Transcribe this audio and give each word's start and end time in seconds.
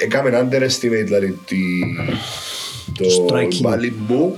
έκαμε 0.00 0.48
underestimate 0.50 1.04
δηλαδή 1.04 1.38
τη- 1.46 1.96
το 2.98 3.04
Striking. 3.28 3.66
Malibu 3.66 4.32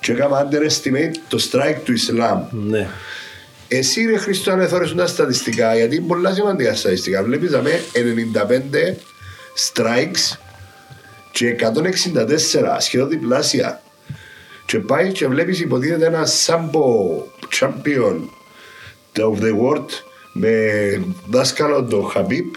και 0.00 0.12
έκαμε 0.12 0.48
underestimate 0.48 1.14
το 1.28 1.48
strike 1.50 1.76
του 1.84 1.92
Ισλάμ. 1.92 2.42
Ναι. 2.50 2.88
Εσύ 3.68 4.04
ρε 4.04 4.16
Χριστό 4.16 4.50
αν 4.50 4.60
εθώρεσουν 4.60 4.96
τα 4.96 5.06
στατιστικά, 5.06 5.76
γιατί 5.76 5.96
είναι 5.96 6.06
πολλά 6.06 6.34
σημαντικά 6.34 6.74
στατιστικά. 6.74 7.22
Βλέπεις 7.22 7.50
δαμε 7.50 7.80
95 7.92 8.96
strikes 9.72 10.36
και 11.32 11.48
164, 11.48 12.76
σχεδόν 12.78 13.08
διπλάσια. 13.08 13.82
Και 14.66 14.78
πάει 14.78 15.12
και 15.12 15.26
βλέπεις 15.26 15.60
υποτίθεται 15.60 16.06
ένα 16.06 16.26
σάμπο 16.26 17.22
champion 17.60 18.16
of 19.18 19.38
the 19.42 19.52
world 19.62 19.88
με 20.32 20.50
δάσκαλο 21.30 21.84
τον 21.84 22.08
Χαμπίπ 22.10 22.54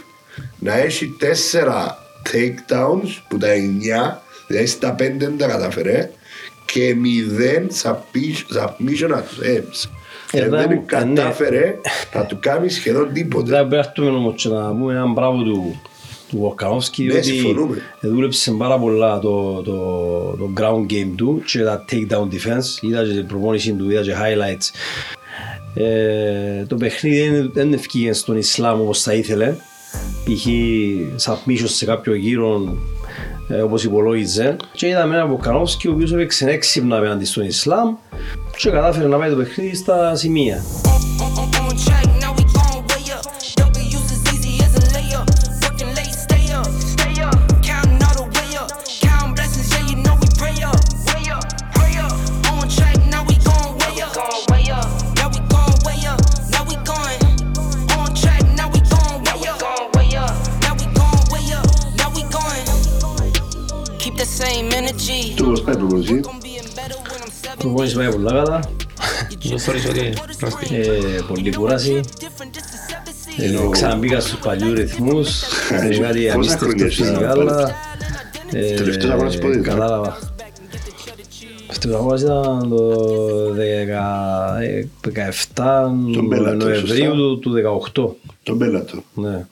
να 0.60 0.78
έχει 0.78 1.16
τέσσερα 1.20 1.98
takedowns 2.32 3.09
που 3.28 3.38
τα 3.38 3.52
εννιά, 3.52 4.21
δηλαδή 4.48 4.66
στα 4.67 4.94
πέντε 4.94 5.26
δεν 5.26 5.38
τα 5.38 5.48
καταφέρε 5.48 6.09
και 6.66 6.95
μηδέν 6.95 7.67
submission- 7.84 8.58
submission 8.58 9.09
attempts. 9.12 9.90
Ε, 10.31 10.38
Ε, 10.40 10.41
δεν- 10.41 10.50
δεν 10.50 10.72
ε, 10.72 10.73
ναι. 10.73 10.81
κατάφερε 10.86 11.76
να 12.13 12.26
του 12.26 12.38
κάνει 12.40 12.70
σχεδόν 12.70 13.13
τίποτε. 13.13 13.50
Δεν 13.50 13.67
πρέπει 13.67 13.73
να 13.73 13.77
έρθουμε 13.77 14.09
όμως 14.09 14.41
και 14.41 14.50
να 14.50 14.67
πούμε 14.70 14.94
έναν 14.94 15.12
μπράβο 15.13 15.44
του 15.44 15.81
του 16.30 16.38
Βοκανόφσκι 16.38 17.03
Ναι, 17.03 17.12
διότι 17.12 17.27
συμφωνούμε. 17.27 17.81
δούλεψε 18.02 18.52
πάρα 18.52 18.80
πολλά 18.80 19.20
το, 19.20 19.62
το, 19.62 19.73
το 20.38 20.50
ground 20.58 20.91
game 20.94 21.12
του 21.16 21.41
και 21.45 21.59
τα 21.64 21.86
takedown 21.91 22.23
defense 22.34 22.81
είδα 22.81 23.03
και 23.05 23.14
την 23.14 23.25
προπόνηση 23.28 23.73
του, 23.73 23.89
είδα 23.89 24.02
και 24.02 24.14
highlights 24.16 24.70
ε, 25.84 26.66
το 26.67 26.75
παιχνίδι 26.75 27.30
δεν- 27.30 27.52
δεν 27.53 27.73
ευκήγε 27.73 28.14
στον 28.14 28.38
Ισλάμ 28.38 28.81
όπως 28.81 29.02
θα 29.02 29.14
ήθελε 29.14 29.55
π.χ. 30.23 30.48
submission 31.26 31.66
σε 31.66 31.86
κάποιο 31.86 32.16
γύρο 32.16 32.78
ε, 33.48 33.62
όπως 33.62 33.84
υπολόγιζε 33.84 34.55
και 34.72 34.88
είδαμε 34.88 35.16
έναν 35.16 35.28
Βοκανόφσκι 35.28 35.88
ο 35.88 35.91
οποίος 35.91 36.14
έπαιξε 36.14 36.50
έξυπνα 36.50 36.98
απέναντι 36.98 37.25
στον 37.25 37.44
Ισλάμ 37.45 37.95
και 38.58 38.70
κατάφερε 38.70 39.08
να 39.08 39.17
πάει 39.17 39.30
το 39.30 39.36
παιχνίδι 39.36 39.76
στα 39.76 40.16
σημεία 40.16 40.64
better 65.67 65.85
when 65.85 67.21
I'm 67.21 67.31
seven. 67.41 67.57
προπόνηση 67.59 67.95
πάει 67.95 68.11
πολλά 68.11 68.31
καλά 68.31 68.59
Δεν 69.43 69.59
θεωρείς 69.59 69.85
ότι 69.85 70.13
πρόστιχε. 70.39 70.75
ε, 70.81 71.21
πολλή 71.27 71.55
κούραση 71.55 71.99
Different, 72.19 72.55
this 72.55 73.41
is 73.41 73.61
7 73.61 73.65
Ε, 73.65 73.69
Ξαναμπήκα 73.71 74.19
στους 74.19 74.39
παλιούς 74.39 74.73
ρυθμούς 74.73 75.41
Είναι 75.71 75.97
κάτι 75.97 76.19
Πόσα 76.25 76.33
απίστευτο 76.33 76.65
χρόνια 76.65 76.85
έχεις 76.85 76.95
φυσικά 76.97 77.19
να 77.19 77.30
αλλά 77.31 77.75
ε, 78.52 78.73
Τελευταίος 78.73 79.11
αγώνας 79.13 79.35
πότε 79.38 79.47
ήταν; 79.47 79.63
Κατάλαβα 79.63 80.17
Τελευταίος 81.67 81.95
αγώνας 81.95 82.21
ήταν 82.21 82.69
το 82.69 82.93
10 83.53 84.61
ε, 84.61 84.85
17 85.55 85.89
Τον 86.13 86.30
Bellator, 86.33 86.55
Νοεμβρίου 86.58 86.85
σωστά. 86.88 87.09
του- 87.11 87.39
του 87.39 87.52
18 87.52 88.15
Τον 88.43 88.55
Μπέλατο. 88.55 89.03
ναι. 89.13 89.45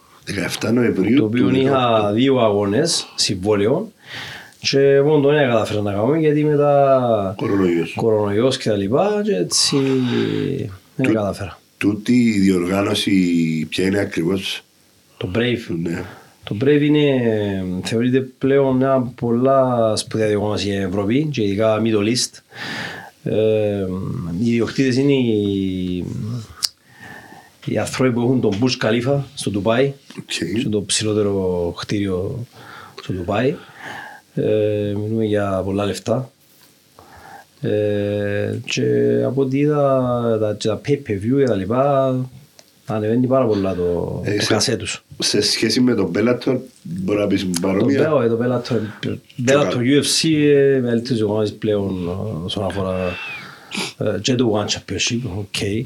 17 0.61 0.72
Νοεμβρίου. 0.73 1.17
Το 1.17 1.23
οποίο 1.25 1.47
του 1.47 1.56
είχα 1.56 2.09
18. 2.09 2.13
δύο 2.13 2.39
αγώνες 2.39 3.06
συμβόλαιο 3.16 3.91
και 4.70 5.02
μόνο 5.02 5.22
τον 5.22 5.36
ένα 5.36 5.52
κατάφερα 5.52 5.82
να 5.82 5.92
κάνω 5.92 6.16
γιατί 6.16 6.44
μετά 6.44 7.34
Κορονοϊός. 7.38 7.94
κορονοϊός 7.96 8.58
και 8.58 8.70
τα 8.70 8.76
λοιπά 8.76 9.22
και 9.24 9.36
έτσι 9.36 9.78
δεν 10.96 11.14
κατάφερα 11.14 11.59
Τούτη 11.78 12.14
η 12.14 12.40
διοργάνωση 12.40 13.66
ποια 13.70 13.86
είναι 13.86 14.00
ακριβώς; 14.00 14.64
Το 15.18 15.31
Brave 15.36 15.75
Ναι. 15.81 16.04
Το 16.44 16.58
Brave 16.62 16.81
είναι, 16.81 17.22
θεωρείται 17.84 18.20
πλέον 18.20 18.75
μια 18.75 19.12
πολλά 19.16 19.94
σπουδαία 19.96 20.28
διοργάνωση 20.28 20.66
στην 20.66 20.81
Ευρώπη 20.81 21.28
και 21.31 21.44
ειδικά 21.44 21.81
Middle 21.84 22.08
East. 22.08 22.40
Ε, 23.24 23.86
οι 24.44 24.48
ιδιοκτήτες 24.48 24.96
είναι 24.96 25.14
οι, 25.14 26.06
οι 27.66 27.78
άνθρωποι 27.78 28.14
που 28.14 28.22
έχουν 28.22 28.42
τον 28.42 28.52
Burj 28.62 28.86
Khalifa 28.86 29.20
στο 29.36 29.50
Ντουμπάι, 29.50 29.94
Οκ. 30.20 30.59
στο 30.59 30.70
το 30.70 30.84
ψηλότερο 30.84 31.74
κτίριο 31.80 32.46
στο 33.02 33.14
Ντουμπάι. 33.14 33.56
Ε, 34.35 34.94
μιλούμε 34.96 35.23
για 35.25 35.62
πολλά 35.66 35.85
λεφτά. 35.85 36.29
Ε, 37.62 38.56
και 38.66 38.84
από 39.25 39.41
ό,τι 39.41 39.57
είδα 39.57 40.01
τα, 40.40 40.53
και 40.59 40.68
τα 40.68 40.81
pay-per-view 40.88 41.38
και 41.38 41.44
τα 41.46 41.56
λοιπά 41.56 42.16
ανεβαίνει 42.85 43.28
πάρα 43.28 43.45
πολλά 43.45 43.75
το, 43.75 44.22
Ε, 44.25 44.35
το 44.35 44.41
σε- 44.41 44.53
κασέ 44.53 44.75
τους. 44.75 45.03
Σε 45.19 45.41
σχέση 45.41 45.81
με 45.81 45.94
τον 45.94 46.12
Bellator 46.16 46.57
μπορεί 46.84 47.19
να 47.19 47.28
πεις 47.28 47.41
Το 47.44 47.50
παρόμοια. 47.62 48.12
Bellator, 48.12 48.24
ε, 48.24 48.28
το 48.28 48.38
Bellator, 48.41 49.07
Bellator 49.07 49.18
καλό. 49.45 49.81
UFC 49.81 50.29
ε, 50.29 50.79
μεγαλύτερες 50.81 51.22
οργανώσεις 51.22 51.53
πλέον 51.56 52.07
ε, 52.07 52.45
όσον 52.45 52.66
αφορά 52.66 52.95
ε, 53.97 54.19
και 54.22 54.35
το 54.35 54.63
One 54.66 54.69
Championship, 54.72 55.19
οκ. 55.38 55.62
Ε, 55.62 55.85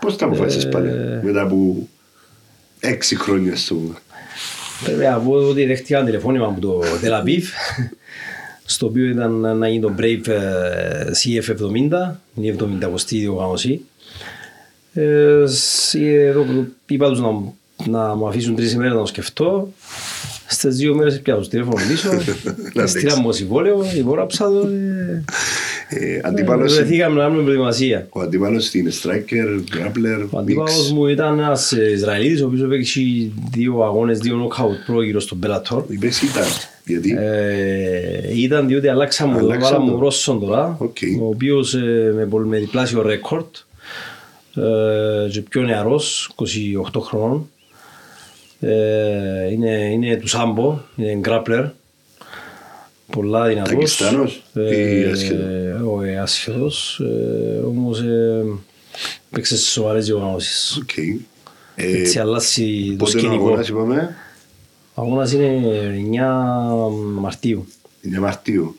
Πώς 0.00 0.16
τα 0.16 0.24
αποφάσισες 0.26 0.68
πάλι 0.68 0.90
μετά 1.22 1.42
από 1.42 1.88
έξι 2.80 3.16
χρόνια 3.16 3.56
στο 3.56 3.76
Πρέπει 4.84 5.02
να 5.02 5.18
πω 5.18 5.30
ότι 5.32 5.64
δέχτηκα 5.66 5.96
ένα 5.96 6.06
τηλεφώνημα 6.06 6.46
από 6.46 6.60
το 6.60 6.80
Tel 7.02 7.22
Aviv 7.24 7.42
στο 8.64 8.86
οποίο 8.86 9.04
ήταν 9.08 9.58
να 9.58 9.68
γίνει 9.68 9.80
το 9.80 9.94
Brave 9.98 10.28
ε, 10.28 11.10
CF70, 11.24 11.72
είναι 12.34 12.46
η 12.46 12.56
70 12.60 12.94
διοργάνωση. 13.08 13.80
Ε, 14.92 15.44
σ- 15.46 15.94
ε, 15.94 16.26
εδώ 16.26 16.42
που 16.42 16.66
είπα 16.86 17.08
τους 17.08 17.20
να, 17.20 17.30
να 17.86 18.14
μου 18.14 18.28
αφήσουν 18.28 18.56
τρεις 18.56 18.72
ημέρες 18.72 18.92
να 18.92 18.98
το 19.00 19.06
σκεφτώ. 19.06 19.72
Στις 20.46 20.76
δύο 20.76 20.94
μέρες 20.94 21.20
πια 21.20 21.34
το 21.34 21.48
τηλέφωνο 21.48 21.76
πίσω, 21.88 22.08
Να 22.74 22.86
στείλα 22.86 23.16
μου 23.20 23.32
συμβόλαιο, 23.32 23.84
υπόγραψα 23.96 24.44
το. 24.44 24.68
Ε, 26.00 26.04
Ε, 26.14 26.20
αντίπαλος, 26.24 26.74
Βρεθήκαμε 26.74 27.16
να 27.16 27.22
κάνουμε 27.22 27.42
προετοιμασία. 27.42 28.06
ο 28.10 28.20
αντίπαλος 28.20 28.74
είναι 28.74 28.90
striker, 29.02 29.60
grappler, 29.76 30.26
Ο 30.30 30.38
αντίπαλος 30.38 30.90
mix. 30.90 30.94
μου 30.94 31.06
ήταν 31.06 31.38
ένας 31.38 31.72
ε, 31.72 31.90
Ισραηλίτης, 31.92 32.42
ο 32.42 32.46
οποίος 32.46 32.62
έπαιξε 32.62 33.00
δύο 33.52 33.82
αγώνες, 33.82 34.18
δύο 34.18 34.48
knockout 34.48 34.76
πρόγυρο 34.86 35.20
στον 35.20 35.38
Bellator. 35.46 35.82
Είπες 35.88 36.22
ήταν, 36.22 36.44
γιατί; 36.84 37.16
Ε, 37.18 38.40
ήταν 38.40 38.66
διότι 38.66 38.88
αλλάξαμε, 38.88 39.38
Αλλάξαμε 39.38 39.74
βάλαμε 39.76 39.90
το. 39.90 39.98
Ρώσον 39.98 40.40
τώρα, 40.40 40.76
Οκ. 40.78 40.96
ο 41.20 41.26
οποίος 41.26 41.74
ε, 41.74 42.12
με, 42.16 42.24
πολ- 42.26 42.46
με 42.46 42.58
διπλάσιο 42.58 43.02
record 43.02 43.56
ε, 44.56 45.28
και 45.30 45.40
πιο 45.40 45.62
νεαρός, 45.62 46.34
28 46.94 47.00
χρονών. 47.00 47.48
Ε, 48.60 49.50
είναι, 49.52 49.70
είναι 49.92 50.16
του 50.16 50.28
Σάμπο, 50.28 50.78
είναι 50.96 51.16
grappler. 51.20 51.64
Πολλά 53.12 53.46
δυνατός. 53.48 53.72
Νταγκιστάνος 53.72 54.42
ή 54.54 55.04
άσχετο; 55.12 55.44
όχι, 55.94 56.16
άσχετος. 56.16 57.00
Ε, 57.00 57.58
όμως 57.66 58.00
ε, 58.00 58.44
παίξε 59.30 59.56
σε 59.56 59.70
σοβαρές 59.70 60.06
διοργανώσεις. 60.06 60.76
Οκ. 60.76 60.96
Ε, 60.96 61.12
Έτσι 61.76 62.18
αλλάζει 62.18 62.94
το 62.98 63.04
Πότε 63.04 63.18
είναι 63.18 63.26
ο 63.26 63.30
σκηνικό. 63.30 63.46
αγώνας 63.46 63.68
είπαμε, 63.68 64.16
Ο 64.94 65.02
αγώνας 65.02 65.32
είναι 65.32 65.60
9 65.96 67.20
Μαρτίου. 67.20 67.66
είναι 68.02 68.18
Μαρτίου. 68.18 68.76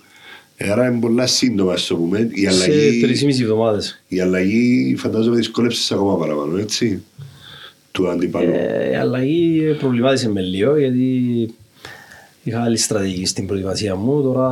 Ε, 0.58 0.72
Άρα 0.72 0.88
είναι 0.88 1.00
πολλά 1.00 1.28
σύντομα 1.28 1.78
ας 1.78 1.87
το 1.87 1.96
πούμε. 1.96 2.30
Η 2.32 2.42
Σε 2.42 2.48
αλλαγή, 2.50 3.02
3,5 3.02 3.42
εβδομάδες. 3.42 4.04
η 4.08 4.20
αλλαγή 4.20 4.96
φαντάζομαι 4.98 5.36
δυσκόλεψες 5.36 5.92
ακόμα 5.92 6.18
παραπάνω, 6.18 6.58
έτσι, 6.58 7.04
του 7.92 8.10
αντίπαλου. 8.10 8.52
Ε, 8.54 8.90
η 8.92 8.96
αλλαγή 8.96 9.76
προβλημάτισε 9.80 10.30
με 10.30 10.42
λίγο 10.42 10.78
γιατί 10.78 11.04
είχα 12.44 12.64
άλλη 12.64 12.78
στρατηγική 12.78 13.26
στην 13.26 13.48
προετοιμασία 13.48 13.96
μου. 13.96 14.22
Τώρα 14.22 14.52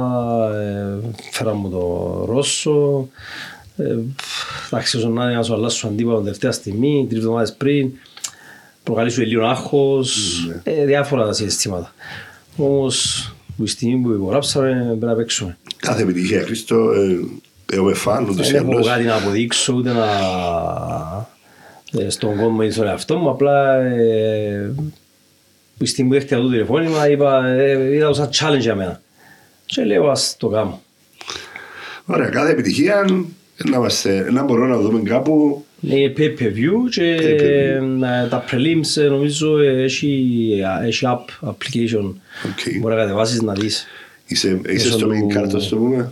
ε, 0.56 1.00
φέρα 1.32 1.54
μου 1.54 1.70
το 1.70 2.26
Ρώσο. 2.30 3.08
Ε, 3.78 3.98
εντάξει, 4.68 4.98
όσο 4.98 5.10
να 5.10 5.24
είναι 5.24 5.34
να 5.36 5.44
σου 5.44 5.54
αλλάσω 5.54 5.82
τον 5.82 5.92
αντίπαλο 5.92 6.16
την 6.16 6.24
τελευταία 6.24 6.52
στιγμή, 6.52 7.06
τρεις 7.10 7.20
εβδομάδες 7.20 7.54
πριν, 7.54 7.92
προκαλεί 8.84 9.10
σου 9.10 9.22
λίγο 9.22 9.46
άγχος, 9.46 10.40
ε, 10.64 10.86
διάφορα 10.86 11.34
συναισθήματα. 11.34 11.94
Όμως, 12.58 13.26
που 13.58 13.64
η 13.64 13.68
στιγμή 13.68 14.02
που 14.02 14.12
υπογράψαμε 14.12 14.86
πρέπει 14.88 15.06
να 15.06 15.16
παίξουμε. 15.16 15.58
Κάθε 15.78 16.02
επιτυχία, 16.02 16.42
Χρήστο, 16.42 16.92
ε, 16.92 17.20
έχουμε 17.76 17.94
φαν, 17.94 18.30
ούτως 18.30 18.50
ή 18.50 18.52
Δεν 18.52 18.62
έχω 18.62 18.72
άλλως. 18.72 18.88
κάτι 18.88 19.04
να 19.04 19.16
αποδείξω 19.16 19.74
ούτε 19.74 19.92
να... 19.92 20.06
ε, 21.92 22.10
στον 22.10 22.36
κόσμο 22.38 22.60
ή 22.62 22.72
στον 22.72 22.88
εαυτό 22.88 23.18
μου, 23.18 23.30
απλά 23.30 23.76
ε, 23.76 24.74
που 25.82 25.88
η 25.88 25.90
στιγμή 25.90 26.10
που 26.12 26.16
δέχτηκα 26.18 26.42
το 26.42 26.50
τηλεφώνημα 26.50 27.10
είπα, 27.10 27.48
ε, 27.48 27.94
είδα 27.96 28.08
το 28.08 28.14
σαν 28.14 28.30
challenge 28.34 28.60
για 28.60 28.76
μένα. 28.76 29.02
Και 29.66 29.84
λέω 29.84 30.10
ας 30.10 30.36
το 30.40 30.48
κάνω. 30.48 30.82
Ωραία, 32.06 32.30
κάθε 32.30 32.52
επιτυχία 32.52 33.06
να, 33.70 33.78
είμαστε, 33.78 34.32
να 34.32 34.44
μπορούμε 34.44 34.68
να 34.68 34.78
δούμε 34.80 35.02
κάπου 35.10 35.66
Είναι 35.82 36.14
pay-per-view 36.18 36.90
και 36.92 37.18
Pay-per-view. 37.22 38.24
ε, 38.24 38.28
τα 38.30 38.44
prelims 38.52 39.02
ε, 39.02 39.08
νομίζω 39.08 39.60
ε, 39.60 39.84
έχει, 39.84 40.50
έχει 40.84 41.06
app, 41.08 41.48
application. 41.50 42.14
Οκ. 42.46 42.80
Μπορεί 42.80 42.96
να 42.96 43.02
κατεβάσεις 43.02 43.42
να 43.42 43.54
δεις. 43.54 43.86
Είσαι, 44.26 44.48
είσαι 44.48 44.60
Μέσω 44.74 44.92
στο 44.92 45.08
του- 45.08 45.12
main 45.34 45.38
card, 45.38 45.56
ας 45.56 45.68
το 45.68 45.76
πούμε. 45.78 46.12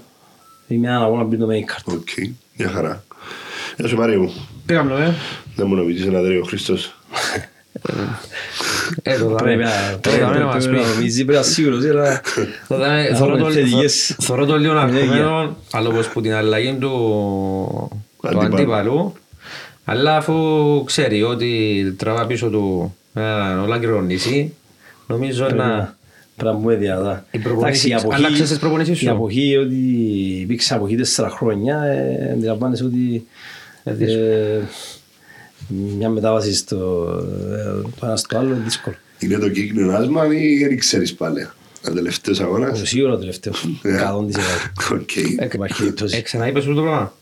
Είναι 0.68 0.80
μια 0.80 0.98
αγώνα 1.00 1.26
πριν 1.26 1.40
το 1.40 1.48
main 1.52 1.72
card. 1.92 1.94
Οκ, 1.94 2.10
μια 2.58 2.68
χαρά. 2.70 3.04
Γεια 3.78 3.88
σου 3.88 3.96
Μάριο 3.96 4.22
μου. 4.22 4.34
Πήγαμε, 4.66 4.94
ε. 5.06 5.14
Δεν 5.56 5.68
μου 5.68 5.76
νομίζεις 5.76 6.06
ένα 6.06 6.22
τρίο 6.22 6.40
ο 6.40 6.44
Χριστός. 6.44 6.96
Ε, 9.04 9.18
το 9.18 9.26
Πρέπει 9.26 9.50
δάμε. 9.50 9.56
να 9.64 10.00
Το 10.02 10.10
δάμε 10.20 10.38
να 10.38 10.46
μας 10.46 10.64
πρέπει 10.64 10.78
πει. 10.82 10.88
να 10.88 10.94
νομίζει, 10.94 11.26
πρέπει 11.26 11.32
να 11.32 11.46
είναι 11.46 11.54
σίγουρος. 11.54 11.86
αλλά- 11.86 12.22
Το 12.68 12.78
δάμε- 12.78 13.10
Να 13.10 13.18
θωρώ 13.18 13.32
έχουμε 13.36 13.48
το- 13.50 13.56
θετικές 13.56 14.16
Θωρώ 14.20 14.46
το 14.46 14.58
λίγο 14.58 14.78
ενέργεια. 14.78 15.02
αρκωμένο, 15.02 15.58
αλλά 15.72 15.88
όπως 15.90 16.08
που 16.08 16.22
την 16.22 16.34
αλλαγή 16.34 16.74
του 16.80 16.90
του 18.22 18.28
Αντίπαλου. 18.28 18.56
αντίπαλου. 18.56 19.14
Αλλά 19.86 20.16
αφού 20.18 20.34
ξέρει 20.86 21.24
ότι 21.24 21.84
τραβά 21.98 22.26
πίσω 22.26 22.48
του 22.50 22.96
έναν 23.14 23.60
ολάκυρο 23.60 24.02
νησί, 24.02 24.54
νομίζω 25.08 25.48
να... 25.50 25.98
Πρέπει 26.36 26.54
να 26.56 26.62
πούμε 26.62 26.76
διαδά. 26.76 27.26
Οι 27.32 27.38
προπονήσεις- 27.40 27.86
Εντάξει, 27.86 27.90
η 27.90 27.94
αποχή- 28.08 28.26
άλλαξες 28.26 28.50
τις 28.50 28.58
προπονήσεις 28.60 28.98
σου; 28.98 29.06
Η 29.06 29.08
αποχή, 29.10 29.56
ότι 29.58 29.76
υπήρξε 30.42 30.74
αποχή 30.74 30.96
τέσσερα 30.96 31.30
χρόνια, 31.30 31.82
ε, 31.84 32.32
αντιλαμβάνεσαι 32.34 32.84
ότι 32.84 33.28
Ε, 33.84 33.94
δύσκολο. 33.94 34.26
ε, 34.26 34.62
μια 35.98 36.10
μετάβαση 36.10 36.54
στο 36.56 37.08
ε, 37.52 37.82
το 38.00 38.06
ένα 38.06 38.16
στο 38.16 38.38
άλλο 38.38 38.48
είναι 38.54 38.64
δύσκολο. 38.64 38.96
Είναι 39.20 39.38
το 39.38 39.50
κύκνιο 39.50 39.92
άσμα 39.92 40.34
ή 40.36 40.64
δεν 40.68 40.78
ξέρεις 40.78 41.14
πάλι. 41.14 41.48
Ο 41.90 41.94
τελευταίος 41.94 42.40
αγώνας. 42.40 42.82
Σίγουρα 42.84 43.12
το 43.14 43.20
τελευταίο. 43.20 43.54
Ναι. 43.82 44.00
100%. 44.92 44.94
Οκ. 44.94 45.16
Υπάρχει 45.16 45.78
περίπτωση. 45.78 46.18
Ε, 46.18 46.22
ξαναείπες 46.22 46.64
σου 46.64 46.74
το 46.74 46.82
πράγμα; 46.82 47.14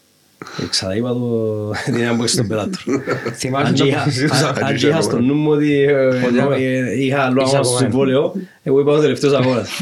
Ε, 0.62 0.66
Ξαναείπα 0.70 1.10
το 1.14 1.72
την 1.86 1.96
έμποξη 2.02 2.34
στον 2.34 2.48
πελάτο. 2.48 2.78
Θυμάσαι 3.40 3.68
Αν 3.68 3.76
το 3.76 3.84
και 3.84 3.90
είχα- 3.90 4.54
που 4.54 4.66
αν 4.66 4.76
και 4.76 4.88
είχα 4.88 5.02
στο 5.02 5.20
νου 5.20 5.34
μου 5.34 5.52
ότι 5.52 5.82
ε, 5.84 6.06
Ότι 6.06 6.26
ενώ, 6.26 6.42
άμα- 6.42 6.56
ε, 6.56 7.04
είχα 7.04 7.22
άλλο 7.22 7.42
Είσαι 7.42 7.56
αγώνα 7.56 7.64
στο 7.64 7.74
από 7.74 7.74
μένα. 7.74 7.78
συμβόλαιο, 7.92 8.34
εγώ 8.64 8.80
είπα 8.80 8.92
ο 8.92 9.00
τελευταίος 9.00 9.34
αγώνας. 9.34 9.70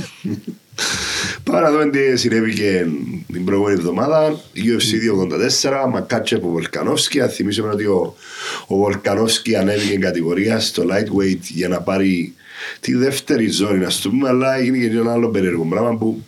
Πάμε 1.45 1.59
να 1.59 1.71
δούμε 1.71 1.89
τι 1.89 2.17
συνέβηκε 2.17 2.87
την 3.33 3.45
προηγούμενη 3.45 3.79
εβδομάδα. 3.79 4.41
UFC 4.55 4.89
284, 5.85 5.89
Μακάτσεπ 5.91 6.43
ο 6.43 6.47
Βολκανόφσκι. 6.47 7.21
Αν 7.21 7.29
θυμίσουμε 7.29 7.69
ότι 7.69 7.85
ο, 7.85 8.15
ο 8.67 8.75
Βολκανόφσκι 8.75 9.55
ανέβηκε 9.55 9.97
κατηγορία 9.97 10.59
στο 10.59 10.83
lightweight 10.83 11.39
για 11.41 11.67
να 11.67 11.81
πάρει 11.81 12.33
τη 12.79 12.95
δεύτερη 12.95 13.49
ζώνη, 13.49 13.79
να 13.79 13.87
το 13.87 14.09
πούμε, 14.09 14.29
αλλά 14.29 14.55
έγινε 14.55 14.77
και 14.77 14.97
ένα 14.97 15.11
άλλο 15.11 15.29
περίεργο 15.29 15.65
πράγμα 15.65 15.97
που 15.97 16.23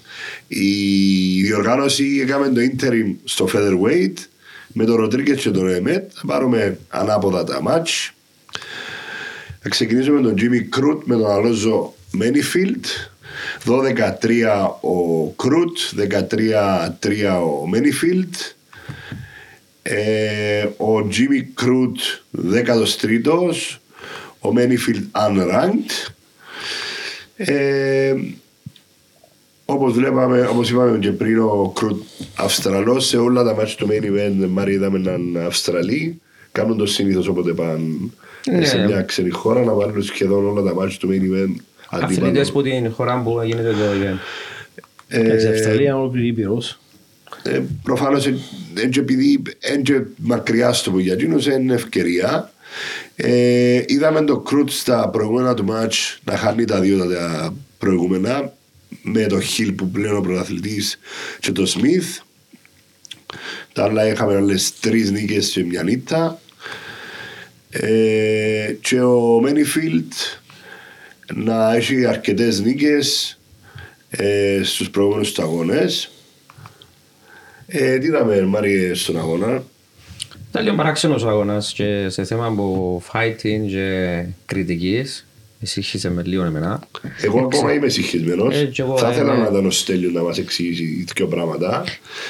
η 0.48 1.42
διοργάνωση 1.42 2.20
έκαμε 2.24 2.50
το 2.50 2.62
interim 2.62 3.16
στο 3.24 3.50
featherweight 3.54 4.14
με 4.68 4.86
τον 4.86 4.96
Ροντρίγκετ 4.96 5.40
και 5.40 5.50
τον 5.50 5.70
Εμέτ. 5.70 6.12
Θα 6.14 6.26
πάρουμε 6.26 6.80
ανάποδα 6.90 7.44
τα 7.44 7.62
match. 7.68 8.12
Θα 9.62 9.70
ξεκινήσουμε 9.70 10.22
με 10.22 10.28
τον 10.28 10.36
Jimmy 10.38 10.80
Crute 10.80 11.02
με 11.04 11.16
τον 11.16 11.32
Αλόζο 11.32 11.94
Μένιφιλτ. 12.12 12.86
12-3 13.66 14.68
ο 14.82 15.28
Κρούτ, 15.36 15.78
13-3 15.98 17.42
ο 17.62 17.68
Μένιφιλτ. 17.68 18.36
Ε, 19.82 20.64
ο 20.64 20.98
Jimmy 21.00 21.44
Κρούτ 21.54 21.98
13ος, 22.54 23.78
ο 24.40 24.54
Μένιφιλτ 24.54 25.04
unranked. 25.16 26.12
Ε, 27.36 28.14
όπως 29.66 29.94
βλέπαμε, 29.94 30.48
όπως 30.48 30.70
είπαμε 30.70 30.98
και 31.00 31.12
πριν, 31.12 31.40
ο 31.40 31.72
Κρούτ 31.76 32.04
Αυστραλός 32.36 33.06
σε 33.08 33.18
όλα 33.18 33.44
τα 33.44 33.56
μάτια 33.56 33.76
του 33.76 33.88
main 33.92 34.04
event, 34.04 34.48
Μάρι 34.50 34.74
είδαμε 34.74 34.98
έναν 34.98 35.46
Αυστραλή. 35.46 36.22
Κάνουν 36.52 36.78
το 36.78 36.86
συνήθως 36.86 37.28
όποτε 37.28 37.54
πάνε 37.54 37.80
Ναι. 38.52 38.66
σε 38.66 38.78
μια 38.78 39.02
ξένη 39.02 39.30
χώρα 39.30 39.64
να 39.64 39.74
βάλουν 39.74 40.04
σχεδόν 40.04 40.46
όλα 40.46 40.62
τα 40.62 40.74
μάτια 40.74 40.98
του 40.98 41.10
main 41.12 41.22
event 41.34 41.56
Αθλητές 41.90 42.18
αντίπαλο. 42.28 42.52
που 42.52 42.62
την 42.62 42.92
χώρα 42.92 43.22
που 43.22 43.42
γίνεται 43.44 43.72
το 43.72 43.78
event. 43.94 44.18
Εντάξει, 45.08 45.46
η 45.46 45.50
Ε, 45.50 45.54
Αυστραλία 45.54 45.82
είναι 45.82 45.94
ολόκληρη 45.94 46.28
ήπειρος. 46.28 46.80
ε, 47.44 47.62
προφανώς 47.84 48.26
ε, 48.28 48.38
εν 48.74 48.90
και 48.90 49.00
επειδή 49.00 49.42
εν 49.60 49.84
και 49.84 50.02
μακριά 50.18 50.74
στο 50.74 50.92
που 50.92 51.00
για 51.00 51.14
εκείνους 51.14 51.46
είναι 51.46 51.74
ευκαιρία 51.74 52.52
ε, 53.16 53.84
είδαμε 53.86 54.22
το 54.22 54.40
Κρούτ 54.40 54.70
στα 54.70 55.10
προηγούμενα 55.10 55.54
του 55.54 55.64
μάτς 55.66 56.20
να 56.24 56.38
χάνει 56.38 56.66
τα 56.66 56.80
δύο 56.80 57.06
τα 57.08 57.54
προηγούμενα 57.78 58.54
με 59.02 59.26
το 59.26 59.40
Χιλ 59.40 59.72
που 59.72 59.90
πλέον 59.90 60.16
ο 60.18 60.22
πρωταθλητής 60.22 61.00
και 61.40 61.52
το 61.52 61.66
Σμιθ 61.66 62.18
τα 63.74 63.84
άλλα 63.84 64.08
είχαμε 64.08 64.36
άλλες 64.36 64.80
τρεις 64.80 65.12
νίκες 65.12 65.50
και 65.50 65.64
μια 65.64 65.84
νύχτα 65.84 66.40
ε, 67.70 68.76
και 68.82 69.02
ο 69.02 69.40
Μένιφιλτ 69.42 70.14
να 71.34 71.76
έχει 71.76 72.06
αρκετές 72.06 72.62
νίκες 72.62 73.38
ε, 74.10 74.60
στους 74.64 74.90
προηγούμενους 74.90 75.28
τους 75.34 75.44
αγώνες 75.44 76.12
ε, 77.68 77.98
τι 77.98 78.06
είδαμε 78.06 78.42
Μάριε 78.42 78.94
στον 78.94 79.18
αγώνα; 79.18 79.64
Ήταν 80.50 80.64
λίγο 80.64 80.76
παράξενος 80.76 81.24
ο 81.24 81.30
αγώνας 81.30 81.74
και 81.74 82.10
σε 82.10 82.24
θέμα 82.24 82.46
από 82.46 83.02
fighting 83.14 83.66
και 83.68 84.24
κριτικής. 84.46 85.22
Εσύχησε 85.62 86.10
με 86.10 86.22
λίγο 86.26 86.44
εμένα. 86.44 86.80
Εγώ 87.22 87.40
ακόμα 87.40 87.74
είμαι 87.74 87.90
συγχυσμένος 87.90 88.56
Ε, 88.56 88.66
κι 88.66 88.82
εγώ, 88.82 88.98
θα 88.98 89.08
ε, 89.08 89.12
ήθελα 89.12 89.36
ναι. 89.36 89.42
να 89.42 89.48
ήταν 89.50 89.66
ο 89.66 89.72
Στέλιος 89.72 90.14
να 90.14 90.22
μας 90.22 90.38
εξηγήσει 90.38 91.06
δύο 91.16 91.28
πράγματα 91.28 91.84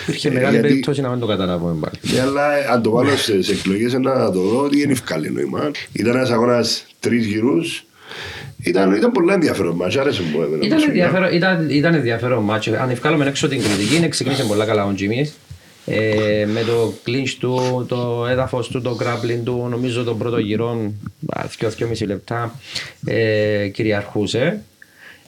Υπήρχε 0.03 0.27
Ε, 0.27 0.31
μεγάλη 0.31 0.51
γιατί- 0.53 0.67
περίπτωση 0.67 1.01
να 1.01 1.09
μην 1.09 1.19
το 1.19 1.25
καταλάβουμε 1.25 1.79
πάλι. 1.79 2.13
Ναι, 2.13 2.21
αλλά 2.21 2.57
ε, 2.57 2.65
αν 2.71 2.81
το 2.81 2.89
βάλω 2.91 3.17
στις 3.17 3.49
εκλογές 3.49 3.93
να 3.93 4.31
το 4.31 4.41
δω 4.41 4.63
ότι 4.63 4.81
είναι 4.81 4.91
ευκάλλη 4.91 5.31
νόημα. 5.31 5.71
Ήταν 5.91 6.15
ένας 6.15 6.29
αγώνας 6.29 6.85
τρεις 6.99 7.25
γύρους. 7.25 7.85
Ήταν, 8.63 8.91
ήταν 8.95 9.11
πολύ 9.11 9.33
ενδιαφέρον 9.33 9.75
μας, 9.75 9.95
άρεσε 9.97 10.21
μου 10.21 10.41
εμένα 10.41 10.55
Ήταν 10.65 10.69
προσωπικά. 10.69 11.03
ενδιαφέρον, 11.05 11.33
ήταν, 11.35 11.69
ήταν 11.69 11.93
ενδιαφέρον 11.93 12.43
μάτσο. 12.43 12.75
Αν 12.75 12.89
ευκάλουμε 12.89 13.25
έξω 13.25 13.47
την 13.47 13.61
κριτική, 13.61 14.07
ξεκίνησε 14.09 14.43
πολύ 14.43 14.65
καλά 14.65 14.85
ο 14.85 14.93
Τζιμίς. 14.93 15.33
Ε, 15.85 16.45
με 16.53 16.61
το 16.63 16.93
clinch 17.05 17.35
του, 17.39 17.85
το 17.89 18.25
έδαφος 18.29 18.67
του, 18.67 18.81
το 18.81 18.97
grappling 19.01 19.39
του, 19.43 19.67
νομίζω 19.69 20.03
τον 20.03 20.17
πρώτο 20.17 20.37
γύρο, 20.37 20.91
2-2,5 21.59 22.05
λεπτά, 22.05 22.59
ε, 23.05 23.67
κυριαρχούσε. 23.67 24.61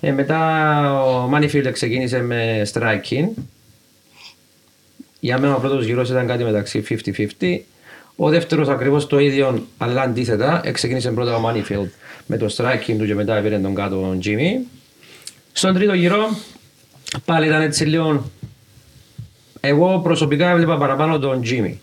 Ε, 0.02 0.12
μετά 0.12 1.04
ο 1.04 1.28
Μάνιφιλ 1.28 1.72
ξεκίνησε 1.72 2.22
με 2.22 2.68
striking. 2.74 3.28
Για 5.20 5.40
μένα 5.40 5.56
ο 5.56 5.60
πρώτος 5.60 5.86
γύρος 5.86 6.10
ήταν 6.10 6.28
κάτι 6.28 6.44
μεταξύ 6.44 6.84
50-50. 6.90 7.66
Ο 8.16 8.30
δεύτερος 8.30 8.68
ακριβώς 8.68 9.08
το 9.08 9.20
ίδιο, 9.20 9.68
αλλά 9.78 10.02
αντίθετα. 10.02 10.62
Ε, 10.64 10.72
Ξεκίνησε 10.72 11.12
πρώτα 11.12 11.36
ο 11.36 11.40
Μάνιφιλ 11.40 11.80
με 12.32 12.38
το 12.38 12.56
striking 12.58 12.96
του 12.98 13.06
και 13.06 13.16
μετά 13.16 13.42
πήρε 13.42 13.58
τον 13.58 13.76
κάτω 13.76 13.96
τον 13.96 14.20
Jimmy. 14.24 14.66
Στον 15.52 15.74
τρίτο 15.74 15.94
γύρο 15.94 16.30
πάλι 17.26 17.48
ήταν 17.48 17.62
έτσι 17.62 17.86
λίγο... 17.86 18.32
Εγώ 19.60 20.00
προσωπικά 20.00 20.50
έβλεπα 20.50 20.78
παραπάνω 20.78 21.20
τον 21.20 21.42
Jimmy. 21.46 21.74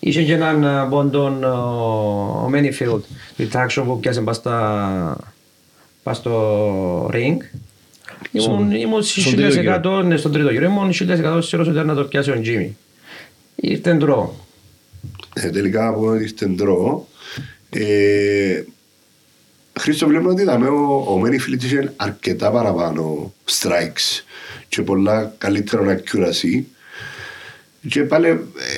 Είχε 0.00 0.22
και 0.22 0.32
έναν 0.32 0.64
α, 0.64 0.86
πόντον 0.88 1.44
α, 1.44 1.52
ο 2.44 2.48
Μένιφιλτ, 2.48 3.04
retraction 3.38 3.82
που 3.84 4.00
πιάσε 4.00 4.20
πας 4.20 4.36
στα- 4.36 5.16
πας 6.02 6.16
στο 6.16 7.10
ring. 7.12 7.36
Ήμουν, 8.30 8.70
ήμουν 8.70 9.02
στον 9.02 9.34
τρίτο 9.34 9.80
1000% 10.00 10.04
ναι, 10.04 10.16
στον 10.16 10.32
τρίτο 10.32 10.50
γύρο. 10.50 10.64
Ήμουν 10.64 10.90
1000% 10.90 10.94
σίγουρος 10.94 11.48
ότι 11.52 11.70
ήταν 11.70 11.86
να 11.86 11.94
το 11.94 12.04
πιάσει 12.04 12.30
ο 12.30 12.40
Jimmy. 12.44 12.70
Ήρθε 13.54 13.94
ντρό. 13.94 14.36
Ε, 15.34 15.50
τελικά 15.50 15.88
από 15.88 16.06
ότι 16.06 16.22
ήρθε 16.22 16.46
ντρό. 16.46 17.06
Ε, 17.70 18.62
Χρήστο 19.86 20.06
βλέπουμε 20.06 20.30
ότι 20.30 20.42
είδαμε 20.42 20.68
ο, 20.68 21.04
ο 21.08 21.18
Μένιφιλτ 21.18 21.62
είχε 21.62 21.92
αρκετά 21.96 22.50
παραπάνω 22.50 23.32
strikes 23.50 24.22
και 24.68 24.82
πολλά 24.82 25.34
καλύτερο 25.38 25.84
accuracy 25.84 26.62
και 27.88 28.02
πάλι 28.02 28.28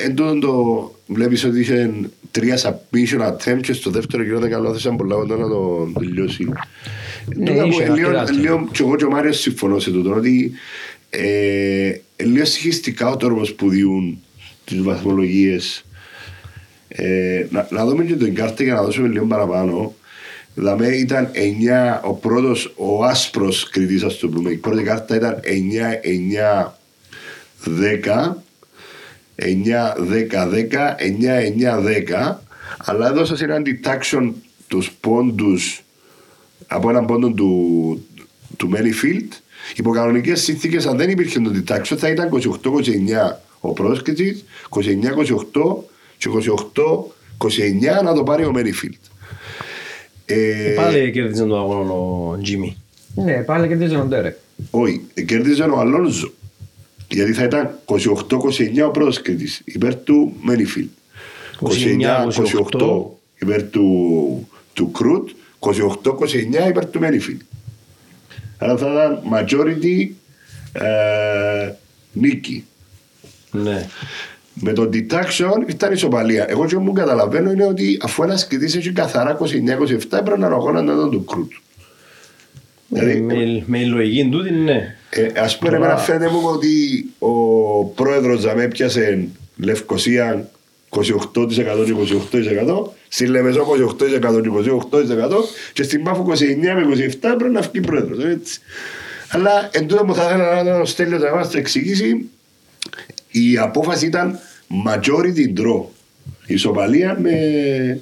εν 0.04 0.14
τούτον 0.14 0.40
το 0.40 0.94
βλέπεις 1.06 1.44
ότι 1.44 1.60
είχε 1.60 1.90
τρία 2.30 2.58
submission 2.58 3.20
attempts 3.20 3.60
και 3.62 3.72
στο 3.72 3.90
δεύτερο 3.90 4.22
γύρο 4.22 4.38
δεν 4.38 4.50
καλώθησαν 4.50 4.96
πολλά 4.96 5.14
κοντά 5.14 5.36
να 5.36 5.48
το 5.48 5.90
τελειώσει. 5.98 6.44
Ναι, 7.36 7.44
Τούτα 7.44 7.62
που 7.62 7.68
είχε 7.68 7.82
ε, 7.82 7.92
λίγο- 7.92 8.08
αρκετά 8.08 8.32
λίγο 8.38 8.68
και 8.72 8.82
εγώ 8.82 8.96
και 8.96 9.04
ο 9.04 9.10
Μάριος 9.10 9.38
συμφωνώ 9.40 9.78
σε 9.78 9.90
τούτο 9.90 10.14
ότι 10.14 10.52
ε, 11.10 11.88
ε, 12.16 12.24
λίγο 12.24 12.44
συγχυστικά 12.44 13.08
ο 13.10 13.16
τρόπος 13.16 13.52
που 13.54 13.68
διούν 13.68 14.18
τις 14.64 14.82
βαθμολογίες 14.82 15.84
ε, 16.88 17.46
να, 17.50 17.68
να 17.70 17.86
δούμε 17.86 18.04
και 18.04 18.14
τον 18.14 18.34
κάρτα 18.34 18.62
για 18.62 18.74
να 18.74 18.82
δώσουμε 18.82 19.08
λίγο 19.08 19.24
παραπάνω. 19.24 19.94
Δηλαδή 20.58 20.98
ήταν 20.98 21.30
9, 21.34 22.00
ο 22.02 22.12
πρώτος, 22.12 22.72
ο 22.76 23.04
άσπρος 23.04 23.68
κριτής 23.68 24.02
ας 24.02 24.18
το 24.18 24.28
πούμε, 24.28 24.50
η 24.50 24.56
πρώτη 24.56 24.82
κάρτα 24.82 25.16
ήταν 25.16 25.40
9, 25.42 26.00
9, 26.02 26.74
10, 27.64 28.36
9, 29.34 29.94
10, 29.96 30.46
10, 30.48 30.96
9, 30.98 31.40
9, 31.40 31.80
10, 31.80 32.38
αλλά 32.78 33.08
έδωσα 33.08 33.36
σε 33.36 33.44
έναν 33.44 33.62
deduction 33.66 34.32
τους 34.68 34.90
πόντους 35.00 35.82
από 36.66 36.90
έναν 36.90 37.06
πόντο 37.06 37.30
του, 37.30 38.06
του 38.56 38.68
Μένιφιλτ. 38.68 39.32
Υπό 39.76 39.90
κανονικές 39.90 40.42
συνθήκες, 40.42 40.86
αν 40.86 40.96
δεν 40.96 41.10
υπήρχε 41.10 41.40
το 41.40 41.50
deduction, 41.54 41.96
θα 41.96 42.08
ήταν 42.08 42.28
28-29 42.28 43.40
ο 43.60 43.72
πρόσκριτης, 43.72 44.44
29-28 44.68 45.84
και 46.18 46.28
29 47.38 48.02
να 48.04 48.14
το 48.14 48.22
πάρει 48.22 48.44
ο 48.44 48.52
Μένιφιλτ. 48.52 49.00
Ε, 50.30 50.72
Πάλι 50.76 51.10
κέρδισε 51.10 51.42
τον 51.42 51.58
αγώνα 51.58 51.90
ο 51.92 52.38
Τζίμι. 52.42 52.76
Ναι, 53.14 53.42
πάλι 53.42 53.68
κερδίζει 53.68 53.94
τον 53.94 54.08
Ντέρεκ. 54.08 54.36
όχι, 54.70 55.00
κέρδιζε 55.26 55.62
ο 55.62 55.78
Αλόνζο. 55.78 56.32
Γιατί 57.08 57.32
θα 57.32 57.44
ήταν 57.44 57.78
28-29 57.84 58.86
ο 58.86 58.90
πρώτος 58.90 59.22
κριτής, 59.22 59.62
υπέρ 59.64 59.96
του 59.96 60.32
Μένιφιλτ. 60.42 60.88
29-28 61.60 63.02
υπέρ 63.38 63.62
του, 63.62 64.48
του 64.72 64.90
Κρούτ, 64.90 65.28
28-29 65.58 66.68
υπέρ 66.68 66.86
του 66.86 66.98
Μένιφιλτ. 66.98 67.40
Άρα 68.58 68.76
θα 68.76 68.92
ήταν 68.92 69.20
majority 69.32 70.08
ε, 70.72 71.72
νίκη. 72.12 72.64
Ναι. 73.50 73.86
Με 74.60 74.72
τον 74.72 74.90
deduction 74.92 75.68
ήταν 75.68 75.92
ισοπαλία. 75.92 76.46
Εγώ 76.48 76.66
και 76.66 76.76
μου 76.76 76.92
καταλαβαίνω 76.92 77.50
είναι 77.50 77.64
ότι 77.64 77.98
αφού 78.02 78.22
ένας 78.22 78.46
κριτή 78.46 78.78
έχει 78.78 78.92
καθαρά 78.92 79.38
29-27 79.40 79.46
έπρεπε 79.90 80.38
να 80.38 80.46
είναι 80.46 80.54
ο 80.54 80.58
αγώνας 80.58 80.84
να 80.84 80.92
ήταν 80.92 81.10
του 81.10 81.24
Κρούτ. 81.24 81.52
Δηλαδή, 82.88 83.20
Με, 83.20 83.62
με 83.66 83.78
η 83.78 83.84
λογική 83.84 84.28
τούτη, 84.28 84.50
ναι. 84.50 84.96
ε, 85.10 85.40
ας 85.40 85.58
πούμε, 85.58 85.76
εμένα 85.76 85.96
φαίνεται 85.96 86.30
μου 86.30 86.40
ότι 86.44 87.06
ο 87.18 87.84
πρόεδρος 87.84 88.40
Ζαμέ 88.40 88.68
πιάσε 88.68 89.28
Λευκοσία 89.56 90.50
28% 90.90 91.02
και 91.52 91.94
28%, 92.66 92.90
στη 93.08 93.26
Λεμεσό 93.26 93.66
28% 93.98 93.98
και 94.08 94.18
28% 94.20 95.34
και 95.72 95.82
στην 95.82 96.02
Πάφο 96.02 96.26
29 96.28 96.34
με 96.60 97.10
27 97.22 97.34
πρέπει 97.38 97.52
να 97.52 97.60
βγει 97.60 97.80
πρόεδρος. 97.80 98.24
Έτσι. 98.24 98.60
Αλλά 99.28 99.68
εν 99.72 99.86
τούτο 99.86 100.04
που 100.04 100.14
θα 100.14 100.24
ήθελα 100.24 100.62
να 100.62 100.80
ο 100.80 100.84
Στέλιος 100.84 101.22
να 101.22 101.34
μας 101.34 101.50
το 101.50 101.58
εξηγήσει, 101.58 102.28
η 103.30 103.58
απόφαση 103.58 104.06
ήταν 104.06 104.38
majority 104.86 105.60
draw. 105.60 105.84
Η 106.46 106.54
ισοπαλία 106.54 107.18
με... 107.20 107.30
ε- 107.30 107.98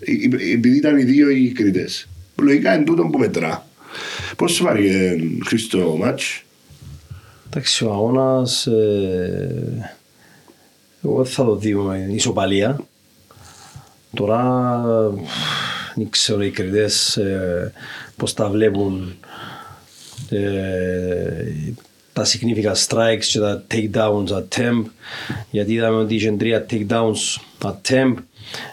ε- 0.00 0.52
επειδή 0.52 0.76
ήταν 0.76 0.98
οι 0.98 1.04
δύο 1.04 1.28
οι 1.30 1.52
κριτές. 1.52 2.08
Λογικά 2.36 2.72
εν 2.72 2.84
τούτο 2.84 3.02
που 3.02 3.18
μετρά. 3.18 3.66
Πώς 4.36 4.52
σου 4.52 4.64
πάρει 4.64 4.88
ε, 4.88 5.16
Χρήστο 5.44 5.96
μάτς. 5.98 6.42
Εντάξει, 7.46 7.84
ο 7.84 7.92
αγώνας 7.92 8.66
ε, 8.66 9.92
εγώ 11.04 11.22
δεν 11.22 11.32
θα 11.32 11.44
το 11.44 11.54
δω 11.54 11.82
με 11.82 12.08
ισοπαλία. 12.10 12.80
Τώρα 14.14 14.80
δεν 15.94 16.10
ξέρω 16.10 16.42
οι 16.42 16.50
κριτές 16.50 17.16
ε, 17.16 17.72
πώς 18.16 18.34
τα 18.34 18.48
βλέπουν 18.48 19.16
ε, 20.30 21.52
τα 22.12 22.24
significant 22.26 22.86
strikes 22.88 23.24
και 23.32 23.38
τα 23.38 23.64
takedowns 23.70 24.28
attempt 24.28 24.84
γιατί 25.50 25.72
είδαμε 25.72 25.96
ότι 25.96 26.14
είχε 26.14 26.32
τρία 26.32 26.66
takedowns 26.70 27.40
attempt 27.62 28.14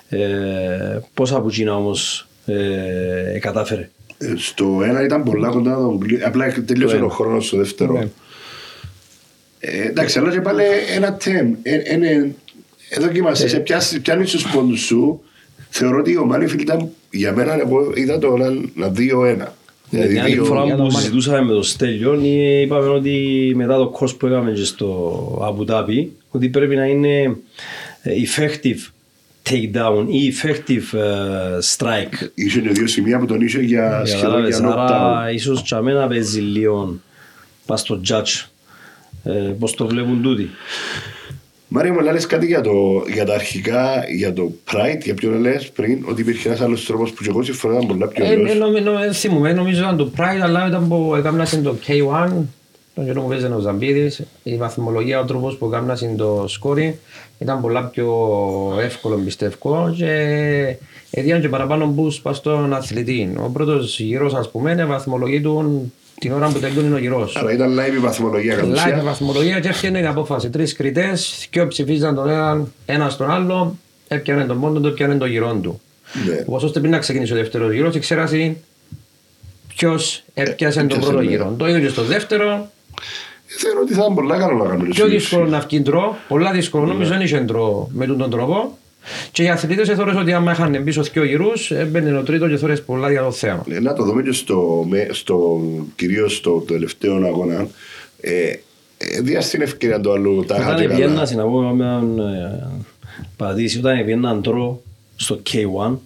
ε, 0.10 1.00
πόσα 1.14 1.36
από 1.38 1.48
εκείνα 1.48 1.76
όμως 1.76 2.28
ε, 2.46 3.40
κατάφερε. 3.40 3.90
Ε, 4.18 4.34
Στο 4.38 4.80
ένα 4.84 5.04
ήταν 5.04 5.24
πολλά 5.24 5.50
κοντά 5.50 5.70
να 5.72 5.78
τον 5.78 6.00
κλει- 6.00 6.24
Απλά 6.26 6.54
τελείωσε 6.66 6.96
Το 6.96 7.02
ο 7.02 7.06
ένα. 7.06 7.14
χρόνος 7.14 7.46
στο 7.48 7.58
δεύτερο. 7.58 7.94
Ναι. 7.94 8.08
Ε, 9.60 9.88
εντάξει, 9.88 10.20
αλλά 10.20 10.32
και 10.32 10.42
πάλι 10.42 10.62
ένα 10.96 11.14
τέμ. 11.14 11.54
Ε, 11.64 11.76
ε, 11.76 11.96
ναι, 11.96 12.10
Εδώ 12.90 13.08
και 13.08 13.18
είμαστε. 13.18 13.48
Σε 13.48 13.60
πιάσει- 13.60 14.00
πιάνεις 14.00 14.32
τους 14.32 14.52
πόντους 14.52 14.80
σου. 14.82 15.22
Θεωρώ 15.70 16.00
ότι 16.00 16.18
ο 16.18 16.26
Μάνιφιλ 16.26 16.60
ήταν 16.62 16.90
για 17.12 17.34
μένα. 17.34 17.60
Εγώ 17.60 17.92
είδα 17.96 18.20
το 18.20 18.38
να, 18.38 18.50
να 18.76 18.92
2-1. 18.96 19.38
Δηλαδή 19.90 20.14
Την 20.14 20.22
άλλη 20.22 20.34
δύο- 20.34 20.46
φορά 20.46 20.64
για 20.66 20.76
που 20.76 20.82
το 20.82 20.88
Mani- 20.88 20.94
συζητούσαμε 20.96 21.42
με 21.42 21.54
τον 21.54 21.64
Στέλιο, 21.64 22.14
ε, 22.24 22.62
είπαμε 22.62 22.88
ότι 22.88 23.52
μετά 23.56 23.76
το 23.78 23.98
course 24.00 24.18
που 24.18 24.28
έκαμε 24.28 24.52
και 24.52 24.64
στο 24.64 25.42
Αμπουδάπη, 25.46 26.12
ότι 26.30 26.50
πρέπει 26.50 26.76
να 26.76 26.86
είναι 26.86 27.22
ε, 28.02 28.12
effective 28.12 28.92
takedown 29.50 30.06
ή 30.08 30.34
effective 30.34 30.98
ε, 30.98 31.58
strike. 31.78 32.28
Είχε 32.36 32.60
και 32.60 32.70
δύο 32.70 32.88
σημεία 32.88 33.20
που 33.20 33.26
τον 33.26 33.42
είχε 33.42 33.60
για 33.60 34.06
σχεδόν 34.06 34.30
Καταλάβες, 34.30 34.60
για 34.60 34.68
άρα 34.70 35.28
knockdown. 35.30 35.34
ίσως 35.34 35.62
και 35.62 35.76
αμένα 35.76 36.08
παίζει 36.08 36.40
λίγο 36.40 37.00
πας 37.66 37.80
στο 37.80 38.02
judge. 38.10 38.46
Ε, 39.24 39.32
πώς 39.32 39.74
το 39.76 39.88
βλέπουν 39.88 40.22
τούτοι. 40.22 40.50
Μάρια 41.72 41.94
μου, 41.94 42.00
λες 42.00 42.26
κάτι 42.26 42.46
για, 42.46 42.62
το, 42.62 42.72
για 43.14 43.26
τα 43.26 43.34
αρχικά, 43.34 44.04
για 44.16 44.34
το 44.34 44.52
Pride, 44.72 45.02
για 45.04 45.14
ποιον 45.14 45.40
λες 45.42 45.70
πριν, 45.72 46.06
ότι 46.10 46.22
υπήρχε 46.22 46.48
ένας 46.48 46.62
άλλος 46.62 46.86
τρόπος 46.86 47.12
που 47.12 47.24
και 47.24 47.30
εγώ 47.30 47.44
συμφωνώ 47.44 47.74
ήταν 47.76 47.88
πολλά 47.88 48.08
πιο 48.08 48.26
Ε, 48.26 48.28
ε, 48.28 48.32
ωραίος. 48.40 48.58
νομι- 48.58 48.84
νο- 48.84 49.00
ε, 49.04 49.12
θυμούμαι, 49.14 49.54
νομίζω 49.54 49.82
ήταν 49.82 49.98
το 49.98 50.12
Pride, 50.18 50.40
αλλά 50.44 50.68
ήταν 50.68 50.88
που 50.88 51.16
έκανασαν 51.18 51.64
το 51.64 51.76
K1, 51.88 52.32
τον 52.96 53.06
καιρό 53.06 53.22
που 53.22 53.28
παίζανε 53.28 53.56
ο 53.56 53.60
Ζαμπίδης, 53.60 54.22
η 54.44 54.56
βαθμολογία, 54.56 55.20
ο 55.20 55.26
τρόπος 55.26 55.56
που 55.58 55.66
έκανασαν 55.66 56.16
το 56.18 56.46
σκόρι 56.48 57.00
ήταν 57.40 57.62
πολλά 57.62 57.84
πιο 57.84 58.08
εύκολο 58.82 59.16
πιστεύω 59.26 59.94
και 59.98 60.12
έδιαν 61.12 61.42
και 61.42 61.50
παραπάνω 61.50 61.96
boost 61.98 62.20
πας 62.22 62.38
στον 62.38 62.74
αθλητή. 62.74 63.34
Ο 63.40 63.50
πρώτος 63.50 64.00
γύρος 64.00 64.34
ας 64.34 64.50
πούμε 64.52 64.86
βαθμολογεί 64.86 65.42
του 65.42 65.94
την 66.20 66.32
ώρα 66.32 66.48
που 66.48 66.60
τελειώνει 66.60 66.94
ο 66.94 66.98
γυρός. 66.98 67.36
Άρα 67.36 67.52
ήταν 67.54 67.80
live 67.80 67.94
η 67.96 68.00
βαθμολογία 68.00 68.56
κατ' 68.56 68.66
Live 68.66 68.72
ουσία. 68.72 69.02
βαθμολογία 69.04 69.60
και 69.60 69.68
έφτιανε 69.68 70.00
η 70.00 70.06
απόφαση. 70.06 70.50
Τρεις 70.50 70.74
κριτές, 70.74 71.48
και 71.50 71.66
ψηφίζαν 71.66 72.16
τον 72.16 72.30
έναν, 72.30 72.74
ένα 72.86 73.10
στον 73.10 73.32
άλλο, 73.32 73.78
έπιανε 74.08 74.46
τον 74.46 74.60
πόντο 74.60 74.80
του, 74.80 74.88
έπιανε 74.88 75.16
τον 75.16 75.30
γυρό 75.30 75.60
του. 75.62 75.82
Ναι. 76.28 76.44
Όπως 76.46 76.64
ώστε 76.64 76.80
πριν 76.80 76.92
να 76.92 76.98
ξεκινήσει 76.98 77.34
ο 77.34 77.36
δεύτερος 77.36 77.72
γύρος, 77.72 78.00
ξέρασε 78.00 78.58
ποιος 79.68 80.24
έπιασε 80.34 80.78
τον 80.78 80.86
έπιασε, 80.86 81.08
πρώτο 81.08 81.24
ναι. 81.24 81.30
γύρο. 81.30 81.56
Το 81.58 81.68
ίδιο 81.68 81.80
και 81.80 81.88
στο 81.88 82.04
δεύτερο, 82.04 82.70
Θεωρώ 83.58 83.80
ότι 83.82 83.94
θα 83.94 84.02
ήταν 84.02 84.14
πολλά 84.16 84.38
καλό 84.38 84.64
να 84.64 84.70
κάνουμε 84.70 84.88
πιο 84.90 85.08
δύσκολο 85.08 85.46
να 85.46 85.60
βγει 85.60 85.82
ντρό, 85.82 86.18
πολλά 86.28 86.52
δύσκολο, 86.52 86.86
νομίζω 86.86 87.10
δεν 87.10 87.22
είχε 87.22 87.40
ντρό 87.40 87.90
με 87.92 88.06
τον 88.06 88.18
τον 88.18 88.30
τρόπο. 88.30 88.78
Και 89.32 89.44
οι 89.44 89.50
αθλητές 89.50 89.88
θεωρούν 89.88 90.18
ότι 90.18 90.34
άμα 90.34 90.52
είχαν 90.52 90.84
πίσω 90.84 91.02
δύο 91.04 91.24
γυρούς, 91.24 91.72
έμπαινε 91.72 92.18
ο 92.18 92.24
τρίτος 92.24 92.50
και 92.50 92.58
θεωρείς 92.58 92.82
πολλά 92.82 93.12
για 93.12 93.22
το 93.24 93.32
θέμα. 93.32 93.66
Ε, 93.70 93.80
Να 93.80 93.94
το 93.94 94.04
δούμε 94.04 94.22
και 94.22 94.32
στο, 94.32 94.86
με- 94.90 95.08
στο 95.12 95.62
κυρίως 95.96 96.36
στο 96.36 96.52
τελευταίο 96.60 97.16
αγώνα. 97.26 97.68
Ε, 98.22 98.32
ε, 98.98 99.22
δια 99.22 99.42
στην 99.42 99.62
ευκαιρία 99.62 100.00
του 100.00 100.12
άλλου 100.12 100.44
τα 100.48 100.56
είχα 100.56 100.66
και 100.66 100.72
Όταν 100.72 100.86
καλά. 100.86 100.96
πιέννα, 100.96 101.32
να 101.36 101.44
πω 101.44 101.60
μια 101.62 102.04
ε, 102.24 102.68
παρατήρηση, 103.38 103.78
όταν 103.80 104.06
πιέννα 104.06 104.36
ντρό 104.36 104.82
στο 105.16 105.40
K1, 105.52 105.98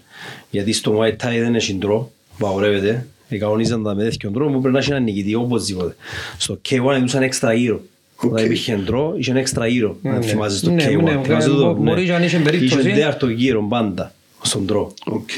γιατί 0.49 0.73
στο 0.73 0.99
Muay 0.99 1.09
Thai 1.11 1.39
δεν 1.39 1.55
έχει 1.55 1.75
ντρό, 1.75 2.11
απαγορεύεται, 2.39 3.07
ε, 3.29 3.37
κανονίζαν 3.37 3.83
τα 3.83 3.95
με 3.95 4.03
τέτοιον 4.03 4.33
τρόπο, 4.33 4.51
πρέπει 4.59 4.73
να 4.73 4.79
έχει 4.79 4.89
ένα 4.91 4.99
νικητή 4.99 5.35
οπωσδήποτε. 5.35 5.95
Στο 6.37 6.59
K1 6.69 6.95
έδωσαν 6.95 7.21
έξτρα 7.21 7.53
γύρο. 7.53 7.81
Όταν 8.15 8.31
Οκ. 8.39 8.39
υπήρχε 8.45 8.75
draw, 8.75 9.13
είχε 9.17 9.33
έξτρα 9.35 9.67
γύρο, 9.67 9.97
Ναι, 10.01 10.09
αν 10.09 10.17
ναι. 10.17 10.25
θυμάσαι 10.25 10.57
στο 10.57 10.69
Ναι, 10.71 10.85
K1. 10.87 11.01
ναι, 11.03 11.19
Θυμάσαι 11.23 11.49
μπο- 11.49 11.55
το, 11.55 11.73
μπορεί 11.73 12.05
και 12.05 12.13
αν 12.13 12.23
είχε 12.23 12.37
περίπτωση. 12.37 12.79
Είχε 12.87 12.89
τέταρτο 12.95 13.27
γύρο 13.29 13.65
πάντα 13.69 14.13
στον 14.41 14.65
draw. 14.65 14.93
Οκ. 15.05 15.29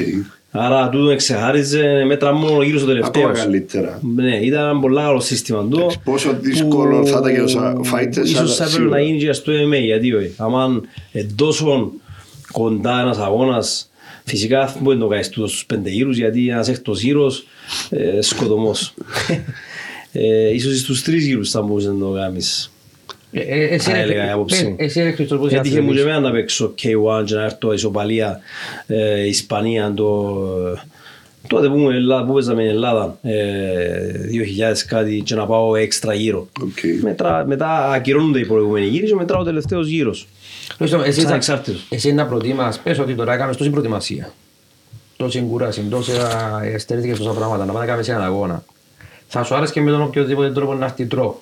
Άρα 0.51 0.89
τούτο 0.89 1.09
εξεχάριζε 1.09 2.03
μετρά 2.07 2.33
μόνο 2.33 2.61
γύρω 2.63 2.77
στο 2.77 2.87
τελευταίο. 2.87 3.23
Ακόμα 3.27 3.39
καλύτερα. 3.43 3.99
Ναι, 4.15 4.35
ήταν 4.35 4.69
ένα 4.69 4.79
πολύ 4.79 4.95
καλό 4.95 5.19
σύστημα 5.19 5.65
του. 5.69 5.77
Εντάξει, 5.79 5.99
πόσο 6.03 6.37
δύσκολο 6.41 7.05
θα 7.05 7.17
ήταν 7.19 7.31
για 7.33 7.43
τους 7.43 7.55
fighters, 7.93 8.23
Ίσως 8.25 8.39
αλλά 8.39 8.47
θα 8.49 8.63
έπρεπε 8.63 8.69
σίγουρα. 8.69 8.89
να 8.89 8.99
γίνει 8.99 9.17
και 9.19 9.33
στο 9.33 9.51
MMA, 9.53 9.81
γιατί 9.83 10.13
όχι. 10.13 10.33
Αν 10.37 10.87
τόσο 11.35 11.91
κοντά 12.51 12.99
ένας 13.01 13.17
αγώνας, 13.17 13.89
φυσικά 14.23 14.65
δεν 14.65 14.81
μπορεί 14.81 14.97
να 14.97 15.03
το 15.03 15.09
κάνεις 15.09 15.29
τούτος 15.29 15.49
στους 15.51 15.65
πέντε 15.65 15.89
γύρους, 15.89 16.17
γιατί 16.17 16.49
ένας 16.49 16.67
έκτος 16.67 17.01
γύρος, 17.01 17.45
ε, 17.89 18.21
σκοτωμός. 18.21 18.93
ε, 20.15 20.53
ίσως 20.53 20.79
στους 20.79 21.03
τρεις 21.03 21.25
γύρους 21.25 21.49
θα 21.49 21.61
μπορούσες 21.61 21.91
να 21.91 21.99
το 22.05 22.11
κάνεις. 22.11 22.69
Ε, 23.31 23.39
ε, 23.39 23.63
Εσύ 23.63 23.89
Θα 23.89 23.95
ρε- 23.95 24.01
έλεγα 24.01 24.25
η 24.27 24.29
άποψή 24.29 24.65
ε, 24.65 24.67
μου. 24.69 24.75
εσύ 24.79 25.01
ρε 25.01 25.11
Χριστός, 25.11 25.39
πώς 25.39 25.51
Έτυχε 25.51 25.75
μου 25.81 25.85
και 25.85 25.91
αθλητής. 25.91 26.01
εμένα 26.11 26.19
να 26.19 26.31
παίξω 26.31 26.73
K1 26.83 27.23
και 27.25 27.35
να 27.35 27.43
έρθω 27.43 27.73
Ισοπαλία, 27.73 28.39
ε, 28.87 29.27
Ισπανία, 29.27 29.93
το, 29.95 30.35
τότε 31.47 31.67
που, 31.67 31.75
ήμουν 31.75 31.93
Ελλάδα, 31.93 32.25
που 32.25 32.33
παίζαμε 32.33 32.61
στην 32.61 32.75
Ελλάδα, 32.75 33.17
ε, 33.21 33.33
2000 34.31 34.85
κάτι 34.87 35.21
και 35.25 35.35
να 35.35 35.45
πάω 35.45 35.75
έξτρα 35.75 36.13
γύρο. 36.13 36.47
Οκ. 36.61 37.01
Μετρά, 37.01 37.45
μετά 37.47 37.91
ακυρώνονται 37.91 38.39
οι 38.39 38.45
προηγούμενοι 38.45 38.85
γύροι 38.85 39.05
και 39.07 39.15
μετρά 39.15 39.37
ο 39.37 39.43
τελευταίος 39.43 39.87
γύρος. 39.87 40.27
Χριστό, 40.77 41.01
εσύ 41.01 41.19
Σαν 41.19 41.29
θα- 41.29 41.35
εξάρτητος. 41.35 41.85
Εσύ 41.89 42.13
να 42.13 42.25
προτιμάς, 42.25 42.79
πες 42.79 42.99
ότι 42.99 43.13
τώρα 43.15 43.33
έκαμες 43.33 43.57
τόση 43.57 43.69
προετοιμασία. 43.69 44.33
Τόση 45.17 45.37
εγκουράση, 45.37 45.81
τόσα 45.89 46.59
εστερήθηκες 46.73 47.17
τόσα 47.17 47.31
πράγματα, 47.31 47.65
να 47.65 47.71
πάει 47.71 47.85
να 47.85 47.91
κάνεις 47.91 48.09
έναν 48.09 48.23
αγώνα. 48.23 48.63
Θα 49.37 49.43
σου 49.43 49.55
άρεσε 49.55 49.73
και 49.73 49.81
με 49.81 49.91
τον 49.91 50.01
οποιοδήποτε 50.01 50.51
τρόπο 50.51 50.73
να 50.73 50.85
έρθει 50.85 51.05
τρόπο. 51.05 51.41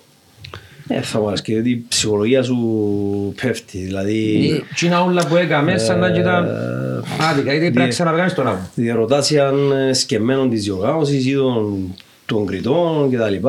Ε, 0.88 1.02
θα 1.02 1.20
μου 1.20 1.28
αρέσει 1.28 1.44
γιατί 1.46 1.70
η 1.70 1.86
ψυχολογία 1.88 2.44
σου 2.44 2.58
πέφτει. 3.42 3.78
Δηλαδή, 3.78 4.50
Τι 4.76 4.86
είναι 4.86 4.96
όλα 4.96 5.28
που 5.28 5.36
έκαμε, 5.36 5.78
σαν 5.78 6.00
να 6.00 6.08
ήταν 6.08 6.48
άδικα, 7.20 7.52
γιατί 7.54 7.60
πρέπει 7.60 7.76
να 7.78 7.84
δι- 7.84 7.90
ξαναβγάνεις 7.94 8.34
τον 8.34 8.48
αγώνα. 8.48 8.70
διαρωτάς 8.76 9.32
αν 9.32 9.72
ε, 9.72 9.94
σκεμμένον 9.94 10.50
της 10.50 10.64
διοργάνωσης 10.64 11.26
ή 11.26 11.34
των, 11.34 11.94
των 12.26 12.46
κριτών 12.46 13.12
κτλ. 13.12 13.48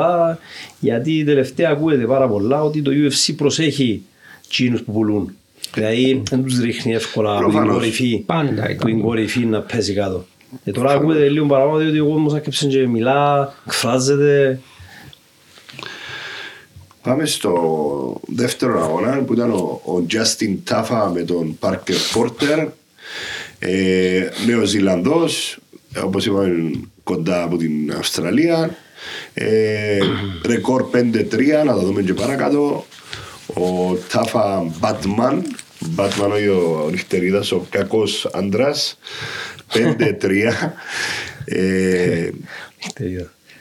Γιατί 0.80 1.24
τελευταία 1.24 1.70
ακούγεται 1.70 2.04
πάρα 2.04 2.28
πολλά 2.28 2.62
ότι 2.62 2.82
το 2.82 2.90
UFC 2.94 3.34
προσέχει 3.36 4.02
τσίνους 4.48 4.82
που 4.82 4.92
πουλούν. 4.92 5.30
Δηλαδή 5.74 6.22
δεν 6.30 6.44
τους 6.44 6.58
ρίχνει 6.60 6.94
εύκολα 6.94 7.30
από 7.30 7.38
την 7.40 7.48
Προφανώς. 7.50 7.74
κορυφή, 7.76 8.22
Πάντα 8.26 8.62
που 8.62 8.70
ήταν. 8.70 8.86
την 8.86 9.00
κορυφή 9.02 9.44
να 9.44 9.60
πέσει 9.60 9.92
κάτω. 9.92 10.24
Και 10.64 10.70
τώρα 10.70 10.92
ακούγεται 10.92 11.28
λίγο 11.28 11.46
παραπάνω 11.46 11.78
διότι 11.78 11.98
ο 11.98 12.06
κόσμος 12.06 12.34
άρχισε 12.34 12.66
και 12.66 12.86
μιλά, 12.86 13.54
εκφράζεται. 13.66 14.60
Πάμε 17.02 17.26
στο 17.26 18.20
δεύτερο 18.26 18.82
αγώνα 18.82 19.18
που 19.18 19.32
ήταν 19.32 19.50
ο, 19.50 19.80
ο 19.84 20.06
Justin 20.10 20.56
Tafa 20.70 21.10
με 21.12 21.22
τον 21.22 21.58
Parker 21.60 22.14
Porter. 22.14 22.66
Ε, 23.58 24.28
Νέο 24.46 24.64
Ζηλανδό, 24.64 25.28
όπως 26.04 26.26
είπαμε, 26.26 26.70
κοντά 27.02 27.42
από 27.42 27.56
την 27.56 27.92
Αυστραλία. 27.98 28.76
Ε, 29.34 29.98
ρεκόρ 30.46 30.84
5-3, 30.92 30.96
να 31.64 31.74
τα 31.74 31.78
δούμε 31.78 32.02
και 32.02 32.14
παρακάτω. 32.14 32.86
Ο 33.46 33.94
Τάφα 34.12 34.72
Μπάτμαν, 34.78 35.42
Μπάτμαν 35.80 36.30
ο 36.30 36.88
νυχτερίδας, 36.90 37.52
ο 37.52 37.66
κακός 37.70 38.28
άντρας, 38.32 38.98
5-3. 39.74 40.72
ε, 41.44 42.30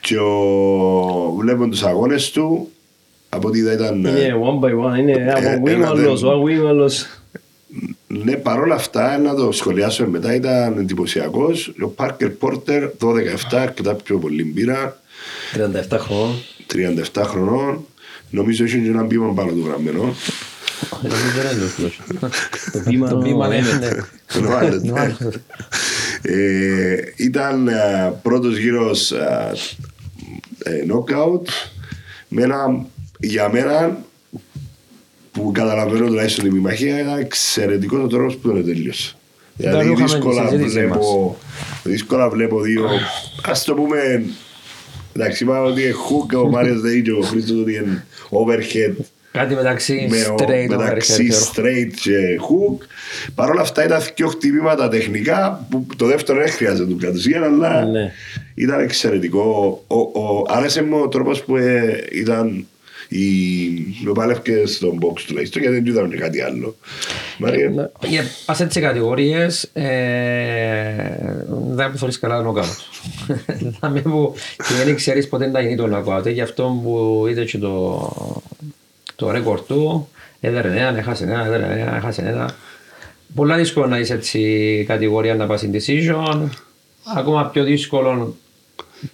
και 0.00 0.16
ο, 0.18 1.34
βλέπουν 1.38 1.70
τους 1.70 1.82
αγώνες 1.82 2.30
του, 2.30 2.70
από 3.28 3.48
ό,τι 3.48 3.58
είδα 3.58 3.72
ήταν... 3.72 3.94
Είναι 4.04 4.34
one 4.42 4.64
by 4.64 4.70
one, 4.94 4.98
είναι 4.98 5.12
Ε, 5.12 5.16
ένα 5.46 5.60
win 5.64 5.68
ένα 5.68 5.88
άλλος, 5.88 6.20
δεν- 6.20 6.30
one 6.30 6.44
win 6.64 6.66
άλλος. 6.68 7.06
Ναι, 8.06 8.32
παρόλα 8.36 8.74
αυτά, 8.74 9.18
να 9.18 9.34
το 9.34 9.52
σχολιάσουμε 9.52 10.08
μετά, 10.08 10.34
ήταν 10.34 10.78
εντυπωσιακός. 10.78 11.72
Ο 11.82 11.86
Πάρκερ 11.88 12.28
Πόρτερ, 12.30 12.84
12-7, 13.00 13.56
αρκετά 13.56 13.94
πιο 13.94 14.18
πολύ 14.18 14.44
μπύρα, 14.44 15.00
37 15.90 15.98
χρόνων. 15.98 16.34
37 17.12 17.22
χρονών. 17.24 17.86
Νομίζω 18.30 18.64
έχει 18.64 18.80
και 18.82 18.88
ένα 18.88 19.02
μπήμα 19.02 19.32
πάνω 19.34 19.50
του 19.50 19.64
γραμμένο. 19.66 20.14
Νομίζω 21.02 21.22
δεν 21.36 21.56
είναι 21.56 21.64
αυτός. 21.64 22.00
Το 22.72 22.78
βήμα 22.90 23.08
Το 23.08 23.20
βήμα 23.20 23.54
είναι- 23.56 24.06
είναι. 26.24 26.36
Ενώ 26.36 26.64
άλλος, 26.64 26.88
Ενώ 26.88 26.88
ναι. 26.88 26.90
άλλος. 26.90 27.08
Ε, 27.16 27.24
ήταν 27.24 27.68
ε, 27.68 28.14
πρώτος 28.22 28.56
γύρος 28.56 29.12
ε, 29.12 29.52
ε, 30.62 30.84
knockout 30.88 31.48
με 32.28 32.42
ένα, 32.42 32.86
για 33.18 33.48
μένα 33.48 34.04
που 35.32 35.50
καταλαβαίνω 35.52 36.06
τουλάχιστον 36.06 36.44
την 36.44 36.58
μαχία 36.58 37.00
ήταν 37.00 37.18
εξαιρετικός 37.18 38.02
ο 38.02 38.06
τρόπος 38.06 38.36
που 38.36 38.48
τον 38.48 38.64
τέλειωσε. 38.64 39.14
Δηλαδή 39.56 39.84
είχαμε 39.84 39.94
τη 39.94 40.02
δύσκολα 40.02 40.48
συζήτηση 40.48 40.86
βλέπω, 40.86 41.38
δύσκολα 41.82 42.28
βλέπω 42.28 42.60
δύο, 42.60 42.88
ας 43.44 43.64
το 43.64 43.74
πούμε, 43.74 44.24
εντάξει 45.12 45.44
είπαμε 45.44 45.68
ότι 45.68 45.82
είναι 45.82 45.92
hook 45.92 46.44
ο 46.44 46.50
Μάριος 46.50 46.80
δεν 46.80 47.02
και 47.02 47.12
ο 47.12 47.20
Χρήστος 47.20 47.60
ότι 47.60 47.74
είναι 47.74 48.06
overhead 48.30 48.94
Κάτι 49.38 49.54
μεταξύ 49.54 50.06
με 50.10 50.16
ο- 50.22 50.34
straight 50.38 50.66
μεταξύ 50.68 51.28
overhead. 51.30 51.60
straight 51.60 51.90
και 52.00 52.16
hook. 52.40 52.86
Παρ' 53.34 53.50
όλα 53.50 53.60
αυτά 53.60 53.84
ήταν 53.84 54.00
δύο 54.16 54.26
χτυπήματα 54.28 54.88
τεχνικά 54.88 55.66
που 55.70 55.86
το 55.96 56.06
δεύτερο 56.06 56.38
δεν 56.38 56.50
χρειάζεται 56.50 56.90
του 56.90 56.96
κατ' 57.00 57.14
ουσίαν, 57.14 57.42
αλλά 57.42 57.84
Ναι. 57.84 58.12
ήταν 58.54 58.80
εξαιρετικό. 58.80 59.82
Ο, 59.86 59.96
ο, 59.98 60.44
άρεσε 60.48 60.82
μου 60.82 61.00
ο 61.00 61.08
τρόπος 61.08 61.42
που 61.44 61.56
ε, 61.56 62.04
ήταν 62.12 62.66
οι 63.08 63.18
με 64.04 64.12
πάλευκες 64.12 64.74
στον 64.74 64.98
box 65.02 65.20
τουλάχιστον 65.26 65.62
γιατί 65.62 65.76
δεν 65.76 65.86
είδαμε 65.86 66.08
και 66.08 66.20
κάτι 66.20 66.40
άλλο. 66.40 66.76
Μαρία, 67.38 67.68
Ναι. 67.68 67.86
Για 68.08 68.22
πας 68.46 68.60
έτσι 68.60 68.80
κατηγορίες 68.80 69.62
ε, 69.72 69.84
δεν 71.70 71.90
που 71.90 71.98
θωρείς 71.98 72.18
καλά 72.18 72.42
νοκάουτ. 72.42 72.66
Δηλαδή 73.80 74.00
που 74.00 74.34
και 74.56 74.84
δεν 74.84 74.94
ξέρεις 74.96 75.28
ποτέ 75.28 75.46
να 75.46 75.60
γίνει 75.60 75.76
το 75.76 75.86
νοκάουτ. 75.86 76.28
Γι' 76.28 76.40
αυτό 76.40 76.80
που 76.82 77.24
είδε 77.30 77.44
και 77.44 77.58
το, 77.58 78.12
το 79.24 79.30
ρεκόρ 79.30 79.60
του 79.60 80.08
έδερε 80.40 80.68
ένα, 80.68 80.98
έχασε 80.98 81.24
ένα, 81.24 81.44
έδερε 81.44 81.80
ένα, 81.80 81.96
έχασε 81.96 82.22
ένα. 82.22 82.50
Πολλά 83.34 83.56
δύσκολο 83.56 83.86
να 83.86 83.98
είσαι 83.98 84.14
έτσι 84.14 84.84
κατηγορία 84.88 85.34
να 85.34 85.46
πας 85.46 85.64
in 85.66 85.74
decision. 85.76 86.48
Ακόμα 87.16 87.44
πιο 87.46 87.64
δύσκολο 87.64 88.36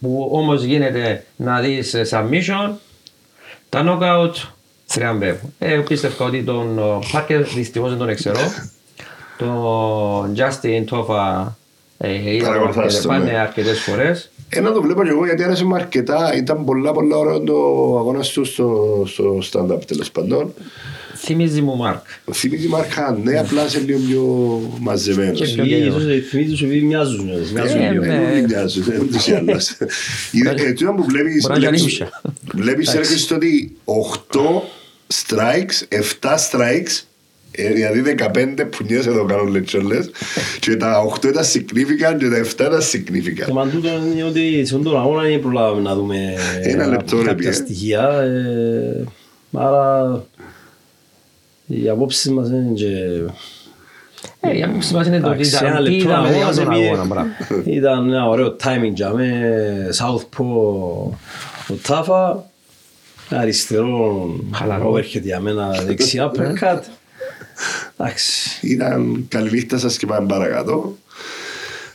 που 0.00 0.28
όμως 0.32 0.62
γίνεται 0.62 1.24
να 1.36 1.60
δεις 1.60 1.94
submission 2.10 2.70
τα 3.68 3.84
knockout 3.86 4.34
θριαμβεύουν. 4.86 5.54
Ε, 5.58 5.74
πίστευα 5.88 6.24
ότι 6.24 6.42
τον 6.42 6.78
Πάρκερ 7.12 7.42
δυστυχώς 7.44 7.88
δεν 7.88 7.98
τον 7.98 8.14
ξέρω. 8.14 8.38
Τον 9.38 10.34
Justin 10.36 10.84
Τόφα 10.86 11.56
ε, 11.98 12.34
είδα 12.34 12.46
Παρακολουθάς 12.46 12.76
αρκετές- 12.84 13.02
τον, 13.02 13.12
ναι. 13.18 13.24
πάνε 13.24 13.38
αρκετές 13.38 13.80
φορές. 13.80 14.30
Ε, 14.52 14.60
να 14.60 14.72
το 14.72 14.82
βλέπω 14.82 15.02
και 15.02 15.08
εγώ 15.10 15.24
γιατί 15.24 15.42
άρεσε 15.42 15.64
μου 15.64 15.74
αρκετά. 15.74 16.34
Ήταν 16.36 16.64
πολλά 16.64 16.92
πολλά 16.92 17.16
ωραίο 17.16 17.40
το 17.40 17.54
αγώνα 17.98 18.20
του 18.20 18.44
στο, 18.44 19.02
στο 19.06 19.38
stand-up 19.52 19.84
τέλος 19.86 20.10
πάντων. 20.10 20.54
Θυμίζει 21.16 21.60
μου 21.62 21.76
Μάρκ. 21.76 22.04
Θυμίζει 22.32 22.68
Μαρχάν, 22.68 23.20
ναι, 23.22 23.38
απλά 23.38 23.68
σε 23.68 23.78
λίγο 23.78 23.98
πιο 24.08 24.60
μαζεμένος. 24.80 25.38
Και 25.40 25.44
πιο 25.54 25.64
Ή 25.64 25.66
γέλιος. 25.66 26.02
ίσως 26.02 26.28
θυμίζει 26.28 26.50
τους 26.50 26.62
επειδή 26.62 26.80
μοιάζουν. 26.86 27.30
μοιάζουν 27.52 27.80
Ε, 27.80 27.90
λίγο. 27.90 28.04
ναι. 28.04 28.30
Δεν 28.32 28.44
μοιάζουν, 28.44 28.84
ούτως 29.00 29.26
ή 29.26 29.32
άλλως. 29.32 29.76
Είναι- 30.32 30.54
ε, 30.56 30.72
τούτο 30.72 30.92
που 30.92 31.04
βλέπεις, 31.04 31.42
Μπορεί 31.46 31.60
να 31.60 31.68
είναι 31.68 31.76
βλέπεις- 31.76 31.82
ανήσια. 31.82 32.22
βλέπεις 32.54 32.92
ρε 32.94 33.02
Χριστό, 33.02 33.34
ότι 33.34 33.76
8 33.84 34.62
strikes, 35.12 35.86
7 35.88 36.34
strikes, 36.50 36.90
ε, 36.90 37.09
δηλαδή 37.52 38.14
15 38.34 38.46
πουνιές 38.70 39.06
εδώ 39.06 39.24
κάνουν 39.24 39.46
λετσόλες 39.48 40.10
και 40.60 40.76
τα 40.76 41.02
8 41.20 41.24
ήταν 41.24 41.44
significant 41.44 42.16
και 42.18 42.28
τα 42.28 42.36
7 42.36 42.52
ήταν 42.52 42.70
Το 42.70 42.84
significant. 42.92 43.52
μαν 43.52 43.70
τούτο 43.70 43.88
είναι 44.14 44.24
ότι 44.24 44.64
σε 44.64 44.76
τον 44.78 44.96
αγώνα 44.98 45.22
δεν 45.22 45.40
προλάβαμε 45.40 45.80
να 45.82 45.94
δούμε 45.94 46.34
Ένα 46.62 46.86
λεπτό, 46.86 47.16
ρε, 47.16 47.22
κάποια 47.22 47.34
πιέ. 47.36 47.52
στοιχεία. 47.52 48.08
ε, 48.20 49.04
Άρα 49.52 50.24
οι 51.66 51.88
απόψεις 51.88 52.30
μας 52.30 52.48
είναι 52.48 52.72
και... 52.74 52.86
Ε, 54.40 54.56
η 54.56 54.62
άποψη 54.62 54.94
μας 54.94 55.06
είναι 55.06 55.20
το 55.20 55.26
ότι 55.28 55.34
Εντάξει, 55.34 55.54
ήταν- 55.56 55.66
ένα 55.66 55.76
τι 55.82 55.90
λεπτό 55.90 56.08
είδαμε 56.08 56.28
αγώνας 56.28 56.54
για 56.56 56.64
τον 56.64 56.72
επειδή 56.72 56.86
αγώνα. 56.86 57.04
μπράβο. 57.04 57.28
Ήταν 57.64 58.08
ένα 58.08 58.28
ωραίο 58.28 58.56
timing 58.64 58.92
για 58.94 59.10
με 59.10 59.30
Southpaw 59.98 60.44
ο 61.68 61.74
Τάφα 61.86 62.44
αριστερό 63.30 64.30
Χαλαρό. 64.54 64.92
overhead 64.94 65.20
για 65.22 65.40
μένα 65.40 65.70
δεξιά 65.86 66.30
uppercut 66.32 66.80
εντάξει 68.00 68.58
Ήταν 68.60 69.24
καλή 69.28 69.50
νύχτα 69.50 69.78
σας 69.78 69.96
και 69.96 70.06
πάμε 70.06 70.26
παρακάτω. 70.26 70.96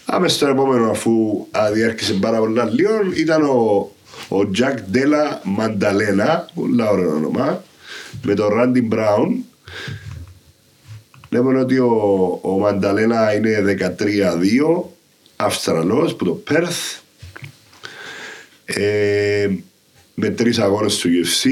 Άμε 0.05 0.27
στο 0.27 0.47
επόμενο 0.47 0.89
αφού 0.89 1.45
αδιέρχησε 1.51 2.13
πάρα 2.13 2.37
πολλά 2.37 2.65
λίγο 2.65 2.89
ήταν 3.15 3.43
ο, 3.43 3.91
ο 4.29 4.49
Jack 4.57 4.95
Della 4.95 5.59
Mandalena, 5.59 6.39
πολύ 6.53 6.81
ωραίο 6.81 7.15
όνομα, 7.15 7.63
με 8.23 8.33
τον 8.33 8.49
Randy 8.53 8.93
Brown. 8.93 9.27
Λέμε 11.29 11.59
ότι 11.59 11.79
ο, 11.79 12.39
ο 12.41 12.57
Μανταλένα 12.57 13.35
είναι 13.35 13.77
13-2, 13.99 14.83
Αυστραλός 15.35 16.15
που 16.15 16.25
το 16.25 16.43
Perth. 16.49 16.99
Ε, 18.65 19.49
με 20.13 20.29
τρεις 20.29 20.59
αγώνες 20.59 20.97
του 20.97 21.09
UFC. 21.09 21.49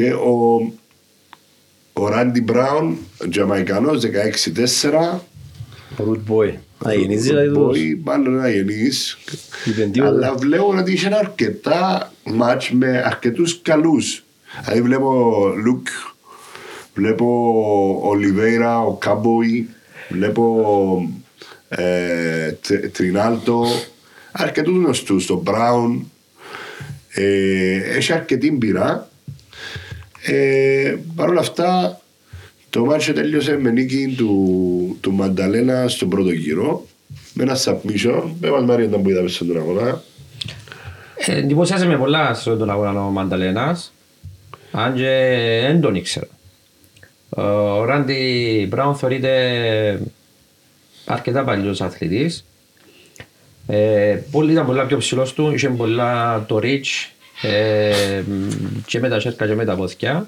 Και 0.00 0.12
ο, 0.12 0.72
ο 1.92 2.08
Ράντι 2.08 2.40
Μπράουν, 2.40 2.98
ο 3.24 3.28
Τζαμαϊκανός, 3.28 4.02
16-4. 4.82 5.20
Root 5.98 6.20
boy 6.32 6.54
αγενίζει 6.84 7.28
δηλαδή 7.28 7.52
το 7.52 7.60
Μπορεί 7.60 8.00
μάλλον 8.04 8.34
να 8.34 8.48
γεννείς. 8.50 9.18
είπε 9.64 9.82
τίποτα. 9.82 10.10
Αλλά 10.12 10.34
βλέπω 10.34 10.74
ότι 10.78 10.92
είχε 10.92 11.08
αρκετά 11.14 12.12
μάτς 12.24 12.70
με 12.70 13.02
αρκετούς 13.06 13.60
καλούς. 13.62 14.24
Δηλαδή 14.64 14.82
βλέπω 14.82 15.42
Λουκ, 15.64 15.86
βλέπω 16.94 17.26
Ολιβέιρα, 18.02 18.80
ο 18.80 18.92
Καμποϊ, 18.94 19.68
βλέπω 20.08 21.08
ε, 21.68 22.50
Τε- 22.52 22.92
Τρινάλτο, 22.92 23.66
αρκετούς 24.32 24.76
γνωστούς, 24.76 25.26
τον 25.26 25.38
Μπράουν. 25.38 26.10
Ε, 27.14 27.96
έχει 27.96 28.12
αρκετή 28.12 28.50
μπύρα. 28.50 29.09
Ε, 30.22 30.96
Παρ' 31.16 31.28
όλα 31.28 31.40
αυτά, 31.40 32.00
το 32.70 32.84
μάτσο 32.84 33.12
τέλειωσε 33.12 33.58
με 33.58 33.70
νίκη 33.70 34.14
του, 34.16 34.98
του 35.00 35.12
Μανταλένα 35.12 35.88
στον 35.88 36.08
πρώτο 36.08 36.30
γύρο. 36.30 36.86
Με 37.34 37.42
ένα 37.42 37.56
submission. 37.56 38.22
Με 38.40 38.50
μας 38.50 38.64
Μάρια 38.64 38.86
ήταν 38.86 39.02
που 39.02 39.10
είδαμε 39.10 39.28
στον 39.28 39.56
αγώνα. 39.56 40.02
Ε, 41.16 41.36
Εντυπωσιάζε 41.36 41.86
με 41.86 41.96
πολλά 41.96 42.34
στον 42.34 42.58
τον 42.58 42.70
αγώνα 42.70 43.06
ο 43.06 43.10
Μανταλένας. 43.10 43.92
Αν 44.72 44.94
και 44.94 45.02
δεν 45.62 45.80
τον 45.80 45.94
ήξερα. 45.94 46.26
Ο 47.28 47.84
Ράντι 47.84 48.66
Μπράουν 48.70 48.96
θεωρείται 48.96 50.00
αρκετά 51.04 51.44
παλιός 51.44 51.80
αθλητής. 51.80 52.44
Ε, 53.66 54.18
πολύ, 54.30 54.52
ήταν 54.52 54.66
πολλά 54.66 54.86
πιο 54.86 54.96
ψηλός 54.96 55.32
του, 55.32 55.52
είχε 55.54 55.68
πολλά 55.68 56.44
το 56.48 56.60
reach 56.62 57.10
ε, 57.42 58.22
και 58.86 59.00
με 59.00 59.08
τα 59.08 59.20
σέρκα 59.20 59.46
και 59.46 59.54
με 59.54 59.64
τα 59.64 59.74
πόθηκια. 59.74 60.26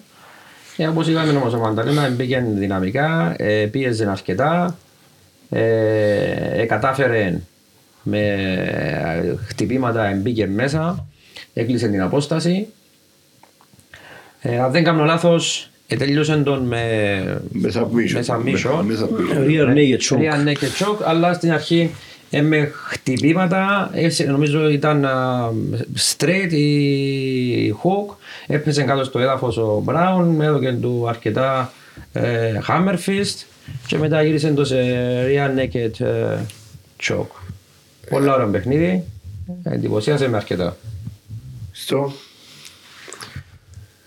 Ε, 0.77 0.87
όπως 0.87 1.09
είπαμε 1.09 1.33
όμως 1.33 1.55
ο 1.55 1.59
Μανταλένα 1.59 2.11
μπήκε 2.11 2.44
δυναμικά, 2.55 3.35
ε, 3.38 3.66
πίεζε 3.66 4.11
αρκετά, 4.11 4.77
ε, 5.51 6.64
κατάφερε 6.68 7.40
με 8.03 9.38
χτυπήματα 9.48 10.12
μπήκε 10.16 10.46
μέσα, 10.46 11.07
έκλεισε 11.55 11.88
την 11.88 12.03
απόσταση. 12.03 12.66
Ε, 14.40 14.59
αν 14.59 14.70
δεν 14.70 14.85
κάνω 14.85 15.05
λάθος, 15.05 15.70
ε, 15.87 15.96
τελείωσε 15.96 16.37
τον 16.37 16.62
με, 16.62 17.42
Με 17.53 17.70
submission. 17.75 18.12
με 18.12 18.25
submission. 18.27 18.83
Με 18.85 18.98
submission. 19.01 19.46
Rear 19.46 19.75
naked 19.75 20.01
choke. 20.01 20.18
Rear 20.18 20.46
naked 20.46 20.85
choke, 20.85 21.03
αλλά 21.05 21.33
στην 21.33 21.53
αρχή 21.53 21.90
ε, 22.35 22.42
με 22.42 22.73
χτυπήματα, 22.75 23.90
έτσι, 23.92 24.25
νομίζω 24.25 24.68
ήταν 24.68 25.05
α, 25.05 25.51
straight 25.97 26.53
ή 26.53 27.75
hook, 27.83 28.14
έπεσε 28.47 28.83
κάτω 28.83 29.05
στο 29.05 29.18
έδαφος 29.18 29.57
ο 29.57 29.81
Μπράουν, 29.85 30.40
έδωκε 30.40 30.73
του 30.73 31.09
αρκετά 31.09 31.73
ε, 32.12 32.59
Hammer 32.68 32.95
Fist 33.07 33.45
και 33.87 33.99
μετά 33.99 34.23
γύρισε 34.23 34.53
το 34.53 34.64
σε 34.64 34.77
Real 35.27 35.59
Naked 35.59 36.01
ε, 36.01 36.38
Choke. 37.03 37.53
Πολύ 38.11 38.31
ωραίο 38.31 38.49
παιχνίδι. 38.49 39.05
Εντυπωσίασε 39.62 40.29
με 40.29 40.37
αρκετά. 40.37 40.77
Στο. 41.73 42.12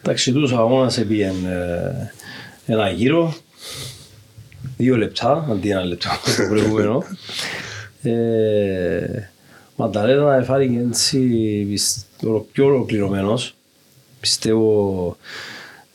Εντάξει, 0.01 0.31
τούτος 0.31 0.51
ο 0.51 0.57
αγώνας 0.57 0.97
έπιεν 0.97 1.45
ε, 1.45 2.11
ένα 2.65 2.89
γύρο, 2.89 3.33
δύο 4.77 4.97
λεπτά, 4.97 5.47
αντί 5.49 5.69
ένα 5.69 5.83
λεπτό 5.83 6.09
το 6.37 6.47
προηγούμενο. 6.49 7.03
Ε, 8.09 9.29
Μανταλένα 9.75 10.35
εφάρηκε 10.35 10.79
έτσι 10.89 11.19
πισ- 11.69 12.05
ολο- 12.25 12.47
πιο 12.51 12.65
ολοκληρωμένος. 12.65 13.55
Πιστεύω 14.19 15.17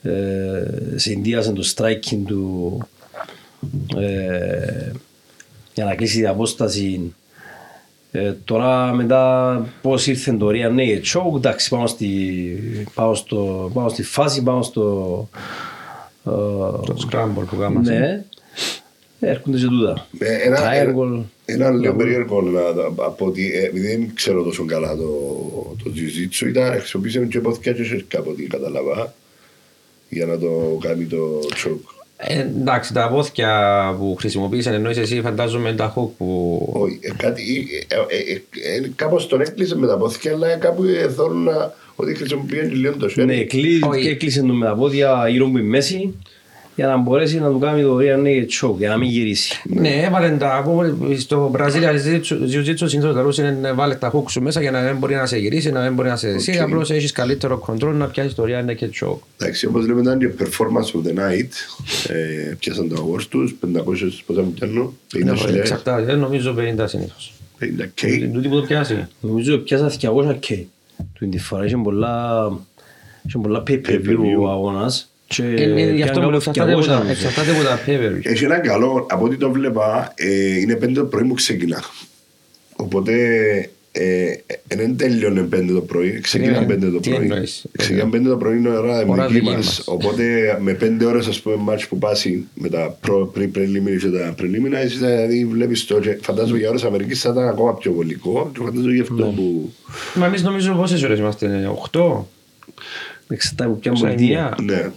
ε, 0.03 0.63
συνδύασε 0.97 1.53
το 1.53 1.73
striking 1.77 2.19
του 2.27 2.79
ε, 3.97 4.91
για 5.75 5.85
να 5.85 5.95
κλείσει 5.95 6.17
την 6.17 6.29
απόσταση 6.29 7.15
ε, 8.13 8.33
τώρα 8.45 8.93
μετά 8.93 9.67
πώς 9.83 10.07
ήρθε 10.07 10.33
το 10.33 10.49
Real 10.51 10.77
Naked 10.79 11.03
Show, 11.17 11.37
εντάξει 11.37 11.69
πάω 11.69 11.87
στη, 11.87 12.87
πάω 12.95 13.15
στο, 13.15 13.71
πάω 13.75 13.89
στη 13.89 14.03
φάση, 14.03 14.43
πάω 14.43 14.63
στο... 14.63 15.29
ε, 16.25 16.31
Το 16.87 17.09
scramble 17.11 17.45
που 17.51 17.57
κάναμε. 17.57 17.99
ναι, 17.99 18.25
έρχονται 19.21 19.59
σε 19.59 19.67
τούτα. 19.67 20.07
Ε, 20.19 20.35
ένα- 20.35 20.59
Triangle. 20.59 21.23
Ένα 21.45 21.71
λίγο 21.71 21.95
περίεργο 21.95 22.43
να, 22.43 22.61
από 23.05 23.27
ότι 23.27 23.53
ε, 23.55 23.65
επειδή 23.67 23.87
δεν 23.87 24.11
ξέρω 24.15 24.43
τόσο 24.43 24.65
καλά 24.65 24.97
το, 24.97 25.07
το 25.85 25.91
jiu-jitsu 25.95 26.47
ήταν 26.49 26.71
χρησιμοποιήσαμε 26.79 27.27
και 27.27 27.41
πόθηκια 27.41 27.73
και 27.73 27.85
σέρκα 27.85 28.19
από 28.19 28.31
ό,τι 28.31 28.43
κατάλαβα 28.43 29.15
για 30.09 30.27
να 30.27 30.39
το 30.39 30.79
κάνει 30.81 31.05
το 31.05 31.39
τσόκ. 31.55 31.81
Ε, 32.17 32.41
εντάξει, 32.41 32.93
τα 32.93 33.09
πόθηκια 33.09 33.95
που 33.99 34.17
χρησιμοποίησαν 34.19 34.75
εννοείς 34.75 34.97
εσύ 34.99 35.21
φαντάζομαι 35.21 35.73
τα 35.73 35.95
hook 35.97 36.09
που... 36.19 36.59
Όχι, 36.73 36.99
ε, 37.01 37.11
κάτι, 37.17 37.67
ε, 37.89 37.95
ε, 37.95 38.33
ε, 38.33 38.77
ε, 38.85 38.91
κάπως 38.97 39.27
τον 39.27 39.41
έκλεισε 39.41 39.77
με 39.77 39.87
τα 39.87 39.97
πόθηκια 39.97 40.33
αλλά 40.33 40.57
κάπου 40.57 40.83
ε, 40.85 41.09
θέλουν 41.09 41.43
να, 41.43 41.75
ότι 41.97 42.15
χρησιμοποιούν 42.15 42.69
και 42.69 42.75
λίγο 42.75 42.97
το 42.97 43.07
Ναι, 43.15 43.35
χέρι. 43.35 43.47
κλεί- 43.47 43.85
Όχι. 43.87 44.03
και 44.03 44.09
έκλεισε 44.09 44.41
το 44.41 44.47
με 44.53 44.67
τα 44.67 44.75
πόδια 44.75 45.29
γύρω 45.29 45.47
από 45.47 45.59
η 45.59 45.63
μέση 45.63 46.15
για 46.81 46.89
να 46.89 46.97
μπορέσει 46.97 47.41
να 47.41 47.51
του 47.51 47.59
κάνει 47.59 47.83
το 47.83 47.97
Real 48.01 48.25
Naked 48.27 48.47
Show, 48.69 48.75
για 48.79 48.89
να 48.89 48.97
μην 48.97 49.09
γυρίσει. 49.09 49.63
Ναι, 49.65 49.89
έβαλε 49.89 50.31
τα 50.31 50.65
hook 50.67 51.15
στο 51.19 51.51
Brazilian 51.57 51.95
Jiu-Jitsu 52.29 52.85
συνήθως 52.85 53.15
τα 53.15 53.23
λούσια 53.23 53.49
είναι 53.51 53.73
βάλε 53.73 53.95
τα 53.95 54.13
hook 54.15 54.25
σου 54.31 54.43
μέσα 54.43 54.61
για 54.61 54.71
να 54.71 54.83
δεν 54.83 54.97
μπορεί 54.97 55.15
να 55.15 55.27
σε 55.27 55.39
γυρίσει, 55.39 55.71
να 55.71 55.81
δεν 55.83 55.95
μπορεί 55.95 56.09
να 56.09 56.17
σε 56.17 56.29
εσύ, 56.29 56.51
Οκ. 56.51 56.61
απλώς 56.61 56.91
έχεις 56.91 57.13
καλύτερο 57.13 57.65
control 57.67 57.93
να 57.95 58.07
πιάσεις 58.07 58.35
το 58.35 58.45
rear 58.47 58.71
naked 58.71 59.05
choke. 59.07 59.19
Εντάξει, 59.39 59.67
όπως 59.67 59.87
λέμε 59.87 60.01
ήταν 60.01 60.19
και 60.19 60.31
performance 60.39 60.99
of 60.99 61.09
the 61.09 61.15
night. 61.19 61.49
Ε, 62.09 62.55
πιάσαν 62.59 62.89
το 62.89 63.09
awards 63.15 63.23
τους, 63.29 63.55
500 63.77 64.23
πόσα 64.27 64.43
μου 64.43 64.53
πιάνω, 64.53 64.93
50.000, 65.15 65.55
Εξαρτάται, 65.55 66.15
νομίζω 66.15 66.55
50 66.79 66.85
συνήθως. 66.89 67.33
50k. 67.61 68.31
Τούτη 68.33 68.49
που 68.49 68.55
το 68.61 68.63
πιάσει. 68.67 69.07
Νομίζω 69.21 69.59
πιάσα 69.59 69.91
200k. 70.01 70.65
Του 71.13 71.29
την 71.29 71.41
φορά 71.41 71.65
είχε 71.65 71.77
πολλά, 71.77 72.47
είχε 73.27 73.39
πολλά 73.39 73.63
pay-per-view 73.67 73.81
Pay-per-view. 73.89 74.41
ο 74.43 74.49
αγώνας 74.51 75.05
και 75.05 75.09
Ε, 75.09 75.10
ε, 75.10 75.10
Γι' 75.95 76.03
αυτό 76.03 76.21
πιάνε 76.21 76.31
μου 76.31 76.31
κάπου 76.31 76.37
εξαρτάται 76.37 76.73
από 76.73 76.81
200 76.81 76.87
τα- 76.87 76.93
νομίζω. 76.99 77.11
εξαρτάται 77.11 77.51
από 77.51 77.63
τα 77.63 77.81
pay-per-view. 77.87 78.21
Έχει 78.33 78.45
ένα 78.45 78.59
καλό, 78.59 79.07
από 79.11 79.25
ό,τι 79.25 79.37
το 79.37 79.51
βλέπα, 79.51 80.13
ε, 80.17 80.59
είναι 80.59 80.75
πέντε 80.77 80.93
το 80.93 81.05
πρωί 81.05 81.23
μου 81.23 81.35
ξεκινά. 81.35 81.83
Οπότε 82.77 83.13
ε, 83.93 84.25
ε, 84.67 84.77
δεν 84.77 84.97
τελειώνει 84.97 85.43
πέντε 85.43 85.73
το 85.73 85.81
πρωί, 85.81 86.21
ξεκινά 86.21 86.61
Ναι, 86.61 86.67
πέντε 86.67 86.87
το 86.91 87.01
τι 87.01 87.11
πρωί. 87.11 87.23
εννοείς, 87.23 87.65
Ξεκινά 87.79 88.09
πέντε 88.09 88.29
το 88.29 88.37
πρωί 88.37 88.57
είναι 88.57 88.69
η 88.69 88.73
ώρα 88.73 89.05
Ώρα 89.07 89.27
δική 89.27 89.33
δική 89.39 89.45
μας. 89.45 89.55
μας. 89.57 89.83
Οπότε 89.87 90.57
με 90.61 90.73
πέντε 90.73 91.05
ώρες 91.05 91.27
ας 91.27 91.41
πούμε 91.41 91.57
μάτς 91.57 91.87
που 91.87 91.99
πάσει 91.99 92.47
με 92.55 92.69
τα 92.69 92.97
προ, 93.01 93.33
pre-preliminary 93.37 93.99
και 94.01 94.09
τα 94.09 94.35
preliminary 94.39 94.87
δηλαδή 94.99 95.45
βλέπεις 95.45 95.85
το 95.85 95.99
και 96.01 96.19
φαντάζομαι 96.23 96.59
για 96.59 96.69
ώρες 96.69 96.85
Αμερικής 96.85 97.21
θα 97.21 97.31
ήταν 97.31 97.49
ακόμα 97.49 97.75
πιο 97.75 97.93
βολικό 97.93 98.51
και 98.55 98.61
φαντάζομαι 98.65 98.95
γι' 98.95 99.01
αυτό 99.01 99.15
που... 99.15 99.73
Μα 100.15 100.27
εμείς 100.27 100.43
νομίζω 100.43 100.75
πόσες 100.75 101.03
ώρες 101.03 101.19
είμαστε, 101.19 101.71
8, 101.93 102.25
Εξαρτάται 103.29 103.71
από 103.71 103.79
ποια 103.81 103.97
Σαν 103.97 104.09
πολιτεία. 104.09 104.55
εννιά. 104.59 104.75
Ναι. 104.77 104.91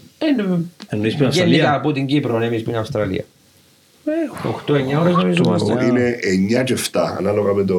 Εννοείς 0.88 1.15
την 1.15 1.27
Γενικά 1.27 1.27
Αυστραλία. 1.27 1.73
από 1.73 1.91
την 1.91 2.05
Κύπρο, 2.05 2.41
εμείς 2.41 2.63
που 2.63 2.69
είναι 2.69 2.79
Αυστραλία. 2.79 3.25
8-9 4.67 4.99
ώρες 4.99 5.15
νομίζω 5.15 5.43
είμαστε. 5.45 5.86
Είναι 5.86 6.19
9 6.59 6.63
και 6.63 6.77
7 6.91 7.15
ανάλογα 7.17 7.53
με 7.53 7.63
το 7.63 7.75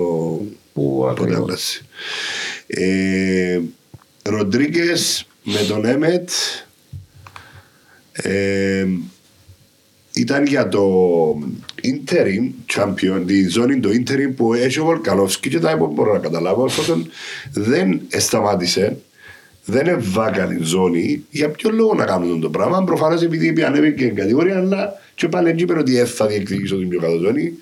Πού 0.75 0.97
πότε 0.99 1.23
ακριβώς; 1.23 1.39
έβρασε. 1.39 1.85
Ε, 2.67 3.61
Ροντρίγκες 4.23 5.27
με 5.43 5.61
τον 5.69 5.85
Έμετ 5.85 6.31
ε, 8.13 8.87
ήταν 10.15 10.47
για 10.47 10.69
το 10.69 10.85
interim 11.83 12.51
champion, 12.75 13.23
τη 13.27 13.49
ζώνη 13.49 13.81
του 13.81 13.91
interim 13.91 14.33
που 14.37 14.55
έχει 14.55 14.81
ο 14.81 14.85
Βολκανόφσκι 14.85 15.49
και 15.49 15.59
τα 15.59 15.77
που 15.77 15.87
μπορώ 15.87 16.13
να 16.13 16.19
καταλάβω 16.19 16.63
ωστόσο 16.63 17.07
δεν 17.53 18.01
σταμάτησε 18.09 18.97
δεν 19.65 19.87
εβάκανε 19.87 20.59
ζώνη. 20.63 21.25
Για 21.31 21.49
ποιο 21.49 21.71
λόγο 21.71 21.95
να 21.95 22.05
κάνουν 22.05 22.41
το 22.41 22.51
πράγμα; 22.51 22.85
Προφανώς 22.85 23.23
επειδή 23.23 23.63
ανέβηκε 23.63 24.05
η 24.05 24.11
κατηγορία 24.11 24.57
αλλά 24.57 25.01
και 25.15 25.29
πάλι 25.29 25.49
εκεί 25.49 25.63
είπε 25.63 25.79
ότι 25.79 25.93
δεν 25.93 26.07
θα 26.07 26.27
διεκδικήσω 26.27 26.77
την 26.79 26.89
πιο 26.89 27.01
κάτω 27.01 27.19
ζώνη. 27.19 27.53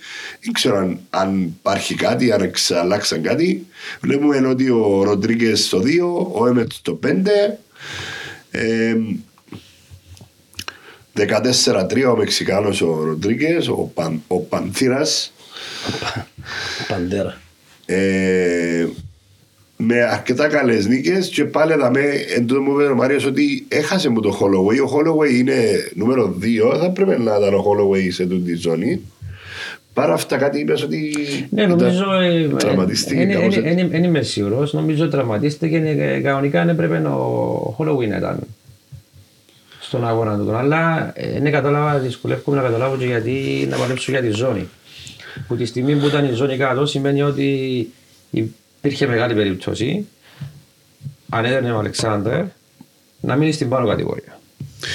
Δεν 0.40 0.52
ξέρω 0.52 0.76
αν, 0.76 0.98
αν 1.10 1.40
υπάρχει 1.42 1.94
κάτι 1.94 2.32
αν 2.32 2.42
εξ- 2.42 2.70
αλλάξαν 2.72 3.22
κάτι. 3.22 3.66
Βλέπουμε 4.00 4.46
ότι 4.46 4.70
ο 4.70 5.02
Ροντρίγκες 5.02 5.64
στο 5.64 5.78
2 5.80 6.32
ο 6.40 6.46
Έμετς 6.46 6.74
στο 6.76 6.98
5 7.06 7.58
ε, 8.50 8.94
14-3 11.16 12.12
ο 12.12 12.16
Μεξικάνος 12.16 12.82
ο 12.82 13.02
Ροντρίγκες, 13.04 13.68
ο, 13.68 13.90
Παν, 13.94 14.22
ο 14.26 14.40
Πανθύρας. 14.40 15.32
Παντέρα. 16.88 17.40
ε, 17.86 18.86
με 19.86 20.02
αρκετά 20.02 20.48
καλές 20.48 20.86
νίκες 20.86 21.28
και 21.28 21.44
πάλι 21.44 21.72
θα 21.72 21.90
με 21.90 22.00
εν 22.36 22.46
τω 22.46 22.60
μου 22.60 22.80
είπε 22.80 22.90
ο 22.90 22.94
Μάριος 22.94 23.24
ότι 23.26 23.64
έχασε 23.68 24.08
μου 24.08 24.20
το 24.20 24.38
Holloway. 24.40 24.86
Ο 24.88 24.90
Holloway 24.96 25.32
είναι 25.34 25.54
νούμερο 25.94 26.36
2, 26.72 26.78
θα 26.80 26.90
πρέπει 26.90 27.20
να 27.20 27.36
ήταν 27.36 27.54
ο 27.54 27.64
Holloway 27.66 28.08
σε 28.12 28.26
τούτη 28.26 28.52
τη 28.52 28.58
ζώνη. 28.58 29.00
Παρά 29.94 30.12
αυτά 30.12 30.36
κάτι 30.36 30.60
είπες 30.60 30.82
ότι 30.82 31.12
Ναι, 31.50 31.62
ήταν- 31.62 31.76
νομίζω. 31.78 32.12
ε, 32.12 32.42
ε, 32.42 32.48
τραυματίστηκε 32.48 33.20
ε, 33.20 33.22
ε, 33.22 33.34
κάπως 33.34 33.56
ε, 33.56 33.58
έτσι. 33.64 33.84
ε, 33.84 33.86
Δεν 33.88 34.04
είμαι 34.04 34.22
σίγουρος. 34.22 34.72
Νομίζω 34.72 35.08
τραυματίστηκε. 35.08 35.76
ε, 35.76 36.20
Κανονικά 36.20 36.58
δεν 36.64 36.68
έπρεπε 36.68 36.96
ο 37.08 37.76
Halloween 37.78 38.08
να 38.08 38.16
ήταν 38.16 38.38
στον 39.80 40.06
αγώνα 40.08 40.38
του. 40.38 40.54
Αλλά 40.54 41.12
ε, 41.14 41.40
δεν 41.40 41.52
κατάλαβα, 41.52 41.98
δυσκολεύομαι 41.98 42.56
να 42.56 42.62
καταλάβω 42.62 42.96
και 42.96 43.04
γιατί 43.06 43.66
να 43.70 43.76
παλέψω 43.76 44.10
για 44.10 44.20
τη 44.20 44.30
ζώνη. 44.30 44.68
Που 45.48 45.56
τη 45.56 45.64
στιγμή 45.64 45.94
που 45.96 46.06
ήταν 46.06 46.24
η 46.24 46.32
ζώνη 46.32 46.56
κάτω 46.56 46.86
σημαίνει 46.86 47.22
ότι 47.22 47.88
υπήρχε 48.82 49.06
μεγάλη 49.06 49.34
περίπτωση 49.34 50.06
αν 51.28 51.44
έδερνε 51.44 51.72
ο 51.72 51.78
Αλεξάνδρ 51.78 52.40
να 53.20 53.36
μείνει 53.36 53.52
στην 53.52 53.68
πάνω 53.68 53.86
κατηγορία. 53.88 54.40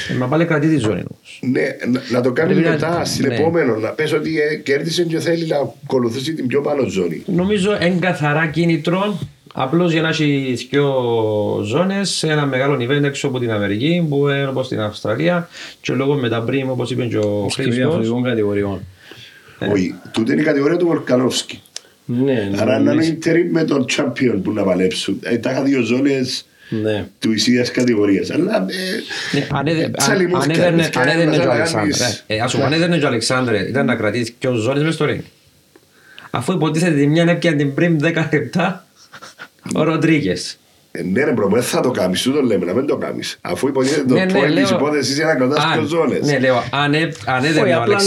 Ε, 0.09 0.13
Μα 0.13 0.27
πάλι 0.27 0.45
κρατεί 0.45 0.67
τη 0.67 0.77
ζώνη 0.77 1.03
όμως. 1.11 1.39
Ναι, 1.41 1.61
να, 1.91 2.01
να 2.11 2.21
το 2.21 2.31
κάνει 2.31 2.53
Πρέπει 2.53 2.65
να- 2.67 2.73
μετά, 2.73 3.05
στην 3.05 3.27
ναι. 3.27 3.35
επόμενο. 3.35 3.75
Να 3.75 3.89
πες 3.89 4.13
ότι 4.13 4.39
ε, 4.41 4.55
κέρδισε 4.55 5.03
και 5.03 5.19
θέλει 5.19 5.45
να 5.45 5.57
ακολουθήσει 5.57 6.33
την 6.33 6.47
πιο 6.47 6.61
πάνω 6.61 6.87
ζώνη. 6.87 7.23
Νομίζω 7.25 7.71
είναι 7.81 7.97
καθαρά 7.99 8.47
κίνητρο 8.47 9.19
απλώς 9.53 9.91
για 9.91 10.01
να 10.01 10.07
έχει 10.09 10.57
δύο 10.69 10.93
ζώνες 11.65 12.09
σε 12.09 12.27
ένα 12.31 12.45
μεγάλο 12.45 12.75
event 12.75 13.03
έξω 13.03 13.27
από 13.27 13.39
την 13.39 13.51
Αμερική 13.51 14.05
που 14.09 14.27
είναι 14.27 14.47
όπως 14.47 14.67
την 14.67 14.79
Αυστραλία 14.79 15.49
και 15.81 15.93
λόγω 15.93 16.13
με 16.13 16.29
τα 16.29 16.41
πριν 16.41 16.69
όπως 16.69 16.91
είπε 16.91 17.05
και 17.05 17.17
ο 17.17 17.45
Και 17.47 17.53
Χρήστος 17.53 17.75
διαφορετικών 17.75 18.23
κατηγοριών. 18.23 18.79
Όχι, 19.71 19.95
τούτη 20.11 20.31
είναι 20.31 20.41
η 20.41 20.43
κατηγορία 20.43 20.77
του 20.77 20.85
Βολκανόφσκι. 20.87 21.61
Ναι, 22.09 22.49
Άρα 22.59 22.79
να 22.79 22.83
νομίζω- 22.93 23.09
είναι 23.09 23.17
interim 23.23 23.47
με 23.51 23.63
τον 23.63 23.85
champion 23.97 24.39
που 24.43 24.51
να 24.51 24.63
παλέψουν. 24.63 25.19
Ε, 25.23 25.37
τα 25.37 25.51
είχα 25.51 25.61
δύο 25.61 25.81
ζώνες 25.81 26.45
Ναι. 26.69 27.05
του 27.19 27.31
ίδιας 27.31 27.71
κατηγορίας. 27.71 28.31
Αλλά 28.31 28.55
ε, 28.55 29.37
Ναι, 29.37 29.47
αν 29.51 29.67
έδε- 29.67 29.83
αν- 29.85 29.93
τσαλιμούθκια, 29.97 30.53
αν 30.53 30.59
έδερνε 30.59 30.81
παιδιά, 30.83 31.01
αν 31.01 31.07
έδερνε 31.07 31.31
να 31.37 31.41
και 31.43 31.47
ο 31.47 31.51
κάνεις- 31.51 31.73
Αλεξάνδρ 31.75 32.13
ε, 32.27 32.39
ας 32.39 32.51
πούμε, 32.53 32.65
αν 32.65 32.73
έδερνε 32.73 32.97
και 32.97 33.03
ο 33.03 33.07
Αλεξάνδρ 33.07 33.53
ήταν 33.53 33.85
να 33.85 33.95
κρατήσει 33.95 34.35
και 34.39 34.47
ο 34.47 34.53
ζώνες 34.53 34.83
μες 34.83 34.93
στο 34.93 35.05
ring 35.09 35.19
αφού 36.31 36.51
υποτίθεται 36.53 36.95
τη 36.95 37.07
μια 37.07 37.23
έπιανε 37.29 37.57
την 37.57 37.73
πριν 37.73 37.97
10 38.01 38.29
λεπτά 38.33 38.85
ο 39.75 39.83
Ροντρίγκες 39.83 40.57
Ε, 40.91 41.01
ναι, 41.03 41.23
ρε 41.23 41.31
μπρο, 41.31 41.47
δεν 41.49 41.61
θα 41.63 41.79
το 41.81 41.91
κάνεις, 41.91 42.19
σου 42.19 42.31
το 42.33 42.41
λέμε, 42.41 42.65
να 42.65 42.73
μην 42.73 42.85
το 42.85 42.97
κάνεις. 42.97 43.37
Αφού 43.41 43.67
υποτίθεται 43.67 44.05
το 44.07 44.13
Ναι, 44.13 44.25
ναι, 44.25 44.31
point 44.39 44.45
της 44.45 44.53
λέω- 44.53 44.69
υπόθεσης 44.69 45.15
είναι 45.17 45.25
να 45.25 45.35
κρατάς 45.35 45.63
Αν- 45.63 45.71
πιο 45.71 45.87
ζώνες. 45.87 46.19
Ναι, 46.25 46.39
λέω, 46.39 46.63
αν 46.71 46.93
έ- 46.93 47.13
αν 47.25 47.37
Όχι, 47.39 47.47
έδερνε 47.47 47.75
ο 47.75 47.81
απλά, 47.81 47.97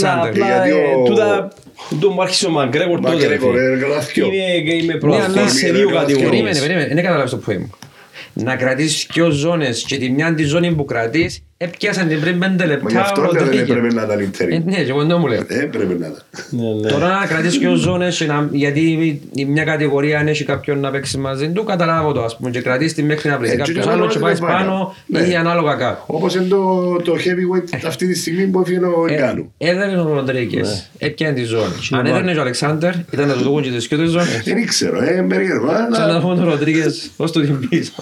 Αλεξάνδρ 1.89 1.95
απλά 1.95 1.97
γιατί 1.97 1.97
ε, 1.97 1.97
ο- 1.97 1.99
τούτα 2.01 2.07
το 2.07 2.09
μου 2.13 2.21
άρχισε 2.21 2.45
ο 2.45 2.49
Μαγκρέγορ 2.49 2.99
τότε. 2.99 3.13
Μαγκρέγορ, 3.13 3.55
ρε, 3.55 3.63
ε, 3.63 3.69
φίλε. 3.73 3.81
καλά 3.81 4.01
θκυο. 4.01 4.25
Είμαι, 4.25 4.73
είμαι 4.75 4.93
Ναι, 4.93 4.99
προαθής 4.99 5.37
αλλά- 5.37 5.47
σε 5.47 5.59
δύο 5.65 5.71
Περίμενε, 5.73 5.99
κατηγορίες. 5.99 6.29
Περίμενε, 6.29 6.59
περίμενε, 6.59 6.93
δεν 6.93 7.03
καταλάβεις 7.03 7.31
το 7.31 7.41
point 7.47 7.57
μου. 7.57 7.69
Να 8.33 8.55
κρατήσεις 8.55 9.07
δυο 9.13 9.29
ζώνες 9.29 9.83
και 9.87 9.97
τη 9.97 10.09
μια 10.09 10.33
τη 10.33 10.43
ζώνη 10.43 10.71
που 10.71 10.85
κρατείς 10.85 11.43
έπιασαν 11.63 12.07
την 12.07 12.19
πριν 12.21 12.39
πέντε 12.39 12.55
Μα 12.57 12.63
γι' 12.65 12.69
λεπτά 12.71 13.01
αυτό 13.01 13.21
ο 13.21 13.23
λέω 13.23 13.33
δεν 13.33 13.41
Ροντρίγκες. 13.43 13.69
έπρεπε 13.69 13.93
να 13.93 14.01
ήταν 14.03 14.19
Ε, 14.19 14.29
interim. 14.31 14.63
Ναι, 14.65 14.83
και 14.83 14.89
εγώ 14.89 15.05
δεν 15.05 15.17
μου 15.19 15.27
λέω. 15.27 15.43
Δεν 15.47 15.59
έπρεπε 15.59 15.85
να 15.99 16.05
ήταν. 16.07 16.21
Ναι, 16.49 16.73
ναι. 16.81 16.89
Τώρα 16.91 17.19
να 17.19 17.25
κρατήσεις 17.25 17.57
και 17.59 17.67
ο 17.67 17.75
ζώνες 17.75 18.17
και 18.17 18.25
να- 18.25 18.47
γιατί 18.51 18.79
η- 18.79 19.21
η 19.35 19.45
μια 19.45 19.63
κατηγορία 19.63 20.19
αν 20.19 20.27
έχει 20.27 20.43
κάποιον 20.43 20.79
να 20.79 20.91
παίξει 20.91 21.17
μαζί 21.17 21.49
του 21.49 21.63
καταλάβω 21.63 22.11
το 22.11 22.23
ας 22.23 22.37
πούμε 22.37 22.49
και 22.49 22.61
κρατήσεις 22.61 22.93
τη 22.93 23.03
μέχρι 23.03 23.29
να 23.29 23.37
βρεθεί 23.37 23.53
Έτσι, 23.59 23.65
κάποιος 23.73 23.85
και 23.85 23.91
άλλος 23.91 24.13
και 24.13 24.19
να 24.19 24.25
πάει 24.25 24.37
πάει 24.39 24.51
πάνω 24.51 24.95
Ναι. 25.05 25.19
ή 25.19 25.35
ανάλογα 25.35 25.73
κάτω. 25.75 26.03
Όπως 26.07 26.35
είναι 26.35 26.45
το, 26.45 26.95
το 27.03 27.13
heavyweight 27.13 27.79
αυτή 27.87 28.07
τη 28.07 28.15
στιγμή 28.17 28.45
που 28.47 28.59
έφυγε 28.61 28.79
ο 28.79 29.05
Εγκάνου. 29.09 29.53
Έδερνε 29.57 29.99
ο 30.01 30.13
Ροντρίγκες, 30.13 30.89
έπιανε 30.97 31.33
τη 31.33 31.43
ζώνη. 31.43 31.73
Αν 31.91 32.05
έδερνε 32.05 32.31
ο 32.37 32.41
Αλεξάνδερ 32.41 32.93
ήταν 33.11 33.27
να 33.27 33.33
του 33.33 33.43
δουν 33.43 33.61
και 33.61 33.69
τις 33.69 33.87
δυο 33.87 33.97
τις 33.97 34.09
ζώνες. 34.09 34.41
Δεν 34.45 34.57
ήξερα, 34.57 35.09
ε, 35.09 35.21
περίεργο, 35.29 35.67
Σαν 35.69 35.89
να 35.91 36.03
αλλά... 36.03 36.19
δούμε 36.19 36.35
τον 36.35 36.45
Ροντρίγκες 36.49 37.11
ως 37.17 37.31
του 37.31 37.41
την 37.41 37.69
πίσω. 37.69 37.91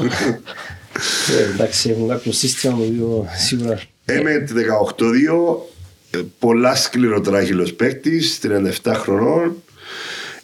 Ε, 1.39 1.53
Εντάξει, 1.53 1.89
έχουν 1.89 2.07
κάποιο 2.07 2.31
σύστημα 2.31 2.77
το 2.77 2.83
οποίο 2.83 3.27
σίγουρα 3.35 3.79
Έμετ 4.05 4.49
18-2, 4.51 5.69
ε, 6.11 6.19
πολλά 6.39 6.75
σκληροτράχυλος 6.75 7.73
παίκτης, 7.73 8.39
37 8.83 8.93
χρονών, 8.95 9.63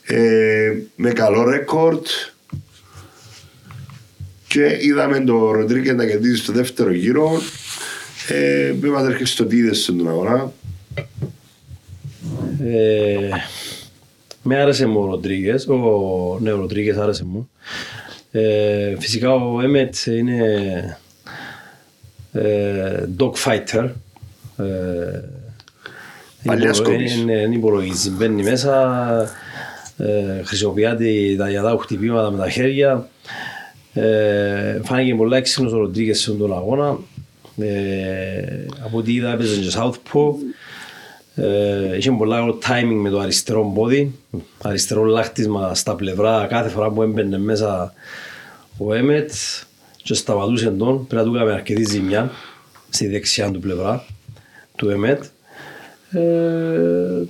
ε, 0.04 0.74
με 0.96 1.12
καλό 1.12 1.44
ρεκόρτ 1.44 2.08
και 4.48 4.78
είδαμε 4.82 5.20
τον 5.20 5.52
Ροντρίγκε 5.52 5.94
να 5.94 6.06
κερδίζει 6.06 6.36
στο 6.36 6.54
δεύτερο 6.54 6.92
γύρο. 6.92 7.42
Ε, 8.28 8.74
με 8.82 8.90
πατέρχες 8.90 9.30
στο 9.30 9.46
τι 9.46 9.58
είδες 9.58 9.84
στον 9.84 10.08
αγορά. 10.08 10.54
Ε, 12.64 13.30
με 14.44 14.62
άρεσε 14.62 14.86
μου 14.86 15.00
ο 15.00 15.06
Ροντρίγκες, 15.06 15.68
ο, 15.68 16.40
ναι, 16.42 16.52
ο 16.52 16.56
Ροντρίγκες 16.56 16.98
άρεσε 16.98 17.26
μου. 17.26 17.50
Ε, 18.39 18.95
φυσικά 19.00 19.34
ο 19.34 19.62
Έμετ 19.62 19.95
είναι 20.06 20.98
ε, 22.34 23.04
dog 23.19 23.32
fighter. 23.34 23.89
Ε, 24.58 25.21
Παλιάς 26.45 26.78
δεν 26.78 26.86
υπολο- 26.86 26.98
κόμπης. 26.98 27.15
είναι- 27.15 27.36
Δεν 27.38 27.52
υπολογίζει, 27.52 28.10
μπαίνει 28.10 28.43
μέσα, 28.43 28.74
ε, 29.98 30.43
χρησιμοποιεί 30.43 30.95
τη- 30.98 31.36
τα 31.38 31.50
γιαδά 31.50 31.78
χτυπήματα 31.82 32.32
με 32.32 32.38
τα 32.38 32.50
χέρια. 32.50 33.10
Ε, 33.93 34.80
φάνηκε 34.84 35.15
πολλά 35.15 35.38
έξυπνος 35.38 35.74
ο 35.74 35.78
Ροντρίγκες 35.78 36.19
σε 36.19 36.32
τον 36.32 36.54
αγώνα. 36.54 36.98
Ε, 37.62 38.65
από 38.86 38.98
ό,τι 38.98 39.13
είδα 39.13 39.32
έπαιζε 39.32 39.60
και 39.62 39.71
Southpaw. 39.78 40.32
Ε, 41.38 41.98
είχε 41.98 42.12
πολλά 42.12 42.38
καλό 42.38 42.58
timing 42.67 43.00
με 43.02 43.10
το 43.10 43.19
αριστερό 43.19 43.71
πόδι, 43.76 44.15
αριστερό 44.62 45.04
λάχτισμα 45.04 45.76
στα 45.76 45.95
πλευρά 45.95 46.45
κάθε 46.50 46.69
φορά 46.69 46.89
που 46.89 47.02
έμπαινε 47.02 47.38
μέσα 47.39 47.93
ο 48.78 48.93
Έμετ 48.93 49.32
και 50.04 50.13
σταματούσε 50.13 50.69
τον, 50.71 51.08
πρέπει 51.08 51.26
να 51.26 51.32
του 51.32 51.36
έκαμε 51.36 51.52
αρκετή 51.54 51.84
ζημιά 51.84 52.32
στη 52.89 53.08
δεξιά 53.08 53.52
του 53.52 53.60
πλευρά 53.60 54.06
του 54.76 54.89
Έμετ. 54.89 55.24
Ε, 56.12 57.24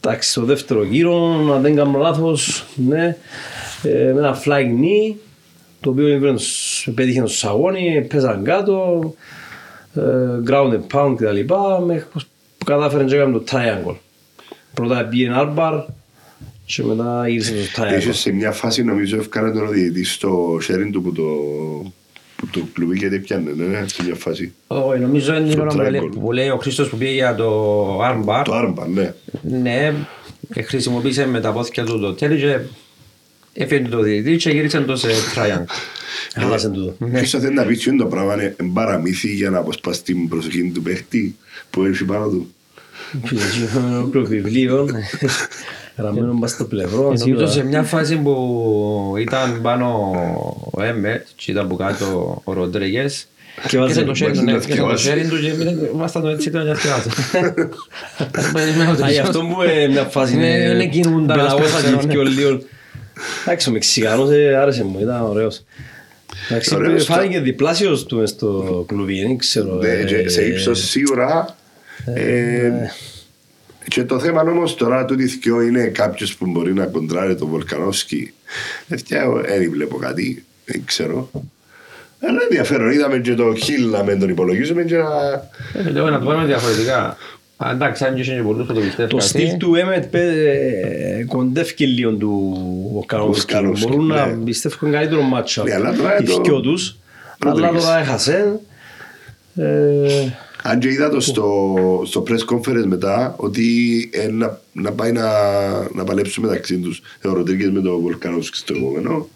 εντάξει, 0.00 0.30
στο 0.30 0.42
δεύτερο 0.44 0.84
γύρο, 0.84 1.26
αν 1.54 1.62
δεν 1.62 1.74
κάνω 1.76 1.98
λάθος, 1.98 2.64
ναι, 2.88 3.16
ε, 3.82 4.12
με 4.12 4.20
ένα 4.20 4.38
flying 4.44 4.80
knee, 4.80 5.14
το 5.80 5.90
οποίο 5.90 6.06
έπαιρνε 6.06 6.38
στο- 6.38 6.90
πέτυχε 6.92 7.18
στο 7.18 7.28
σαγόνι, 7.28 8.06
πέσαν 8.08 8.44
κάτω, 8.44 9.00
ε, 9.94 10.00
ground 10.50 10.72
and 10.72 10.86
pound 10.92 11.14
και 11.18 11.24
τα 11.24 11.32
λοιπά, 11.32 11.80
μέχρι 11.80 12.06
που 12.64 12.70
κατάφερε 12.70 13.04
και 13.04 13.14
έκανε 13.16 13.32
το 13.38 13.44
triangle. 13.50 13.94
Πρώτα 14.74 15.04
πήγε 15.04 15.30
armbar 15.34 15.82
και 16.64 16.82
μετά 16.82 17.28
γύρισε 17.28 17.64
στο 17.64 17.86
Είχε 17.86 18.10
triangle. 18.10 18.14
σε 18.14 18.32
μια 18.32 18.52
φάση 18.52 18.84
νομίζω 18.84 19.16
έφκανε 19.16 19.50
τον 19.52 19.70
διαιτητής 19.72 20.12
στο 20.12 20.56
sharing 20.68 20.88
του 20.92 21.02
που 21.02 21.12
το, 21.12 21.22
που 22.36 22.46
το 22.52 22.60
κλουβί 22.72 22.98
γιατί 22.98 23.18
πιάνε, 23.18 23.50
ναι, 23.56 23.84
σε 23.88 24.02
μια 24.04 24.14
φάση. 24.14 24.52
Όχι, 24.66 25.00
νομίζω 25.00 25.34
είναι 25.34 25.42
την 25.42 25.52
Στο 25.52 25.60
ώρα 25.62 25.70
που 25.70 25.78
λέει- 25.90 26.00
triangle. 26.04 26.18
που 26.20 26.32
λέει 26.32 26.48
ο 26.48 26.56
Χρήστος 26.56 26.88
που 26.88 26.96
πήγε 26.96 27.12
για 27.12 27.34
το 27.34 28.00
armbar. 28.04 28.42
Το 28.44 28.54
άρμπα, 28.54 28.86
ναι. 28.88 29.14
Ναι, 29.42 29.92
και 30.54 30.62
χρησιμοποίησε 30.62 31.26
με 31.26 31.40
τα 31.40 31.52
πόθηκια 31.52 31.84
του 31.84 32.00
το 32.00 32.12
τέλει 32.12 32.40
και 32.40 32.58
έφυγε 33.52 33.88
το 33.88 34.00
διαιτητή 34.00 34.36
και 34.36 34.50
γύρισε 34.50 34.80
το 34.80 34.96
σε 34.96 35.08
triangle. 35.34 35.64
Χάλασε 36.34 36.68
τούτο. 36.68 37.06
Ποιος 37.12 37.30
θα 37.30 37.38
θέλει 37.38 37.54
να 37.54 37.62
πεις 37.64 37.78
τι 37.82 37.90
είναι 37.90 37.98
το 38.02 38.06
πράγμα 38.08 38.34
είναι 38.34 38.56
παραμύθι 38.72 39.28
για 39.34 39.50
να 39.50 39.58
αποσπάσει 39.58 40.02
την 40.02 40.28
προσοχή 40.28 40.70
του 40.74 40.82
παίχτη 40.82 41.36
που 41.70 41.84
έχει 41.84 42.04
πάνω 42.04 42.28
του. 42.28 42.54
Πήγε 43.28 43.42
εκεί 43.44 43.78
με 43.88 43.96
ολόκληρο 43.96 44.26
βιβλίο, 44.26 44.88
γραμμένο 45.96 46.32
μπας 46.34 46.50
στο 46.50 46.64
πλευρό, 46.64 47.02
Νομίζω 47.02 47.24
σίγουρα. 47.24 47.46
σε 47.46 47.64
μια 47.64 47.82
φάση 47.82 48.16
που 48.16 49.14
ήταν 49.18 49.60
πάνω 49.62 50.10
ο 50.70 50.82
Έμετ 50.82 51.26
και 51.36 51.50
ήταν 51.50 51.68
που 51.68 51.76
κάτω 51.76 52.40
ο 52.44 52.52
Ροντρίγες 52.52 53.26
Και 53.68 53.78
βάζει- 53.78 53.94
και 53.98 54.04
το 54.04 54.14
χέρι 54.14 54.30
του, 54.32 54.36
βάζει 54.38 54.44
ναι, 54.46 54.52
να 54.52 54.58
και 54.58 54.66
το 54.66 54.72
θκιβάζει. 54.74 55.08
χέρι 55.08 55.28
του 55.28 55.40
και 55.40 55.52
μείνε- 55.58 55.90
βάσταν 55.94 56.22
το 56.22 56.28
έτσι 56.28 56.48
ήταν 56.48 56.62
για 56.64 56.74
θκιβάζει. 56.74 57.08
Περιμένω 58.52 58.90
Α, 58.90 58.96
το 58.96 59.06
γι' 59.06 59.18
αυτό 59.18 59.40
που 59.40 59.62
ε, 59.62 59.86
μια 59.88 60.04
φάση 60.04 60.36
Ναι, 60.36 60.46
είναι 60.46 60.64
είναι 60.72 60.86
κινούντα, 60.86 61.34
πελαγώσα 61.34 61.76
ξέρω, 61.78 61.98
και 61.98 62.06
ναι. 62.06 62.12
πιο 62.12 62.22
λίγο. 62.22 62.58
Εντάξει, 63.44 63.68
ο 63.68 63.72
Μεξικάνος 63.72 64.30
ε, 64.30 64.56
άρεσε 64.56 64.84
μου, 64.84 64.98
ήταν 65.00 65.22
ωραίος. 65.22 65.62
Εντάξει, 66.48 66.74
Ωραίος, 66.74 67.04
φάνηκε 67.04 67.40
διπλάσιος 67.40 68.04
του 68.06 68.16
μες 68.16 68.30
στο 68.30 68.84
κλουβί, 68.88 69.22
δεν 69.22 69.36
ξέρω. 69.38 69.74
Ναι, 69.74 69.88
ε, 69.88 70.04
και 70.04 70.28
σε 70.28 70.44
ύψος 70.46 70.88
σίγουρα. 70.88 71.56
ε, 72.04 72.70
Και 73.88 74.04
το 74.04 74.18
θέμα 74.18 74.40
όμως 74.40 74.74
τώρα 74.74 75.04
του 75.04 75.18
θυκιό 75.18 75.60
είναι 75.60 75.86
κάποιος 75.86 76.34
που 76.36 76.46
μπορεί 76.46 76.72
να 76.74 76.86
κοντράρει 76.86 77.34
τον 77.36 77.48
Βολκανόφσκι. 77.48 78.32
Δεν 78.86 79.70
βλέπω 79.70 79.96
κάτι, 79.96 80.44
δεν 80.64 80.82
ξέρω. 80.84 81.30
Αλλά 82.28 82.38
ενδιαφέρον, 82.42 82.90
είδαμε 82.90 83.18
και 83.18 83.34
το 83.34 83.54
Χιλ 83.54 83.88
να 83.90 84.02
μην 84.02 84.18
τον 84.18 84.28
υπολογίζουμε 84.28 84.82
και 84.82 84.96
να. 84.96 85.08
Ε, 85.74 85.90
Λέω 85.90 86.10
να 86.10 86.18
το 86.18 86.24
πάρουμε 86.24 86.46
διαφορετικά. 86.46 87.16
Α, 87.66 87.70
Εντάξει, 87.70 88.04
αν 88.04 88.14
και 88.14 88.20
είχε 88.20 88.34
και 88.34 88.42
πολλούς 88.42 88.66
που 88.66 88.72
το 88.72 88.80
πιστεύουν 88.80 89.08
Το 89.18 89.20
στυλ 89.20 89.56
του 89.56 89.74
Έμετ 89.74 90.14
ε, 90.14 91.24
κοντεύει 91.28 91.84
λίγο 91.86 92.12
του 92.12 92.56
Βολκανόφσκι. 92.92 93.52
Βολκανόφσκι, 93.52 93.86
Μπορούν 93.88 94.06
να 94.06 94.26
ναι. 94.26 94.44
πιστεύουν 94.44 94.90
καλύτερο 94.90 95.20
μάτσο 95.22 95.62
Ναι, 95.62 95.74
αλλά 95.74 95.92
τώρα 95.96 96.18
οι 96.20 96.24
το- 96.24 96.40
δυο 96.40 96.60
τους. 96.60 96.96
Αλλά 97.38 97.52
Ροντρίγκες. 97.54 97.82
τώρα 97.84 97.98
έχασε. 97.98 98.60
Ε, 99.56 100.28
Αν 100.62 100.78
και 100.78 100.88
είδα 100.88 101.08
το 101.10 101.20
στο, 101.20 101.74
στο 102.06 102.24
press 102.28 102.54
conference 102.54 102.84
μετά 102.86 103.34
ότι 103.36 103.64
ε, 104.12 104.28
να, 104.30 104.60
να 104.72 104.92
πάει 104.92 105.12
να, 105.12 105.30
να 105.94 106.04
παλέψουν 106.04 106.44
μεταξύ 106.44 106.78
τους 106.78 107.02
ο 107.24 107.32
Ροντρίγκες 107.32 107.70
με 107.70 107.80
τον 107.80 108.00
Βολκανόφσκι 108.00 108.56
στο 108.56 108.74
επόμενο. 108.76 109.28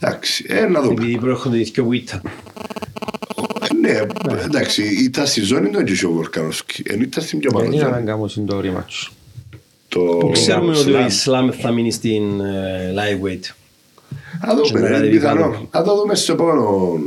Εντάξει, 0.00 0.44
ε, 0.48 0.66
να 0.66 0.80
δούμε. 0.80 0.92
Επειδή 1.02 1.18
προέρχονται 1.18 1.58
οι 1.58 1.62
δυο 1.62 1.84
που 1.84 1.92
ήταν. 1.92 2.20
Ε, 2.24 2.30
ναι, 3.80 4.00
εντάξει, 4.44 4.82
ήταν 5.04 5.26
στη 5.26 5.40
ζώνη 5.40 5.70
του 5.70 5.78
έτσι 5.78 6.06
ο 6.06 6.10
Βολκανόφσκι. 6.10 6.82
Εν 6.86 7.00
ήταν 7.00 7.22
στην 7.24 7.38
πιο 7.38 7.50
πάνω 7.50 7.64
Δεν 7.64 7.72
είναι 7.72 7.82
ζώνη. 7.82 7.92
ανάγκη 7.94 8.10
όμως 8.10 8.36
είναι 8.36 8.46
το 8.46 8.60
rematch. 8.64 9.10
Το 9.88 10.30
Ξέρουμε 10.32 10.70
ότι 10.70 10.78
ο 10.78 10.82
Σλάμ. 10.82 11.06
Ισλάμ 11.06 11.48
θα 11.60 11.70
μείνει 11.70 11.92
στην 11.92 12.40
ε, 12.40 12.94
lightweight. 12.96 13.52
Θα 14.40 14.54
δούμε, 14.54 14.66
Και 14.66 14.72
να 14.72 14.78
είναι 14.78 14.88
κατεβεί 14.88 15.10
πιθανό. 15.10 15.40
κάτω. 15.50 15.66
Θα 15.70 15.82
το 15.82 15.96
δούμε 15.96 16.14
στο 16.14 16.32
επόμενο 16.32 16.98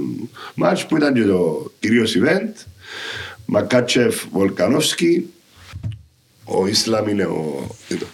μάτς 0.56 0.86
που 0.86 0.98
ήταν 0.98 1.14
και 1.14 1.22
το 1.24 1.72
κυρίως 1.80 2.16
event. 2.20 2.66
Μακάτσεφ 3.46 4.24
Βολκανόφσκι. 4.32 5.30
Ο 6.44 6.68
Ισλάμ 6.68 7.08
είναι 7.08 7.24
ο 7.24 7.68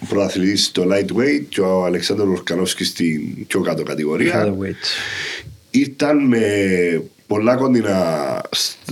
προαθλητής 0.10 0.66
στο 0.66 0.84
lightweight 0.84 1.44
και 1.50 1.62
ο 1.62 1.86
Αλεξάνδρου 1.86 2.28
Βολκανόφσκι 2.28 2.84
στην 2.84 3.48
πιο 3.48 3.62
κάτω 3.62 3.84
κατηγορία. 3.84 4.46
Featherweight. 4.46 4.76
Ήταν 5.72 6.28
με 6.28 6.42
πολλά 7.28 7.56
κοντινά 7.56 8.42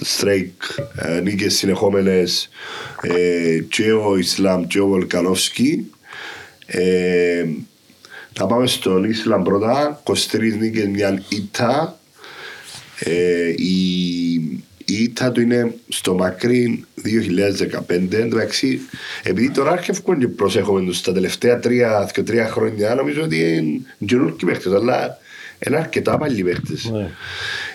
strike 0.04 0.84
ε, 0.96 1.20
νίκες 1.20 1.56
συνεχόμενες 1.56 2.50
ε, 3.02 3.60
και 3.70 3.92
ο 3.92 4.18
Ισλάμ 4.18 4.68
και 4.68 4.80
ο 4.80 4.88
Βολκανόφσκι. 4.88 5.92
Ε, 6.66 7.46
θα 8.34 8.46
πάμε 8.48 8.68
στον 8.68 9.04
Ισλάμ 9.04 9.44
πρώτα. 9.44 10.02
23 10.04 10.14
νίκες, 10.60 10.88
μια 10.88 11.24
ήττα. 11.30 12.00
Ε, 13.00 13.50
η, 13.56 14.34
η 14.86 15.04
ήττα 15.04 15.32
του 15.32 15.42
είναι 15.42 15.76
στο 15.88 16.14
μακρύ 16.14 16.86
2015. 17.88 18.12
Εντάξει, 18.12 18.80
επειδή 19.24 19.52
τώρα 19.52 19.72
άρχευκον 19.72 20.20
και 20.20 20.28
προσέχουμε 20.28 20.86
τους 20.86 21.02
τα 21.02 21.14
τελευταία 21.14 21.60
τρία, 21.60 22.10
και 22.14 22.24
τρία 22.24 22.48
χρόνια, 22.48 22.96
νομίζω 22.96 23.22
ότι 23.24 23.56
είναι 23.56 23.82
καινούργιοι 24.06 24.46
παίχτες, 24.46 24.74
αλλά 24.74 25.18
είναι 25.68 25.78
αρκετά 25.78 26.18
παλιοί 26.18 26.44
παίχτες. 26.44 26.90
Ναι. 26.94 27.10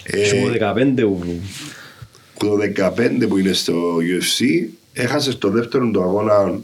Ε, 0.03 0.23
Και 0.23 0.37
εγώ 0.37 0.75
15 0.75 0.95
που 0.97 2.47
το 2.47 2.57
15 2.97 3.29
που 3.29 3.37
είναι 3.39 3.53
στο 3.53 3.97
UFC 3.97 4.69
έχασε 4.93 5.31
στο 5.31 5.49
δεύτερο 5.51 5.91
του 5.91 6.03
αγώνα 6.03 6.61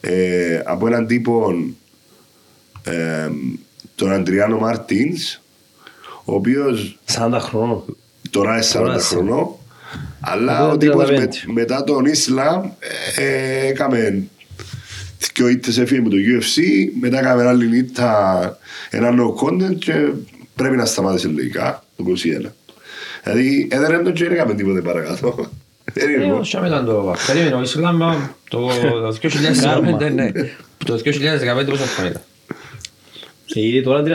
ε, 0.00 0.60
από 0.64 0.86
έναν 0.86 1.06
τύπο 1.06 1.54
ε, 2.84 3.28
τον 3.94 4.12
Αντριάνο 4.12 4.58
Μαρτίνς 4.58 5.40
ο 6.24 6.34
οποίος 6.34 6.98
40 7.12 7.36
χρονών. 7.40 7.96
τώρα 8.30 8.54
είναι 8.54 8.64
40 8.66 8.72
Τώρα 8.72 8.92
είναι 8.92 9.02
χρονών 9.02 9.48
αλλά 10.20 10.58
Εγώ 10.58 10.70
ο 10.70 10.76
τύπος 10.76 11.08
35. 11.08 11.10
με, 11.10 11.28
μετά 11.52 11.84
τον 11.84 12.04
Ισλάμ 12.04 12.64
ε, 13.16 13.66
έκαμε 13.66 14.22
δυο 15.34 15.48
ήττες 15.48 15.78
έφυγε 15.78 16.00
με 16.00 16.08
το 16.08 16.16
UFC 16.16 16.62
μετά 17.00 17.18
έκαμε 17.18 17.46
άλλη 17.46 17.78
ήττα 17.78 18.58
ένα 18.90 19.10
no 19.10 19.44
content 19.44 19.76
και 19.78 19.92
πρέπει 20.56 20.76
να 20.76 20.84
σταμάτησε 20.84 21.28
λογικά 21.28 21.84
το 21.96 22.04
21 22.46 22.50
Δηλαδή, 23.24 23.68
έδεραν 23.70 24.04
τον 24.04 24.12
και 24.12 24.24
δεν 24.24 24.32
έκαμε 24.32 24.54
τίποτε 24.54 24.80
παρακάτω. 24.80 25.50
Δεν 25.92 26.10
είναι 26.10 26.24
Ε, 26.24 26.26
εγώ. 26.26 26.38
όσο 26.38 26.66
ήταν 26.66 26.84
το 26.84 27.14
Περίμενε, 27.26 27.54
ο 27.54 27.60
Ισλάμ 27.62 27.98
το 28.48 28.70
2015, 29.22 30.12
ναι. 30.14 30.30
Το 30.84 30.94
2015 30.94 31.66
πόσο 31.66 31.84
χρόνο 31.84 32.10
ήταν. 32.10 32.22
Και 33.46 33.82
τώρα 33.82 34.02
31, 34.02 34.08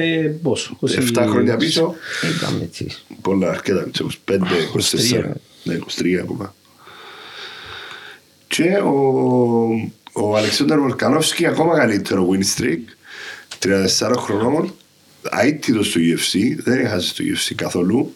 ε, 0.00 0.28
πόσο. 0.42 0.78
7 0.82 1.26
χρόνια 1.30 1.56
πίσω, 1.56 1.94
Ήταν 2.38 2.60
έτσι. 2.62 2.86
πολλά 3.22 3.48
αρκετά, 3.50 3.86
25, 4.26 4.38
24, 5.16 5.30
ναι, 5.62 5.78
23 5.98 6.14
ακόμα. 6.22 6.54
Και 8.46 8.76
ο, 8.76 8.92
ο 10.12 10.36
Αλεξάνδρ 10.36 10.78
Βολκανόφσκι 10.78 11.46
ακόμα 11.46 11.76
καλύτερο 11.76 12.28
win 12.32 12.60
streak, 12.62 12.80
34 13.66 14.16
χρονών, 14.16 14.74
αίτητος 15.42 15.86
στο 15.86 16.00
UFC, 16.00 16.38
δεν 16.64 16.84
έχασες 16.84 17.08
στο 17.08 17.24
UFC 17.24 17.54
καθόλου. 17.54 18.14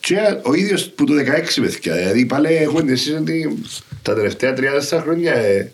Και 0.00 0.16
ο 0.42 0.54
ίδιος 0.54 0.90
που 0.90 1.04
το 1.04 1.14
16 1.14 1.60
παιδιά, 1.60 1.94
δηλαδή 1.94 2.26
πάλι 2.26 2.54
έχουμε 2.54 2.80
την 2.80 2.92
αίσθηση 2.92 3.16
ότι 3.16 3.58
τα 4.02 4.14
τελευταία 4.14 4.54
34 4.90 5.00
χρόνια, 5.02 5.34
ε, 5.34 5.72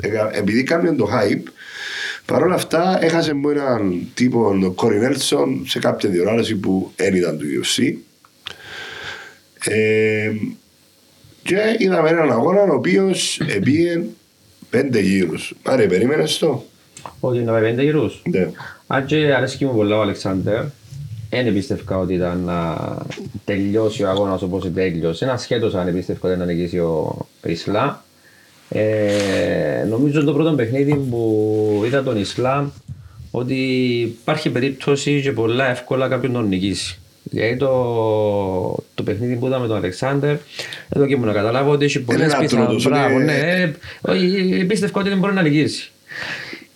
ε, 0.00 0.08
επειδή 0.32 0.62
κάνουν 0.62 0.96
το 0.96 1.08
hype, 1.12 1.50
Παρ' 2.26 2.42
όλα 2.42 2.54
αυτά 2.54 2.98
έχασε 3.00 3.34
με 3.34 3.50
έναν 3.50 4.08
τύπο, 4.14 4.58
τον 4.60 4.74
Κόρι 4.74 4.98
Νέλσον, 4.98 5.64
σε 5.66 5.78
κάποια 5.78 6.08
διοργάνωση 6.08 6.56
που 6.56 6.92
δεν 6.96 7.14
ήταν 7.14 7.38
του 7.38 7.46
UFC. 7.46 7.94
Ε, 9.64 10.32
και 11.42 11.76
είδαμε 11.78 12.08
έναν 12.08 12.32
αγώνα 12.32 12.62
ο 12.62 12.74
οποίος 12.74 13.40
επήγε 13.40 14.02
πέντε 14.70 15.00
γύρους. 15.00 15.54
Άρα, 15.62 15.86
περίμενες 15.86 16.38
το. 16.38 16.64
Ότι 17.20 17.36
είναι 17.36 17.46
τα 17.46 17.58
πέντε 17.58 17.82
γύρους. 17.82 18.22
Ναι. 18.24 18.50
Αν 18.94 19.04
και 19.06 19.16
αρέσκει 19.34 19.64
μου 19.64 19.74
πολλά 19.74 19.96
ο 19.96 20.00
Αλεξάνδερ, 20.00 20.62
δεν 21.30 21.52
πίστευκα 21.52 21.98
ότι 21.98 22.14
ήταν 22.14 22.40
να 22.44 22.76
τελειώσει 23.44 24.02
ο 24.04 24.08
αγώνας 24.08 24.42
όπως 24.42 24.72
τέλειωσε. 24.74 25.26
Ασχέτως 25.30 25.74
αν 25.74 25.92
πίστευκα 25.94 26.28
ότι 26.28 26.38
να 26.38 26.44
νικήσει 26.44 26.78
ο 26.78 27.26
Ισλάμ. 27.46 27.90
Ε, 28.68 29.84
νομίζω 29.88 30.24
το 30.24 30.32
πρώτο 30.32 30.52
παιχνίδι 30.52 30.94
που 30.94 31.82
είδα 31.86 32.02
τον 32.02 32.16
Ισλάμ 32.20 32.68
ότι 33.30 33.54
υπάρχει 34.00 34.50
περίπτωση 34.50 35.20
και 35.22 35.32
πολλά 35.32 35.70
εύκολα 35.70 36.08
κάποιον 36.08 36.32
τον 36.32 36.48
νικήσει. 36.48 36.98
Γιατί 37.22 37.56
το, 37.56 37.68
το 38.94 39.02
παιχνίδι 39.04 39.34
που 39.36 39.46
είδαμε 39.46 39.66
τον 39.66 39.76
Αλεξάνδερ, 39.76 40.36
εδώ 40.88 41.06
και 41.06 41.16
μου 41.16 41.24
να 41.24 41.32
καταλάβω 41.32 41.70
ότι 41.70 41.84
έχει 41.84 42.00
πολλές 42.00 42.32
ένα 42.32 42.38
πιθανότητες. 42.38 42.82
τρότος, 42.82 43.00
Μπράβο, 43.00 43.20
είναι- 43.20 43.32
ναι, 43.32 43.62
ε, 43.62 43.72
όχι, 44.00 44.64
πίστευκα 44.64 45.00
ότι 45.00 45.08
δεν 45.08 45.18
μπορεί 45.18 45.34
να 45.34 45.42
νικήσει. 45.42 45.90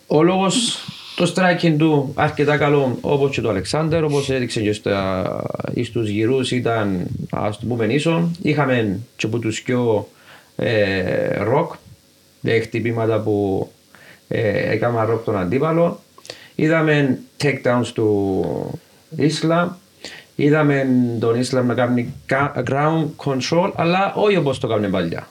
Ο 0.06 0.22
λόγος 0.22 0.85
το 1.16 1.32
striking 1.36 1.74
του 1.78 2.12
αρκετά 2.14 2.56
καλό 2.56 2.98
όπως 3.00 3.30
και 3.30 3.40
το 3.40 3.48
Αλεξάνδερ, 3.48 4.04
όπως 4.04 4.30
έδειξε 4.30 4.60
και 4.60 4.72
στα, 4.72 5.42
στου 5.84 6.02
γυρούς 6.02 6.50
ήταν 6.50 7.06
ας 7.30 7.58
το 7.58 7.66
πούμε 7.66 7.84
ίσον. 7.84 8.36
Είχαμε 8.42 8.98
και 9.16 9.26
από 9.26 9.38
του 9.38 9.50
πιο 9.64 10.08
ε, 10.56 11.42
ροκ, 11.42 11.72
ε, 12.42 12.60
χτυπήματα 12.60 13.20
που 13.20 13.68
ε, 14.28 14.72
έκαναν 14.72 15.06
ροκ 15.06 15.24
τον 15.24 15.38
αντίπαλο. 15.38 16.00
Είδαμε 16.54 17.18
takedowns 17.42 17.86
του 17.94 18.44
Ισλαμ. 19.16 19.68
Είδαμε 20.36 20.86
τον 21.20 21.38
Ισλαμ 21.38 21.66
να 21.66 21.74
κάνει 21.74 22.14
κα- 22.26 22.62
ground 22.70 23.06
control, 23.24 23.72
αλλά 23.74 24.14
όχι 24.14 24.36
όπως 24.36 24.58
το 24.58 24.66
έκανε 24.66 24.88
παλιά. 24.88 25.28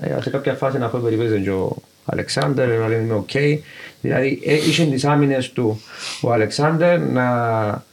Ε, 0.00 0.20
σε 0.20 0.30
κάποια 0.30 0.54
φάση 0.54 0.78
να 0.78 0.88
πω 0.88 0.98
περιπέζε 1.02 1.38
και 1.38 1.50
ο 1.50 1.76
Αλεξάνδερ, 2.10 2.78
να 2.78 2.88
λέμε 2.88 3.14
οκ. 3.14 3.30
Δηλαδή 4.00 4.40
ε, 4.44 4.54
είχε 4.54 4.84
τις 4.84 5.04
άμυνες 5.04 5.52
του 5.52 5.80
ο 6.20 6.32
Αλεξάνδερ 6.32 7.00
να, 7.00 7.84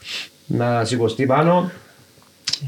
να 0.45 0.85
σηκωστεί 0.85 1.25
πάνω 1.25 1.71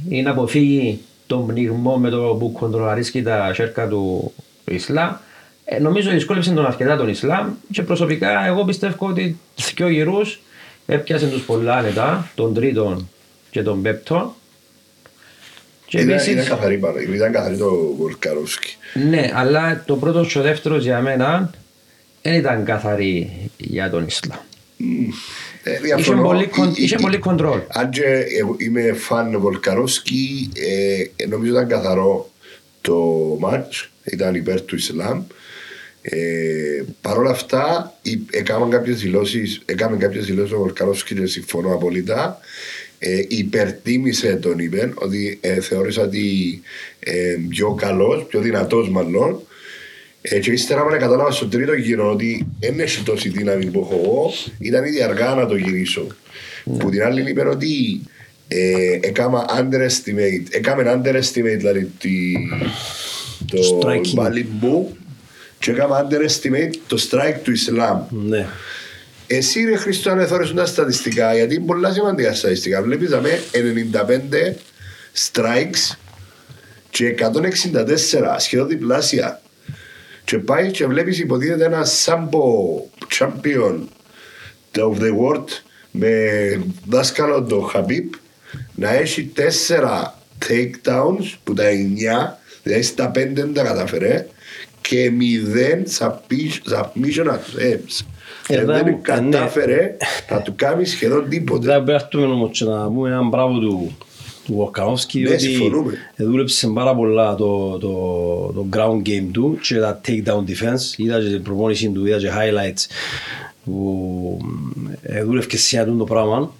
ή 0.10 0.21
να 0.21 0.31
αποφύγει 0.31 1.01
τον 1.27 1.47
πνιγμό 1.47 1.97
με 1.97 2.10
το 2.10 2.36
που 2.39 2.51
κοντρολαρίσκει 2.51 3.21
τα 3.21 3.53
σέρκα 3.53 3.88
του 3.88 4.33
Ισλάμ. 4.65 5.13
Ε, 5.65 5.79
νομίζω 5.79 6.10
δυσκόλεψε 6.10 6.51
τον 6.51 6.65
αρκετά 6.65 6.97
τον 6.97 7.10
Ισλάμ 7.10 7.51
και 7.71 7.83
προσωπικά 7.83 8.45
εγώ 8.45 8.63
πιστεύω 8.65 9.07
ότι 9.07 9.39
δύο 9.75 9.88
γυρούς 9.88 10.39
έπιασε 10.86 11.27
τους 11.27 11.41
πολλά 11.41 11.75
άνετα, 11.75 12.31
τον 12.36 12.53
τρίτον 12.53 13.10
και 13.49 13.63
τον 13.63 13.81
πέπτον. 13.81 14.31
Και 15.89 15.97
Ήταν, 15.97 16.10
επίσης- 16.10 16.32
ήταν 16.34 16.45
καθαρή 16.47 16.78
πάρα, 16.78 17.02
ήταν 17.02 17.32
καθαρή 17.32 17.58
το 17.58 17.93
Βολκαρόφσκι. 17.97 18.76
ναι, 19.10 19.32
αλλά 19.34 19.84
το 19.86 19.95
πρώτο 19.95 20.26
και 20.26 20.39
ο 20.39 20.41
δεύτερος 20.41 20.84
για 20.84 21.00
μένα 21.02 21.52
δεν 22.21 22.34
ήταν 22.34 22.63
καθαρή 22.65 23.32
για 23.58 23.89
τον 23.89 24.06
Ισλάμ. 24.08 24.39
Ε, 25.63 25.71
Είχε 25.71 25.80
διαφωνώ. 25.82 26.21
πολύ, 26.21 26.43
Ε, 26.43 26.47
κον- 26.47 26.67
ε, 26.69 26.71
είχε 26.76 26.95
ε, 26.95 27.02
πολύ 27.02 27.17
κοντρόλ. 27.17 27.60
Αν 27.67 27.89
και 27.89 28.04
εγώ 28.39 28.56
είμαι 28.58 28.93
φαν 28.93 29.39
Βολκαρόφσκι, 29.39 30.50
ε, 31.19 31.26
νομίζω 31.26 31.52
ήταν 31.52 31.67
καθαρό 31.67 32.32
το 32.82 32.95
μάτς, 33.39 33.89
ήταν 34.04 34.36
υπέρ 34.36 34.62
του 34.62 34.76
Ισλάμ. 34.76 35.23
Ε, 36.02 36.84
Παρ' 37.02 37.17
όλα 37.17 37.30
αυτά, 37.30 37.93
υ- 38.02 38.36
έκαναν 38.36 38.69
κάποιες 38.69 39.00
δηλώσεις, 39.00 39.62
έκαμε 39.65 39.97
κάποιες 39.97 40.26
δηλώσεις 40.26 40.52
ο 40.54 40.58
Βολκαρόφσκι 40.58 41.15
και 41.15 41.26
συμφωνώ 41.26 41.73
απολύτω. 41.73 42.38
Ε, 42.99 43.21
υπερτίμησε 43.27 44.36
τον 44.36 44.60
είπε 44.60 44.93
ότι 44.95 45.38
ε, 45.41 45.62
θεώρησα 45.62 46.01
ότι 46.01 46.62
ε, 46.99 47.36
πιο 47.49 47.73
καλός, 47.73 48.25
πιο 48.25 48.39
δυνατός 48.39 48.89
μάλλον 48.89 49.41
ε, 50.21 50.39
και 50.39 50.51
ύστερα 50.51 50.86
με 50.86 50.97
κατάλαβα 50.97 51.31
στο 51.31 51.47
τρίτο 51.47 51.73
γύρο 51.73 52.12
ότι 52.12 52.47
δεν 52.60 52.79
έχει 52.79 53.03
τόση 53.03 53.29
δύναμη 53.29 53.65
που 53.65 53.79
έχω 53.79 54.01
εγώ, 54.03 54.31
ήταν 54.60 54.86
ήδη 54.86 55.01
αργά 55.01 55.33
να 55.33 55.45
το 55.45 55.55
γυρίσω. 55.55 56.07
Που 56.77 56.89
την 56.89 57.03
άλλη 57.03 57.29
είπε 57.29 57.47
ότι 57.47 58.01
ε, 58.47 58.99
έκανα 59.01 59.45
underestimate, 59.60 60.45
έκαμε 60.49 61.01
underestimate 61.03 61.57
δηλαδή 61.57 61.91
τη, 61.99 62.33
το 63.45 63.79
Striking. 63.81 64.13
μπάλι 64.13 64.47
μου 64.60 64.97
και 65.60 65.71
έκανα 65.71 66.07
underestimate 66.07 66.73
το 66.88 67.07
strike 67.10 67.39
του 67.43 67.51
Ισλάμ. 67.51 68.01
Ναι. 68.10 68.45
Εσύ 69.28 69.63
ρε 69.63 69.76
Χριστό 69.76 70.10
αν 70.10 70.20
εθώρεσουν 70.20 70.56
τα 70.56 70.66
στατιστικά 70.66 71.36
γιατί 71.36 71.56
είναι 71.56 71.66
πολλά 71.66 71.94
σημαντικά 71.94 72.34
στατιστικά. 72.34 72.82
Βλέπεις 72.82 73.10
δαμε 73.10 73.40
95 73.94 74.54
strikes 75.32 75.98
και 76.90 77.16
164 77.20 78.36
σχεδόν 78.38 78.68
διπλάσια. 78.68 79.42
Και 80.24 80.38
πάει 80.38 80.72
και 80.72 80.86
βλέπεις 80.86 81.20
υποτίθεται 81.20 81.66
ένα 81.66 81.86
σάμπο 81.86 82.82
champion 83.20 83.80
of 84.76 84.98
the 85.00 85.12
world 85.20 85.48
με 85.92 86.12
δάσκαλο 86.86 87.44
το 87.44 87.60
Χαμπίπ 87.60 88.13
να 88.76 88.94
έχει 88.94 89.24
τέσσερα 89.24 90.20
takedowns 90.48 91.34
που 91.44 91.54
τα 91.54 91.66
εννιά 91.68 92.40
δηλαδή 92.63 92.84
στα 92.84 93.10
πέντε 93.10 93.42
δεν 93.42 93.54
τα 93.54 93.63
καταφέρε 93.63 94.28
και 94.82 95.12
μηδέν 95.12 95.84
submission- 95.98 96.72
submission 96.72 97.26
attempts. 97.26 98.06
Ε, 98.47 98.55
Ε, 98.55 98.65
δεν 98.65 98.75
δεν 98.75 98.83
μου- 98.88 99.01
ε, 99.07 99.19
ναι. 99.21 99.29
κατάφερε 99.29 99.97
να 100.31 100.41
του 100.41 100.53
κάνει 100.55 100.86
σχεδόν 100.86 101.29
τίποτε. 101.29 101.65
Δεν 101.65 101.83
πρέπει 101.83 101.89
να 101.89 101.93
έρθουμε 101.93 102.25
όμως 102.33 102.57
και 102.57 102.65
να 102.65 102.88
πούμε 102.88 103.10
έναν 103.10 103.27
μπράβο 103.27 103.60
του 103.60 103.97
του 104.45 104.53
Βοκανόφσκι 104.53 105.19
Ναι, 105.19 105.29
ότι 105.29 105.39
συμφωνούμε. 105.39 105.93
δούλεψε 106.17 106.67
πάρα 106.67 106.95
πολλά 106.95 107.36
το, 107.36 107.77
το, 107.77 107.89
το 108.55 108.65
ground 108.73 109.07
game 109.07 109.27
του 109.31 109.57
και 109.62 109.75
τα 109.75 110.01
takedown 110.07 110.39
defense. 110.49 110.97
Είδα 110.97 111.19
και 111.21 111.29
την 111.29 111.41
προπόνηση 111.41 111.89
του, 111.89 112.05
είδα 112.05 112.17
και 112.17 112.29
highlights 112.31 112.86
που 113.65 114.38
ε, 115.01 115.23
δούλευε 115.23 115.57
σε 115.57 115.79
αυτό 115.79 115.93
το 115.93 116.03
πράγμα. 116.03 116.51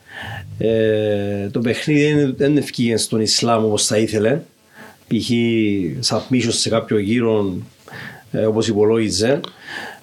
Ε, 0.58 1.48
το 1.52 1.60
παιχνίδι 1.60 2.14
δεν- 2.14 2.34
δεν 2.38 2.58
ευκήγε 2.58 2.98
στον 2.98 3.22
Ισλάμ 3.22 3.66
όπως 3.66 3.86
θα 3.86 3.98
ήθελε. 3.98 4.40
Π.χ. 5.08 5.30
submission 6.10 6.48
σε 6.50 6.70
κάποιο 6.70 6.98
γύρο 7.00 7.54
ε, 8.32 8.46
όπως 8.46 8.68
υπολόγιζε. 8.68 9.40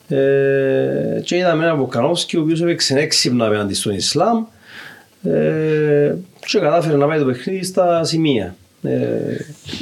Ε, 0.09 1.21
και 1.25 1.37
είδαμε 1.37 1.65
έναν 1.65 1.77
Βοκανόφσκι 1.77 2.37
ο 2.37 2.41
οποίος 2.41 2.63
έπαιξε 2.63 2.99
έξυπνα 2.99 3.47
απέναντι 3.47 3.75
στον 3.75 3.95
Ισλάμ 3.95 4.45
ε, 5.23 6.15
και 6.47 6.59
κατάφερε 6.59 6.97
να 6.97 7.07
πάει 7.07 7.19
το 7.19 7.25
παιχνίδι 7.25 7.65
στα 7.65 8.05
σημεία. 8.05 8.57
Ε, 8.83 8.91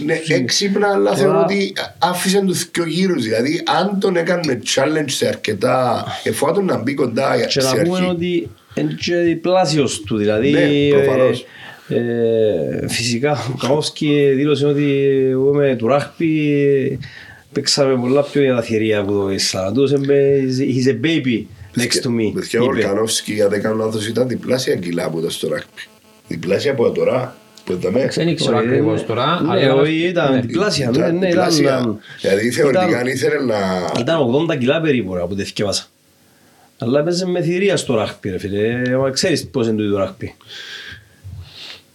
Ναι, 0.07 0.21
έξυπνα, 0.29 0.89
αλλά 0.89 1.15
θεωρώ 1.15 1.41
ότι 1.41 1.73
άφησε 1.99 2.41
τους 2.47 2.71
δύο 2.73 2.85
γύρους. 2.87 3.25
Δηλαδή, 3.25 3.63
αν 3.81 3.99
τον 4.01 4.17
έκανε 4.17 4.59
challenge 4.75 5.05
σε 5.11 5.27
αρκετά, 5.29 6.05
εφόσον 6.25 6.65
να 6.65 6.77
μπει 6.79 6.95
κοντά 6.95 7.37
και 7.47 7.61
σε 7.61 7.75
να 7.77 7.83
πούμε 7.83 7.97
αρχή. 7.97 8.11
ότι 8.11 8.51
είναι 8.75 8.97
και 9.01 9.15
διπλάσιος 9.17 10.01
του, 10.01 10.17
δηλαδή 10.17 10.51
Ναι, 10.51 10.97
προφανώς. 10.97 11.47
ε, 11.89 11.97
ε, 11.97 12.89
φυσικά 12.89 13.33
ο 13.33 13.67
Καόσκι 13.67 14.33
δήλωσε 14.35 14.67
ότι 14.67 15.01
εγώ 15.31 15.55
με 15.55 15.75
του 15.77 15.87
ράχπι 15.87 16.99
παίξαμε 17.53 17.97
πολλά 18.01 18.23
πιο 18.23 18.41
διαδαθερία 18.41 18.99
από 18.99 19.13
το 19.13 19.31
Ισλάμ. 19.31 19.75
Τους 19.75 19.91
είπε, 19.91 20.41
he's 20.59 20.89
a 20.89 21.07
baby 21.07 21.43
next 21.77 22.07
to 22.07 22.11
me. 22.11 22.33
Παιδιά, 22.35 22.61
ο 22.61 22.65
είπε. 22.65 22.73
Βολκανόφσκι, 22.73 23.43
αν 23.43 23.49
δεν 23.49 23.63
κάνω 23.63 23.75
λάθος, 23.85 24.07
ήταν 24.09 24.29
διπλάσια 24.29 24.75
κιλά 24.77 25.05
από 25.05 25.21
τα 25.21 25.31
στο 25.31 25.49
ράκπι. 25.49 25.83
Διπλάσια 26.29 26.71
από 26.73 26.91
τώρα. 26.91 27.37
Που 27.65 27.73
είδαμε. 27.73 28.09
Δεν 28.15 28.37
ξέρω 28.37 28.57
Όχι, 28.57 28.67
ακριβώς 28.67 29.01
ναι. 29.01 29.07
τώρα. 29.07 29.43
Ναι, 29.43 29.51
αλλά- 29.51 29.75
όχι, 29.75 29.93
ήταν 29.95 30.33
ναι. 30.35 30.41
διπλάσια. 30.41 30.91
Ήταν 30.95 31.13
ναι, 31.13 31.19
ναι, 31.19 31.27
διπλάσια. 31.27 31.63
ήταν- 31.69 31.99
Δηλαδή, 32.21 32.51
θεωρητικά, 32.51 32.89
ήταν- 32.89 33.01
αν 33.01 33.07
ήθελε 33.07 33.41
να... 33.45 33.57
Ήταν 34.01 34.19
80 34.51 34.57
κιλά 34.59 34.81
περίπου 34.81 35.15
ρε, 35.15 35.23
από 35.23 35.35
τη 35.35 35.45
θκευάσα. 35.45 35.85
Αλλά 36.79 37.01
έπαιζε 37.01 37.27
με 37.27 37.43
θηρία 37.43 37.77
στο 37.77 37.95
ράχπι 37.95 38.31
ρε 38.31 38.39
φίλε. 38.39 38.83
Ε, 38.87 38.97
μα 38.97 39.11
Ξέρεις 39.11 39.47
πώς 39.49 39.67
είναι 39.67 39.77
το 39.77 39.83
ίδιο 39.83 39.99
ράχπι. 39.99 40.35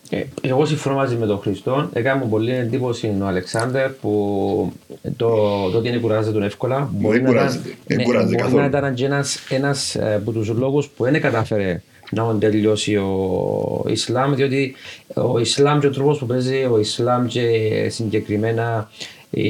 Ε, 0.10 0.24
Εγώ 0.42 0.66
συμφωνώ 0.66 0.96
μαζί 0.96 1.16
με 1.16 1.26
τον 1.26 1.40
Χριστό. 1.40 1.90
Έκανε 1.94 2.22
μου 2.24 2.30
πολύ 2.30 2.52
εντύπωση 2.52 3.18
ο 3.22 3.26
Αλεξάνδρ 3.26 3.90
που 4.02 4.72
το, 5.18 5.28
το 5.72 5.78
ότι 5.78 5.88
είναι 5.88 5.98
κουράζεται 5.98 6.34
τον 6.34 6.44
εύκολα. 6.44 6.90
Μπορεί 6.92 7.22
να 7.22 7.30
ήταν- 7.30 7.34
κουράζεται. 7.36 7.76
Δεν 7.88 7.98
ναι, 7.98 8.04
κουράζεται 8.04 8.32
μπορεί 8.32 8.42
καθόλου. 8.44 8.62
να 8.62 8.66
ήταν 8.78 8.94
και 8.94 9.06
ένας, 9.06 9.40
ένας 9.50 9.96
ε, 9.96 10.14
από 10.16 10.32
τους 10.32 10.50
λόγους 10.50 10.88
που 10.88 11.04
δεν 11.04 11.22
κατάφερε 11.22 11.82
να 12.12 12.24
τον 12.24 12.40
τελειώσει 12.40 12.96
ο 12.96 13.86
Ισλάμ 13.88 14.34
διότι 14.36 14.76
ο 15.14 15.40
Ισλάμ 15.40 15.80
και 15.80 15.88
ο 15.88 15.92
τρόπος 15.92 16.18
που 16.18 16.26
παίζει 16.26 16.68
ο 16.72 16.80
Ισλάμ 16.80 17.26
και 17.26 17.50
συγκεκριμένα 17.90 18.90
η, 19.30 19.48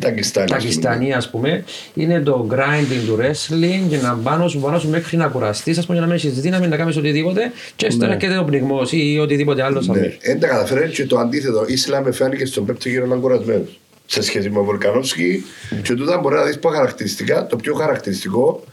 Τακιστάνη. 0.00 0.44
ας 0.44 0.60
πούμε. 0.60 0.70
Πακιστανοί, 0.70 1.12
ας 1.12 1.30
πούμε, 1.30 1.64
είναι 1.94 2.20
το 2.20 2.46
grinding 2.50 3.06
του 3.06 3.18
wrestling 3.20 3.88
και 3.88 3.96
να 3.96 4.14
πάνω 4.22 4.48
σου, 4.48 4.60
πάνω 4.60 4.78
σου 4.78 4.88
μέχρι 4.88 5.16
να 5.16 5.26
κουραστείς, 5.26 5.78
ας 5.78 5.86
πούμε, 5.86 5.98
για 5.98 6.06
να 6.06 6.12
μην 6.12 6.24
έχεις 6.24 6.40
δύναμη 6.40 6.68
να 6.68 6.76
κάνεις 6.76 6.96
οτιδήποτε, 6.96 7.52
και 7.76 7.90
στο 7.90 8.06
έρχεται 8.06 8.38
ο 8.38 8.44
πνιγμός 8.44 8.92
ή 8.92 9.18
οτιδήποτε 9.20 9.62
άλλο 9.62 9.82
σαν 9.82 9.98
Ναι, 9.98 10.16
δεν 10.22 10.40
τα 10.40 10.46
καταφέρει 10.46 10.90
και 10.90 11.06
το 11.06 11.18
αντίθετο. 11.18 11.64
Ισλάμ 11.66 12.04
με 12.04 12.12
φάνηκε 12.12 12.44
στον 12.44 12.66
πέπτο 12.66 12.88
γύρο 12.88 13.06
να 13.06 13.14
είναι 13.14 13.22
κουρασμένος. 13.22 13.78
Σε 14.06 14.22
σχέση 14.22 14.48
με 14.48 14.54
τον 14.54 14.64
Βολκανόφσκι, 14.64 15.44
και 15.82 15.94
τούτα 15.94 16.18
μπορεί 16.18 16.34
να 16.34 16.44
δεις 16.44 16.58
πω 16.58 16.68
χαρακτηριστικά. 16.68 17.46
Το 17.46 17.56
πιο 17.56 17.74
χαρακτηριστικό 17.74 18.64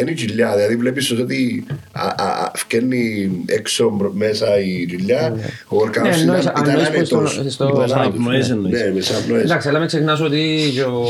είναι 0.00 0.10
η 0.10 0.14
κοιλιά. 0.14 0.54
Δηλαδή 0.54 0.76
βλέπεις 0.76 1.10
ότι 1.10 1.66
α, 1.92 2.02
α, 2.06 2.24
α, 2.24 2.50
φκένει 2.54 3.30
έξω 3.46 3.90
μπρο- 3.90 4.12
μέσα 4.14 4.58
η 4.60 4.86
κοιλιά. 4.86 5.36
Ο 5.68 5.76
Βολκανόφσκι 5.76 6.24
Ναι, 6.24 6.38
ήταν, 6.38 6.46
εννοείς- 6.46 6.60
ήταν 6.68 6.86
εννοείς 6.86 7.08
πως 7.08 7.12
άνετος. 7.12 7.30
στο- 7.32 7.50
στο- 7.50 7.72
Ήταν 7.74 7.88
σαν 7.88 7.98
άνετος, 7.98 8.14
απνοές 8.18 8.48
ναι. 8.48 8.54
εννοείς. 8.54 8.80
Ναι, 8.82 8.92
με 8.94 9.00
σαν 9.00 9.16
απνοές. 9.16 9.42
Εντάξει, 9.42 9.68
αλλά 9.68 9.78
μην 9.78 9.86
ξεχνάς 9.88 10.20
ότι 10.20 10.70
και 10.74 10.82
ο 10.82 11.04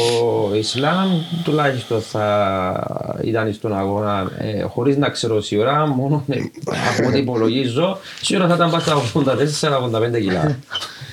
Ισλάμ 0.58 1.08
τουλάχιστον 1.44 2.00
θα 2.02 3.18
ήταν 3.24 3.52
στον 3.52 3.76
αγώνα 3.78 4.30
ε, 4.38 4.62
χωρίς 4.62 4.96
να 4.96 5.08
ξέρω 5.08 5.40
σίγουρα, 5.42 5.86
μόνο 5.86 6.24
ε, 6.28 6.36
από 6.98 7.08
ό,τι 7.08 7.18
υπολογίζω, 7.18 7.98
σίγουρα 8.22 8.48
θα 8.48 8.54
ήταν 8.54 8.70
πάνω 8.70 8.82
στα 8.82 8.94
84-85 10.14 10.20
κιλά. 10.20 10.58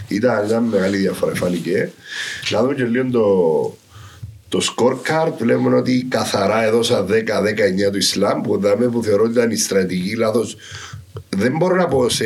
Ήταν, 0.07 0.45
ήταν 0.45 0.63
μεγάλη 0.63 0.97
διαφορά, 0.97 1.35
φάνηκε. 1.35 1.91
Να 2.49 2.61
δούμε 2.61 2.73
και 2.73 2.83
λίγο 2.83 3.05
το, 3.11 3.25
το 4.51 4.61
scorecard. 4.75 5.33
Βλέπουμε 5.37 5.75
ότι 5.75 6.05
καθαρά 6.09 6.63
έδωσα 6.63 7.05
10-19 7.09 7.11
του 7.91 7.97
Ισλάμ, 7.97 8.41
που, 8.41 8.59
δάμε, 8.59 8.87
που 8.87 9.03
θεωρώ 9.03 9.23
ότι 9.23 9.31
ήταν 9.31 9.51
η 9.51 9.55
στρατηγική 9.55 10.15
λάθος. 10.15 10.57
Δεν 11.29 11.57
μπορώ 11.57 11.75
να 11.75 11.87
πω 11.87 12.09
σε, 12.09 12.25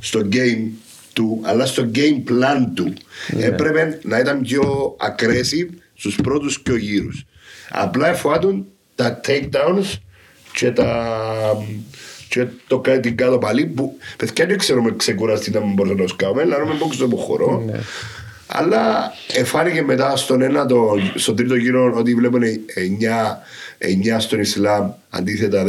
στο 0.00 0.28
game 0.32 0.68
του, 1.12 1.40
αλλά 1.42 1.66
στο 1.66 1.90
game 1.94 2.30
plan 2.30 2.68
του. 2.74 2.92
Έπρεπε 3.38 3.98
να 4.02 4.18
ήταν 4.18 4.40
πιο 4.40 4.96
aggressive 5.00 5.68
στους 5.94 6.16
πρώτους 6.22 6.60
πιο 6.60 6.76
γύρους. 6.76 7.24
Απλά 7.70 8.08
εφοάτουν 8.08 8.66
τα 8.94 9.20
takedowns 9.26 9.98
και 10.52 10.70
τα. 10.70 11.16
Και 12.28 12.46
το 12.66 12.78
κάνει 12.78 13.00
την 13.00 13.16
κάτω 13.16 13.38
παλί 13.38 13.66
που 13.66 13.96
παιδιά 14.16 14.46
δεν 14.46 14.58
ξέρουμε 14.58 14.94
ξεκουραστεί 14.96 15.50
να 15.50 15.60
μην 15.60 15.72
μπορούμε 15.72 16.02
να 16.02 16.08
σκάμε, 16.08 16.42
αλλά 16.42 16.58
να 16.58 16.64
μην 16.64 16.78
πω 16.78 16.92
στο 16.92 17.16
χώρο. 17.16 17.64
Αλλά 18.56 19.12
εφάνηκε 19.32 19.82
μετά 19.82 20.16
στον 20.16 20.42
ένα 20.42 20.66
το, 20.66 20.96
στον 21.14 21.36
τρίτο 21.36 21.54
γύρο 21.54 21.92
ότι 21.96 22.14
βλέπουμε 22.14 22.60
9, 23.80 24.14
9 24.14 24.16
στον 24.18 24.40
Ισλάμ 24.40 24.90
αντίθετα 25.10 25.64
10-10. 25.64 25.68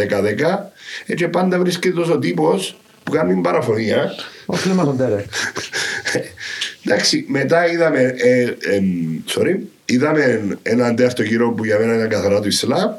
Έτσι 1.06 1.28
πάντα 1.28 1.60
βρίσκεται 1.60 1.96
τόσο 1.96 2.20
τύπος 2.20 2.78
που 3.04 3.12
κάνει 3.12 3.42
παραφωνία. 3.42 4.12
Ο 4.46 4.58
κλίμα 4.58 4.84
τον 4.84 4.98
Τέρεκ. 4.98 5.26
Εντάξει, 6.86 7.26
μετά 7.28 7.72
είδαμε, 7.72 8.14
ε, 8.18 8.54
εμ, 8.76 8.86
sorry, 9.28 9.58
είδαμε 9.86 10.58
έναν 10.64 10.96
τέταρτο 10.96 11.24
γύρο 11.24 11.52
που 11.52 11.66
για 11.66 11.80
μένα 11.80 11.96
ήταν 11.96 12.10
καθαρά 12.10 12.40
του 12.40 12.48
Ισλάμ 12.48 12.92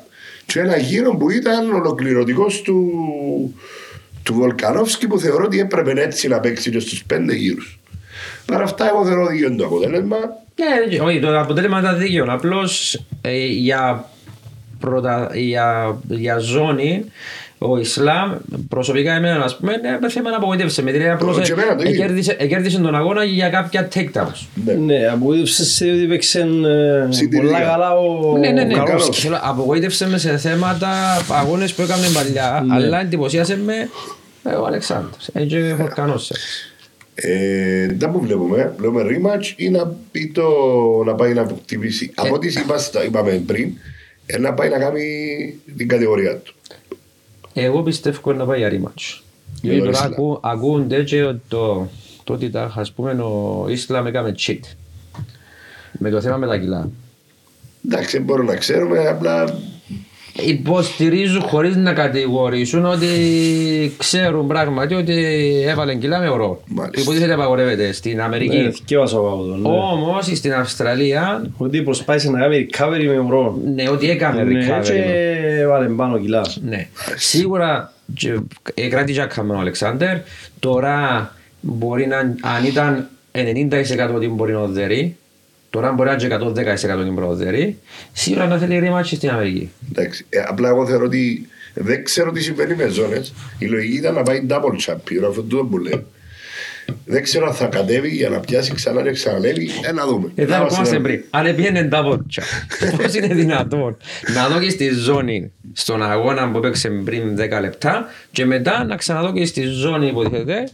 και 0.46 0.60
ένα 0.60 0.76
γύρο 0.76 1.16
που 1.16 1.30
ήταν 1.30 1.72
ολοκληρωτικός 1.72 2.62
του, 2.62 3.54
του 4.22 4.34
Βολκανόφσκι 4.34 5.06
που 5.06 5.18
θεωρώ 5.18 5.44
ότι 5.44 5.60
έπρεπε 5.60 6.02
έτσι 6.02 6.28
να 6.28 6.40
παίξει 6.40 6.70
και 6.70 6.78
στους 6.78 7.04
πέντε 7.04 7.34
γύρους. 7.34 7.78
Παρά 8.46 8.62
αυτά, 8.62 8.88
εγώ 8.88 9.04
θεωρώ 9.04 9.22
ότι 9.22 9.38
είναι 9.44 9.56
το 9.56 9.64
αποτέλεσμα. 9.64 10.16
Ναι, 10.56 11.00
όχι, 11.00 11.20
το 11.20 11.38
αποτέλεσμα 11.40 11.78
ήταν 11.78 11.98
δίκαιο. 11.98 12.24
Απλώς 12.28 13.00
για, 13.50 14.04
πρωτα, 14.80 15.30
για, 15.34 15.96
για 16.08 16.38
ζώνη 16.38 17.04
ο 17.58 17.78
Ισλάμ 17.78 18.32
προσωπικά 18.68 19.12
εμένα 19.14 19.44
ας 19.44 19.56
πούμε 19.56 19.72
ναι, 19.76 20.08
θέμα 20.10 20.30
να 20.30 20.36
απογοήτευσε 20.36 20.82
με 20.82 20.90
δηλαδή 20.92 21.10
απλώς 21.10 21.40
και 21.40 21.52
εμένα 21.52 21.76
το 21.76 21.82
ίδιο. 21.82 21.94
εκέρδισε, 22.04 22.36
εκέρδισε 22.38 22.78
τον 22.80 22.94
αγώνα 22.94 23.24
για 23.24 23.48
κάποια 23.48 23.88
takedowns. 23.94 24.46
Ναι. 24.64 24.72
Ναι, 24.72 25.06
απογοήτευσε 25.06 25.64
σε 25.64 25.84
ότι 25.90 26.06
παίξε 26.06 26.40
ε, 26.40 27.12
Συντηρητικά. 27.12 27.52
πολλά 27.56 27.66
καλά 27.70 27.92
ο 27.98 28.36
Ναι, 28.38 28.48
ναι, 28.50 28.64
ναι. 28.64 28.74
ο 28.74 28.76
Καρόσκι. 28.76 28.90
Καρόσκι. 28.90 29.20
Θέλω, 29.20 29.38
απογοήτευσε 29.42 30.08
με 30.08 30.18
σε 30.18 30.36
θέματα 30.36 30.88
αγώνες 31.30 31.74
που 31.74 31.82
έκανε 31.82 32.06
παλιά 32.14 32.64
Ναι. 32.66 32.74
αλλά 32.74 33.00
εντυπωσίασε 33.00 33.56
με 33.64 33.74
ε, 34.42 34.54
ο 34.54 34.66
Αλεξάνδρος. 34.66 35.28
Έτσι 35.32 35.56
ο 35.56 35.76
Χορκανός. 35.80 36.32
Ε, 37.18 37.86
δεν 37.92 38.10
που 38.12 38.20
βλέπουμε, 38.20 38.74
βλέπουμε 38.78 39.02
rematch 39.08 39.52
ή 39.56 39.68
να, 39.70 39.96
πει 40.10 40.30
το, 40.34 40.44
να 41.04 41.14
πάει 41.14 41.34
να 41.34 41.46
χτυπήσει. 41.62 42.12
Από 42.14 42.34
ό,τι 42.34 42.48
είπα, 42.48 42.78
στα- 42.78 43.04
είπαμε 43.04 43.42
πριν, 43.46 43.72
ε, 44.26 44.38
να 44.38 44.54
πάει 44.54 44.68
να 44.68 44.78
κάνει 44.78 45.04
την 45.76 45.88
κατηγορία 45.88 46.36
του. 46.36 46.54
Εγώ 47.54 47.82
πιστεύω 47.82 48.32
να 48.32 48.44
πάει 48.46 48.58
για 48.58 48.68
rematch. 48.70 49.20
Για 49.62 49.72
Γιατί 49.72 49.78
τον 49.78 49.92
τώρα 49.92 49.96
Ισλάμ. 50.06 50.12
ακού- 50.12 50.38
ακούγονται 50.42 51.02
και 51.04 51.22
το, 51.48 51.88
το 52.24 52.32
ότι 52.32 52.50
τα, 52.50 52.72
ας 52.76 52.92
πούμε, 52.92 53.10
ο 53.10 53.66
Ισλάμ 53.68 54.06
έκαμε 54.06 54.34
cheat. 54.38 54.60
Με 55.98 56.10
το 56.10 56.20
θέμα 56.20 56.36
με 56.36 56.46
τα 56.46 56.58
κιλά. 56.58 56.90
Εντάξει, 57.88 58.16
δεν 58.16 58.26
μπορούμε 58.26 58.52
να 58.52 58.58
ξέρουμε, 58.58 59.06
απλά 59.08 59.58
Υποστηρίζουν 60.44 61.40
χωρίς 61.42 61.76
να 61.76 61.92
κατηγορήσουν 61.92 62.84
ότι 62.86 63.06
ξέρουν 63.96 64.46
πράγματι 64.46 64.94
ότι 64.94 65.14
έβαλε 65.66 65.94
κιλά 65.94 66.18
με 66.18 66.28
ορό. 66.28 66.62
Μάλιστα. 66.66 67.00
Υποτίθεται 67.00 67.32
απαγορεύεται 67.32 67.92
στην 67.92 68.16
Ναι, 68.16 68.22
Αμερική. 68.22 68.70
θκεύασα 68.74 69.16
από 69.16 69.26
αυτό, 69.28 69.44
ναι. 69.56 69.68
Όμως 69.68 70.26
στην 70.34 70.54
Αυστραλία, 70.54 71.50
Ότι 71.56 71.82
προσπάθησε 71.82 72.30
να 72.30 72.38
κάνει 72.38 72.66
recovery 72.70 73.04
με 73.06 73.18
ουρό. 73.18 73.58
ναι, 73.74 73.88
ότι 73.88 74.10
έκανε 74.10 74.42
Ναι, 74.42 74.66
recovery. 74.66 74.84
και 74.84 75.66
βάλε 75.68 75.86
πάνω 75.88 76.18
κιλά. 76.18 76.46
Ναι. 76.62 76.88
Σίγουρα 77.16 77.92
και- 78.14 78.38
ε, 78.74 78.88
κράτησε 78.88 79.22
άκαμε 79.22 79.54
ο 79.54 79.58
Αλεξάνδερ. 79.58 80.16
Τώρα 80.58 81.30
μπορεί 81.60 82.06
να, 82.06 82.16
αν 82.18 82.64
ήταν 82.66 83.08
90% 83.32 84.14
ότι 84.14 84.28
μπορεί 84.28 84.52
να 84.52 84.60
οδερεί, 84.60 85.16
τώρα 85.76 85.92
μπορεί 85.92 86.08
να 86.08 86.14
είναι 86.14 86.36
και 86.36 86.44
110% 86.44 86.98
ότι 86.98 87.10
μπορεί 87.10 87.26
να 87.26 87.32
οδερεί, 87.32 87.78
σίγουρα 88.12 88.46
να 88.46 88.58
θέλει 88.58 88.90
rematch 88.90 89.04
στην 89.04 89.30
Αμερική. 89.30 89.70
εντάξει. 89.92 90.26
Ε, 90.28 90.38
απλά 90.46 90.68
εγώ 90.68 90.86
θεωρώ 90.86 91.04
ότι 91.04 91.48
δεν 91.74 92.04
ξέρω 92.04 92.32
τι 92.32 92.42
συμβαίνει 92.42 92.74
με 92.74 92.86
ζώνε. 92.88 93.22
Η 93.58 93.66
λογική 93.66 93.96
ήταν 93.96 94.14
να 94.14 94.22
πάει 94.22 94.46
double 94.48 94.86
champion, 94.86 95.24
αυτό 95.28 95.42
το 95.42 95.64
που 95.64 95.78
λέω. 95.78 96.02
Δεν 97.04 97.22
ξέρω 97.22 97.46
αν 97.46 97.54
θα 97.54 97.66
κατέβει 97.66 98.08
για 98.08 98.28
να 98.28 98.40
πιάσει 98.40 98.74
ξανά 98.74 99.02
και 99.02 99.10
ξανανέβει. 99.12 99.68
Ε, 99.88 99.92
να 99.92 100.06
δούμε. 100.06 100.30
Εδώ 100.34 100.50
Να 100.50 100.56
ερχόμαστε 100.56 100.96
είμαστε- 100.96 101.00
πριν. 101.02 101.24
Αν 101.30 101.46
έπιανε 101.46 101.84
τα 101.84 102.02
βότσα. 102.02 102.42
Πώς 103.02 103.14
είναι 103.14 103.34
δυνατόν 103.34 103.96
να 104.34 104.48
δω 104.48 104.60
και 104.60 104.70
στη 104.70 104.88
ζώνη 104.88 105.52
στον 105.72 106.02
αγώνα 106.02 106.50
που 106.50 106.58
έπαιξε 106.58 106.88
πριν 106.88 107.36
10 107.36 107.60
λεπτά 107.60 108.06
και 108.32 108.44
μετά 108.46 108.84
να 108.84 108.96
ξαναδώ 108.96 109.32
και 109.32 109.44
στη 109.46 109.62
ζώνη 109.62 110.12
που 110.12 110.20
υποτίθεται 110.20 110.68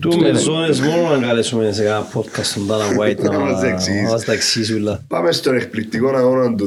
Του 0.00 0.18
με 0.18 0.32
ζώνες 0.32 0.80
μόνο 0.80 1.16
να 1.16 1.26
καλέσουμε 1.26 1.72
σε 1.72 1.84
ένα 1.84 2.08
podcast 2.14 2.46
τον 2.54 2.68
Dana 2.68 2.88
White 3.00 3.18
να 3.18 3.30
Να 3.32 3.38
μας 3.38 3.62
εξηγήσει. 3.62 4.02
μας 4.02 4.24
τα 4.24 4.32
εξηγήσει 4.32 4.74
όλα. 4.74 5.04
Πάμε 5.08 5.32
στον 5.32 5.56
εκπληκτικό 5.56 6.08
αγώνα 6.08 6.54
του 6.54 6.66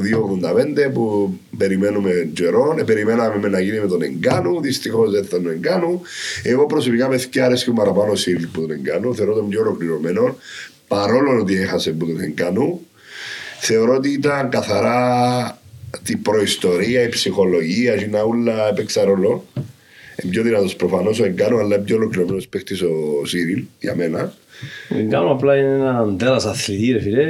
285 0.88 0.92
που 0.92 1.32
περιμένουμε 1.56 2.30
καιρό. 2.34 2.76
Ε, 2.78 2.82
περιμέναμε 2.82 3.38
με 3.38 3.48
να 3.48 3.60
γίνει 3.60 3.80
με 3.80 3.86
τον 3.86 4.02
Εγκάνου. 4.02 4.60
Δυστυχώς 4.60 5.10
δεν 5.10 5.22
ήταν 5.24 5.42
τον 5.42 5.52
Εγκάνου. 5.52 6.00
Εγώ 6.42 6.66
προσωπικά 6.66 7.08
με 7.08 7.18
θυκιάρες 7.18 7.64
και 7.64 7.70
παραπάνω 7.70 8.14
Σίριλ 8.14 8.46
που 8.46 8.60
τον 8.60 8.70
Εγκάνου. 8.70 9.14
Θεωρώ 9.14 9.34
τον 9.34 9.48
πιο 9.48 9.60
ολοκληρωμένο. 9.60 10.36
Παρόλο 10.88 11.40
ότι 11.40 11.56
έχασε 11.56 11.90
που 11.90 12.06
τον 12.06 12.20
Εγκάνου. 12.20 12.80
Θεωρώ 13.60 13.94
ότι 13.94 14.08
ήταν 14.12 14.48
καθαρά 14.48 15.58
την 16.02 16.22
προϊστορία, 16.22 17.02
η 17.02 17.08
ψυχολογία, 17.08 17.94
η 17.94 18.08
ναούλα 18.08 18.68
έπαιξε 18.68 19.02
ρόλο. 19.04 19.44
Είναι 20.26 20.34
πιο 20.34 20.42
δυνατός 20.42 20.76
προφανώς 20.76 21.20
ο 21.20 21.24
Εγκάνου, 21.24 21.58
αλλά 21.58 21.74
είναι 21.74 21.84
πιο 21.84 21.96
ολοκληρωμένος 21.96 22.48
παίχτης 22.48 22.82
ο 22.82 23.24
Σίριλ 23.26 23.64
για 23.80 23.94
μένα. 23.96 24.32
Δεν 24.88 25.10
κάνω 25.10 25.30
απλά 25.30 25.56
είναι 25.56 25.66
έναν 25.74 26.16
τέρας 26.18 26.44
αθλητή 26.46 26.92
ρε 26.92 27.00
φίλε 27.00 27.24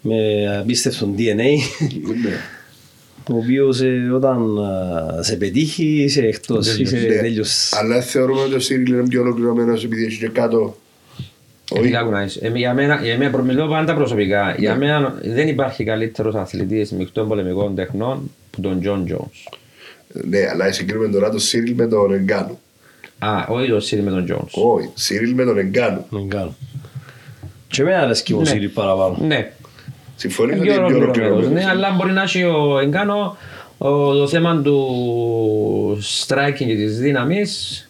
με 0.00 0.16
απίστευτο 0.58 1.14
DNA 1.18 1.34
Ναι. 1.34 1.54
ο 3.30 3.36
οποίος 3.36 3.80
ε, 3.80 4.10
όταν 4.14 4.58
α, 4.58 5.22
σε 5.22 5.36
πετύχει 5.36 5.84
είσαι 6.02 6.20
εκτός, 6.26 6.78
είσαι 6.78 6.96
Ναι. 6.96 7.02
τέλειος. 7.02 7.72
Αλλά 7.72 8.00
θεωρούμε 8.00 8.40
ότι 8.42 8.54
ο 8.54 8.60
Σίριλ 8.60 8.92
είναι 8.92 9.08
πιο 9.08 9.20
ολοκληρωμένος 9.20 9.84
επειδή 9.84 10.04
έχει 10.04 10.18
και 10.18 10.28
κάτω. 10.28 10.76
Ε, 11.74 11.80
τι 11.80 11.96
άκου 11.96 12.10
να 12.10 12.22
δεις. 12.22 12.36
Ε, 12.36 12.52
Για 12.54 12.74
μένα, 12.74 13.00
για 13.02 13.18
μένα 13.18 13.30
προμιλώ 13.30 13.68
πάντα 13.68 13.94
προσωπικά. 13.94 14.54
Για 14.58 14.76
μένα 14.76 15.18
δεν 15.22 15.48
υπάρχει 15.48 15.84
καλύτερος 15.84 16.34
αθλητής 16.34 16.92
μεικτών 16.92 17.28
πολεμικών 17.28 17.74
τεχνών 17.74 18.30
που 18.50 18.60
τον 18.60 18.80
Τζον 18.80 19.04
Τζόνς. 19.04 19.44
Ναι, 20.12 20.38
αλλά 20.52 20.72
συγκρίνουμε 20.72 21.08
τώρα 21.08 21.30
τον 21.30 21.38
Σίριλ 21.38 21.74
με 21.74 21.86
τον 21.86 22.12
Εγκάνου. 22.12 22.58
Α, 23.18 23.44
όχι 23.48 23.68
το 23.68 23.80
Σίρι 23.80 24.02
με 24.02 24.10
τον 24.10 24.24
Τζόνς. 24.24 24.52
Όχι, 24.54 24.90
Σίριλ 24.94 25.34
με 25.34 25.44
τον 25.44 25.58
Εγκάνου. 25.58 26.04
Δεν 26.10 26.28
κάνω. 26.28 26.54
Και 27.68 27.82
εμένα 27.82 27.98
αρέσκει 28.00 28.32
ο 28.32 28.38
Ναι. 28.38 28.44
Σίρι 28.44 28.68
παραπάνω. 28.68 29.16
Ναι, 29.20 29.52
Συμφωνείς 30.16 30.56
είναι 30.56 30.62
ότι 30.62 30.70
πιο 30.72 30.80
είναι 30.80 30.88
πιο 30.88 30.96
ολοκληρωμένος. 31.02 31.44
ολοκληρωμένος. 31.46 31.64
Ναι, 31.64 31.70
αλλά 31.86 31.96
μπορεί 31.96 32.12
να 32.12 32.22
έχει 32.22 32.42
ο 32.44 32.78
Εγκάνο 32.78 33.36
ο- 33.78 34.14
το 34.14 34.26
θέμα 34.28 34.60
του 34.62 35.98
striking 36.26 36.52
και 36.56 36.74
της 36.74 36.98
δύναμης 36.98 37.84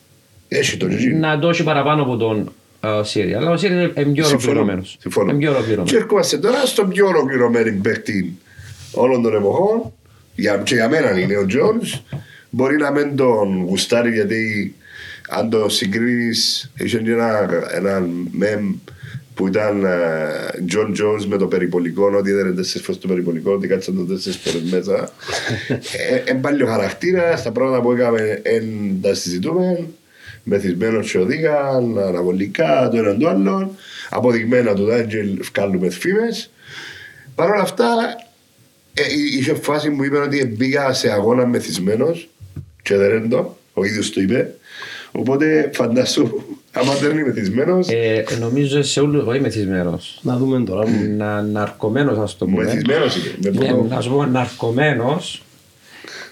Έχει 0.48 0.76
το 0.76 0.86
Gigi. 0.86 1.18
να 1.20 1.38
το 1.38 1.48
έχει 1.48 1.62
παραπάνω 1.64 2.02
από 2.02 2.16
τον 2.16 2.52
ε, 2.80 3.02
Σύρι. 3.02 3.34
Αλλά 3.34 3.50
ο 3.50 3.56
Σύρι 3.56 3.72
είναι 3.74 3.88
πιο 3.88 4.02
Συμφωνώ. 4.04 4.26
ολοκληρωμένος. 4.28 4.96
Συμφωνώ. 5.00 5.30
Είναι 5.30 5.38
πιο 5.38 5.48
Και 5.50 5.54
ολοκληρωμένος. 5.56 6.00
ερχόμαστε 6.02 6.38
τώρα 6.38 6.66
στον 6.66 6.88
πιο 6.88 7.06
ολοκληρωμένο 7.06 7.78
παίκτη 7.82 8.38
όλων 8.92 9.22
των 9.22 9.34
εποχών. 9.34 9.92
Για, 10.40 10.56
και 10.64 10.74
για 10.74 10.88
μένα 10.88 11.18
είναι. 11.18 11.36
Ο 11.36 11.46
Jones. 11.48 12.00
Μπορεί 12.50 12.76
να 12.76 12.90
μην 12.90 13.16
τον 13.16 13.62
γουστάρει 13.62 14.12
γιατί 14.12 14.74
αν 15.28 15.50
το 15.50 15.68
συγκρίνεις 15.68 16.70
είχε 16.76 16.98
και 16.98 17.10
ένα, 17.10 17.48
ένα 17.74 18.06
μεμ 18.30 18.74
που 19.34 19.46
ήταν 19.46 19.84
ε, 19.84 19.88
John 20.72 20.88
Jones 20.88 21.24
με 21.26 21.36
το 21.36 21.46
περιπολικό 21.46 22.12
ότι 22.18 22.30
έδερε 22.30 22.52
τέσσερις 22.52 22.86
φορές 22.86 23.00
το 23.00 23.08
περιπολικό 23.08 23.52
ότι 23.52 23.66
κάτσε 23.66 23.92
το 23.92 24.02
τέσσερις 24.02 24.38
φορές 24.38 24.62
μέσα. 24.70 25.12
Ε, 25.68 26.30
εν 26.30 26.40
πάλι 26.40 26.62
ο 26.62 26.66
χαρακτήρας 26.66 27.42
τα 27.42 27.52
πράγματα 27.52 27.82
που 27.82 27.92
έκαμε 27.92 28.40
εν 28.42 28.64
τα 29.00 29.14
συζητούμε. 29.14 29.86
Μεθυσμένος 30.42 31.10
και 31.10 31.18
οδήγαν 31.18 31.98
αναβολικά 31.98 32.88
το 32.92 32.96
έναν 32.96 33.18
το 33.18 33.28
άλλο 33.28 33.74
αποδειγμένα 34.10 34.74
του 34.74 34.84
Ντάντζελ 34.84 35.38
βγάλουμε 35.54 35.90
φήμες. 35.90 36.50
Παρ' 37.34 37.50
όλα 37.50 37.62
αυτά, 37.62 37.86
ε, 38.94 39.02
εί- 39.02 39.38
είχε 39.38 39.54
φάση 39.54 39.90
που 39.90 40.04
είπε 40.04 40.16
ότι 40.18 40.44
μπήκα 40.56 40.92
σε 40.92 41.10
αγώνα 41.12 41.46
μεθυσμένος 41.46 42.28
και 42.82 42.96
δεν 42.96 43.16
είναι 43.16 43.28
το, 43.28 43.56
ο 43.74 43.84
ίδιος 43.84 44.10
το 44.12 44.20
είπε. 44.20 44.54
Οπότε 45.12 45.70
φαντάσου, 45.74 46.30
άμα 46.72 46.94
δεν 46.94 47.10
είναι 47.10 47.22
μεθυσμένος, 47.26 47.88
Ε, 47.88 48.24
νομίζω 48.40 48.82
σε 48.82 49.00
όλους, 49.00 49.26
όχι 49.26 49.40
μεθυσμένος. 49.40 50.18
Να 50.22 50.36
δούμε 50.36 50.64
τώρα. 50.64 50.90
Να, 51.16 51.42
ναρκωμένος 51.42 52.18
ας 52.18 52.36
το 52.36 52.44
πούμε. 52.44 52.64
μεθυσμένος 52.64 53.16
είναι. 53.16 53.34
Με 53.38 53.50
Ναι, 53.64 53.70
πόνο. 53.72 53.86
να 53.88 54.00
σου 54.00 54.10
πω 54.10 54.24
ναρκωμένος 54.26 55.42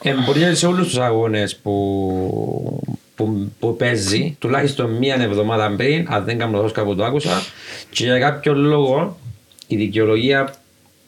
ε, 0.02 0.14
μπορεί 0.26 0.40
να 0.40 0.46
είναι 0.46 0.54
σε 0.54 0.66
όλους 0.66 0.86
τους 0.86 0.98
αγώνες 0.98 1.56
που, 1.56 2.80
που, 3.14 3.52
που 3.58 3.76
παίζει 3.76 4.36
τουλάχιστον 4.38 4.90
μία 4.96 5.14
εβδομάδα 5.20 5.74
πριν 5.76 6.06
αν 6.08 6.24
δεν 6.24 6.38
κάνω 6.38 6.56
λάθος 6.56 6.72
κάπου 6.72 6.94
το 6.94 7.04
άκουσα 7.04 7.42
και 7.90 8.04
για 8.04 8.18
κάποιο 8.18 8.54
λόγο 8.54 9.18
η 9.66 9.76
δικαιολογία 9.76 10.54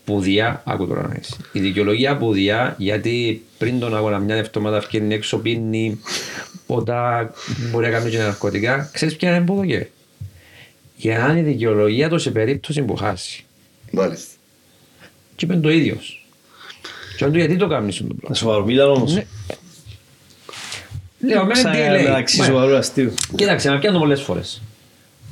που 0.04 0.20
διά, 0.20 0.62
άκου 0.66 0.86
τώρα 0.86 1.02
να 1.02 1.08
δεις. 1.08 1.36
η 1.52 1.60
δικαιολογία 1.60 2.16
που 2.16 2.32
διά 2.32 2.74
γιατί 2.78 3.44
πριν 3.58 3.78
τον 3.80 3.96
αγώνα 3.96 4.18
μια 4.18 4.34
εβδομάδα 4.36 4.78
βγαίνει 4.80 5.14
έξω 5.14 5.38
πίνει 5.38 6.00
ποτά 6.66 7.32
μπορεί 7.70 7.86
να 7.86 7.98
κάνει 7.98 8.10
και 8.10 8.18
ναρκωτικά 8.18 8.90
ξέρεις 8.92 9.16
ποια 9.16 9.36
είναι 9.36 9.44
που 9.44 9.54
δοκέ 9.54 9.88
για 10.96 11.18
να 11.18 11.28
είναι 11.28 11.38
η 11.40 11.42
δικαιολογία 11.52 12.08
του 12.08 12.18
σε 12.18 12.30
περίπτωση 12.30 12.82
που 12.82 12.96
χάσει 12.96 13.44
Μάλιστα. 13.92 14.34
και 15.36 15.44
είπε 15.44 15.54
το 15.56 15.70
ίδιος 15.70 16.26
και 17.16 17.24
αν 17.24 17.32
του 17.32 17.38
γιατί 17.38 17.56
το 17.56 17.66
κάνεις 17.68 17.94
αυτό 17.94 18.06
το 18.06 18.14
πράγμα; 18.14 18.28
Να 18.28 18.34
σοβαρομίλαν 18.34 18.88
όμως. 18.90 19.14
ναι. 19.14 19.24
Λέω, 21.20 21.44
με 21.44 21.52
τι 21.52 21.58
Ξα- 21.60 21.72
λέει. 21.90 22.02
μεταξύ 22.02 22.38
Μα, 22.38 22.44
σοβαρού 22.44 22.76
αστείου. 22.76 23.14
Κοίταξε, 23.36 23.70
με 23.70 23.78
πιάνω 23.78 23.98
πολλές 23.98 24.20
φορές. 24.22 24.62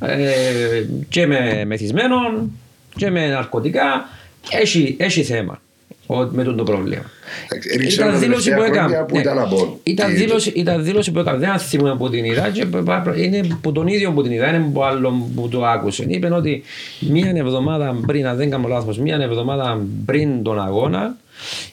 Ε, 0.01 0.85
και 1.09 1.27
με 1.27 1.65
μεθυσμένον 1.65 2.51
και 2.97 3.11
με 3.11 3.29
ναρκωτικά. 3.29 4.09
Έχει, 4.51 4.95
έχει 4.99 5.23
θέμα 5.23 5.61
ο- 6.07 6.17
με 6.33 6.43
τον 6.45 6.57
το 6.57 6.63
πρόβλημα. 6.65 7.03
Εντάξει, 7.51 7.79
δεν 7.79 7.87
ξέρω 7.87 8.09
Ήταν 8.09 8.21
τα 8.21 8.27
δήλωση 8.27 8.51
που 8.51 8.57
τελευταία 8.57 8.73
έκανε. 8.83 8.89
χρόνια 8.89 9.05
που 9.07 9.15
Ναι. 9.15 9.21
ήταν 9.21 9.39
από- 9.39 9.79
Ήταν 9.83 10.09
τι- 10.09 10.15
δήλωση, 10.17 10.51
ήταν 10.55 10.85
δήλωση 10.85 11.13
που 11.13 11.19
έκανε. 11.19 11.39
Δεν 11.39 11.59
θυμούμαι 11.59 11.97
που 11.97 12.11
την 12.11 12.25
είδα. 12.25 12.49
Και 12.51 12.65
πα- 12.65 12.83
πα- 12.83 13.17
είναι 13.17 13.41
που 13.61 13.73
τον 13.73 13.87
ίδιο 13.87 14.13
που 14.13 14.23
την 14.23 14.33
είδα. 14.33 14.49
Είναι 14.55 14.71
που 14.73 14.83
άλλο 14.85 15.31
που 15.35 15.49
το 15.49 15.65
άκουσε. 15.65 16.05
Είπε 16.09 16.35
ότι 16.35 16.63
μία 17.01 17.33
εβδομάδα 17.37 17.97
πριν, 18.07 18.27
αν 18.27 18.37
δεν 18.37 18.51
κάνω 18.51 18.69
λάθος, 18.69 18.99
μία 18.99 19.17
εβδομάδα 19.21 19.81
πριν 20.07 20.43
τον 20.43 20.61
αγώνα 20.61 21.17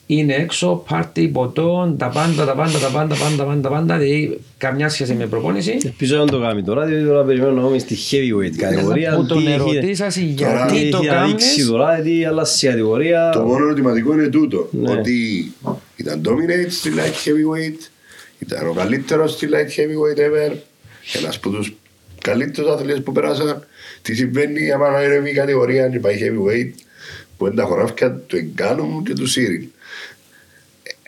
είναι 0.06 0.34
έξω, 0.34 0.84
πάρτι, 0.90 1.28
ποτό, 1.28 1.96
τα 1.98 2.10
πάντα, 2.10 2.46
τα 2.46 2.54
πάντα, 2.54 2.80
τα 2.80 2.88
πάντα, 2.88 3.16
πάντα, 3.16 3.44
πάντα, 3.46 3.70
πάντα. 3.70 3.98
Δηλαδή, 3.98 4.40
καμιά 4.58 4.90
σχέση 4.90 5.14
με 5.14 5.26
προπόνηση. 5.26 5.78
Ελπίζω 5.86 6.18
να 6.18 6.26
το 6.26 6.40
κάνει 6.40 6.64
τώρα, 6.64 6.86
διότι 6.86 7.06
τώρα 7.06 7.24
περιμένω 7.24 7.52
να 7.62 7.68
είμαι 7.68 7.78
στη 7.80 7.96
heavyweight 8.12 8.56
κατηγορία. 8.58 9.16
Που 9.16 9.26
τον 9.26 9.38
Τι 9.38 9.46
έχει- 9.46 9.54
ερωτήσασαι 9.54 10.20
τι 10.20 10.26
γιατί 10.26 10.90
το 10.90 10.98
έχει 10.98 11.08
να 11.08 11.26
δείξει 11.26 11.48
κάνεις. 11.48 11.66
τώρα, 11.68 11.94
γιατί 12.00 12.26
αλλάζει 12.26 12.66
η 12.66 12.70
κατηγορία. 12.70 13.30
Το 13.34 13.40
μόνο 13.42 13.66
ερωτηματικό 13.66 14.14
είναι 14.14 14.28
τούτο. 14.28 14.68
Ναι. 14.72 14.92
Ότι 14.92 15.52
ήταν 15.96 16.22
dominate 16.26 16.70
στη 16.70 16.92
light 16.96 17.28
heavyweight, 17.28 17.90
ήταν 18.40 18.68
ο 18.68 18.74
καλύτερος 18.74 19.32
στη 19.32 19.48
light 19.52 19.80
heavyweight 19.80 20.20
ever, 20.20 20.56
ένας 21.22 21.36
από 21.36 21.50
τους 21.50 21.74
καλύτερους 22.22 22.72
αθλητές 22.72 23.02
που 23.02 23.12
περάσαν. 23.12 23.66
Τι 24.02 24.16
συμβαίνει 24.16 24.72
άμα 24.72 24.88
ανέβει 24.88 25.30
η 25.30 25.34
κατηγορία 25.34 25.88
και 25.90 26.00
πάει 26.00 26.16
heavyweight, 26.22 26.72
που 27.38 27.46
είναι 27.46 27.56
τα 27.56 27.64
χωράφια 27.64 28.14
του 28.16 28.36
Εγκάνου 28.36 29.04
και 29.04 29.14
του 29.14 29.28
Σύριν. 29.28 29.68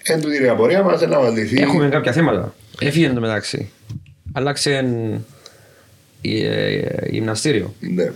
Εν 0.04 0.22
τούτη 0.22 0.36
είναι 0.36 0.46
η 0.46 0.50
απορία 0.50 0.84
μας, 0.84 1.02
να 1.02 1.20
μας 1.20 1.34
λυθεί. 1.34 1.62
Έχουμε 1.62 1.90
κάποια 1.90 2.12
θέματα. 2.12 2.54
Έφυγε 2.80 3.10
το 3.10 3.20
μεταξύ. 3.20 3.70
Άλλαξε 4.34 4.86
ε, 6.22 7.10
γυμναστήριο. 7.10 7.74
Ναι. 7.80 8.12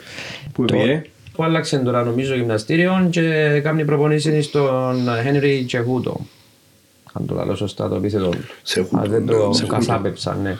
Που 0.54 0.66
πήγε. 0.66 1.02
Που 1.34 1.44
άλλαξε 1.44 1.78
τώρα 1.78 2.04
νομίζω 2.04 2.36
γυμναστήριο 2.36 3.08
και 3.10 3.60
κάνει 3.64 3.86
προπονήσεις 3.86 4.46
στον 4.46 5.08
Henry 5.26 5.64
Τσεχούτο. 5.66 6.26
Αν 7.14 7.26
το 7.26 7.44
λέω 7.46 7.56
σωστά 7.56 7.90
το 7.90 7.96
επίθετο. 7.96 8.30
του. 8.30 8.38
Σεχούτο, 8.62 9.02
Αν 9.02 9.10
δεν 9.10 9.24
ναι, 9.24 9.32
το 9.32 9.54
Σεχούτο. 9.54 9.76
καθάπεψα, 9.76 10.36
ναι. 10.36 10.58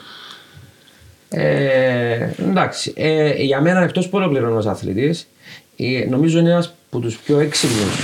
Ε, 1.28 2.30
εντάξει, 2.38 2.92
ε, 2.96 3.42
για 3.42 3.60
μένα 3.60 3.82
εκτός 3.82 4.08
που 4.08 4.18
ολοκληρώνω 4.18 4.70
αθλητής, 4.70 5.28
ε, 5.76 6.04
νομίζω 6.08 6.38
είναι 6.38 6.50
ένας 6.50 6.74
από 6.94 7.00
τους 7.02 7.16
πιο 7.16 7.38
έξυπνους 7.40 7.94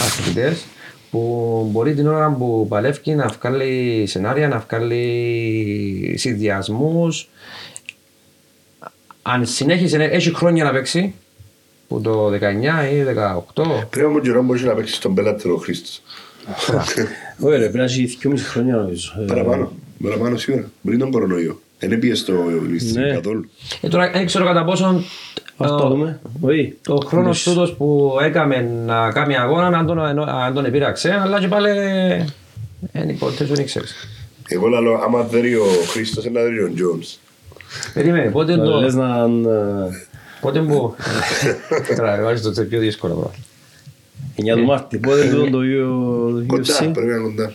αθλητές 0.00 0.64
που 1.10 1.68
μπορεί 1.72 1.94
την 1.94 2.06
ώρα 2.06 2.30
που 2.38 2.66
παλεύει 2.68 3.14
να 3.14 3.26
βγάλει 3.40 4.04
σενάρια, 4.06 4.48
να 4.48 4.58
βγάλει 4.68 6.14
συνδυασμούς. 6.18 7.28
Αν 9.22 9.46
συνέχισε, 9.46 9.96
να- 9.96 10.04
έχει 10.04 10.34
χρόνια 10.34 10.64
να 10.64 10.72
παίξει, 10.72 11.14
που 11.88 12.00
το 12.00 12.30
19 12.30 12.90
ή 12.92 13.02
18, 13.02 13.86
Πρέπει 13.90 14.06
όμως 14.06 14.22
καιρό 14.22 14.42
μπορείς 14.42 14.62
να 14.62 14.72
παίξεις 14.74 14.96
στον 14.96 15.14
πελάτερο 15.14 15.56
Χρήστος. 15.56 16.02
Όχι 17.40 17.56
ρε, 17.56 17.58
πρέπει 17.58 17.76
να 17.76 17.84
έχει 17.84 18.18
2,5 18.22 18.32
χρόνια 18.36 18.76
νομίζω. 18.76 19.12
Ε, 19.20 19.24
Παραπάνω. 19.24 19.72
Παραπάνω 20.02 20.36
σίγουρα. 20.36 20.70
Πριν 20.82 20.98
τον 20.98 21.10
κορονοϊό. 21.10 21.60
Δεν 21.78 21.92
έπιες 21.92 22.18
στο 22.18 22.34
ληστή 22.68 22.98
Ναι. 22.98 23.12
καθόλου. 23.12 23.50
Ε, 23.80 23.88
τώρα 23.88 24.10
δεν 24.10 24.26
ξέρω 24.26 24.44
κατά 24.44 24.64
πόσον 24.64 25.04
Ας 25.64 25.70
το 25.70 25.88
δούμε. 25.88 26.20
Όχι. 26.40 26.76
το 26.82 26.96
χρόνος 27.06 27.42
τούτος 27.42 27.72
που 27.72 28.16
έκαμε 28.22 28.60
να 28.86 29.10
κάνει 29.12 29.36
αγώνα 29.36 29.78
αν 29.78 29.86
τον, 29.86 29.98
αν 30.28 30.54
τον 30.54 30.64
επήραξε, 30.64 31.12
αλλά 31.22 31.40
και 31.40 31.48
πάλι 31.48 31.68
δεν 32.92 33.08
υποτίθεται 33.08 33.52
δεν 33.54 33.62
ήξερες. 33.62 33.94
Εγώ 34.48 34.66
λέω, 34.68 34.94
άμα 34.94 35.22
δέρει 35.22 35.54
ο 35.54 35.64
Χρήστος, 35.90 36.24
ένα 36.24 36.40
δέρει 36.42 36.62
ο 36.62 36.70
Τζόνς. 36.74 37.18
Περίμενε, 37.94 38.30
πότε 38.30 38.56
Να 38.56 38.64
Λες 38.80 38.94
το... 38.94 39.00
να... 39.00 39.50
ε, 39.50 40.06
Πότε 40.40 40.60
μου... 40.60 40.94
Τώρα, 41.96 42.22
βάζεις 42.22 42.54
το 42.54 42.64
πιο 42.64 42.78
δύσκολο 42.80 43.14
πράγμα. 43.14 44.54
9 44.54 44.58
του 44.58 44.64
Μάρτη. 44.64 44.98
Πότε 44.98 45.24
είναι 45.24 45.34
το 45.34 45.50
το 45.50 45.58
Κοντά, 46.46 46.74
UFC. 46.74 46.90
πρέπει 46.92 47.08
να 47.08 47.14
είναι 47.16 47.22
κοντά. 47.22 47.52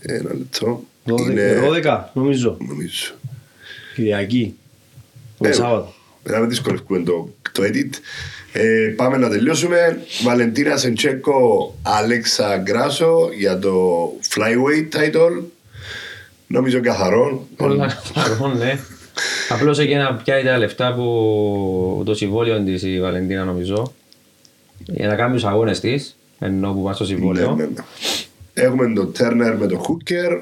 Ε, 0.00 0.14
Ένα 0.14 0.30
λεπτό. 0.34 0.82
12 1.06 1.30
Είναι, 1.30 1.60
12 1.84 2.00
νομίζω. 2.12 2.56
νομίζω. 2.68 3.12
Κυριακή. 3.94 4.54
Το 5.38 5.48
Ε, 5.48 5.52
Σάββατο. 5.52 5.92
Να 6.30 6.38
μην 6.38 6.48
δυσκολεύουμε 6.48 6.98
το, 7.02 7.34
το 7.52 7.62
edit. 7.62 7.90
Ε, 8.52 8.92
πάμε 8.96 9.16
να 9.16 9.28
τελειώσουμε. 9.28 10.02
Βαλεντίνα 10.24 10.76
Σεντσέκο, 10.76 11.74
Άλεξα 11.82 12.56
Γκράσο 12.58 13.28
για 13.38 13.58
το 13.58 13.72
flyweight 14.34 14.96
title. 14.96 15.42
Νομίζω 16.46 16.80
καθαρό. 16.80 17.46
Πολλά 17.56 18.02
παρόν, 18.14 18.56
ναι. 18.58 18.78
Απλώς 19.48 19.78
έγινε 19.78 20.02
να 20.02 20.14
πιάει 20.14 20.42
τα 20.44 20.58
λεφτά 20.58 20.94
που 20.94 22.02
το 22.04 22.14
συμβόλαιο 22.14 22.62
της 22.64 22.82
η 22.82 23.00
Βαλεντίνα 23.00 23.44
νομίζω 23.44 23.92
για 24.86 25.06
να 25.08 25.14
κάνει 25.14 25.32
τους 25.34 25.44
αγώνες 25.44 25.80
της 25.80 26.16
ενώ 26.38 26.72
που 26.72 26.82
πάει 26.82 26.94
στο 26.94 27.04
Ναι, 27.04 27.10
συμβόλαιο. 27.10 27.54
ναι, 27.54 27.64
ναι. 27.64 27.70
Έχουμε 28.54 28.92
τον 28.92 29.12
Τέρνερ 29.12 29.56
με 29.56 29.66
τον 29.66 29.78
Χούκερ. 29.78 30.32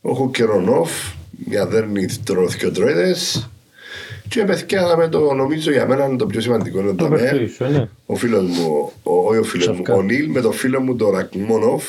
Ο 0.00 0.12
Χούκερ 0.14 0.48
on 0.48 0.68
off. 0.82 1.12
Μια 1.46 1.66
δέρνη 1.66 2.06
τροθκιοτρόιδες. 2.24 3.48
Και 4.32 4.44
παιδιά 4.44 4.96
με 4.96 5.08
το 5.08 5.34
νομίζω 5.34 5.70
για 5.70 5.86
μένα 5.86 6.04
είναι 6.06 6.16
το 6.16 6.26
πιο 6.26 6.40
σημαντικό 6.40 6.80
είναι 6.80 6.88
Το 6.90 6.94
το 7.04 7.08
με. 7.08 7.18
παιχνίδι 7.18 7.46
σου, 7.52 7.64
ναι. 7.64 7.88
Ο 8.06 8.14
φίλος 8.16 8.42
μου, 8.42 8.92
ο, 9.02 9.12
όχι 9.28 9.38
ο 9.38 9.42
φίλος 9.44 9.66
μου, 9.68 9.74
Σαφκά. 9.74 9.94
ο 9.94 10.02
Νίλ 10.02 10.30
με 10.30 10.40
το 10.40 10.52
φίλο 10.52 10.80
μου 10.80 10.96
τον 10.96 11.10
Ρακμόνοφ. 11.10 11.84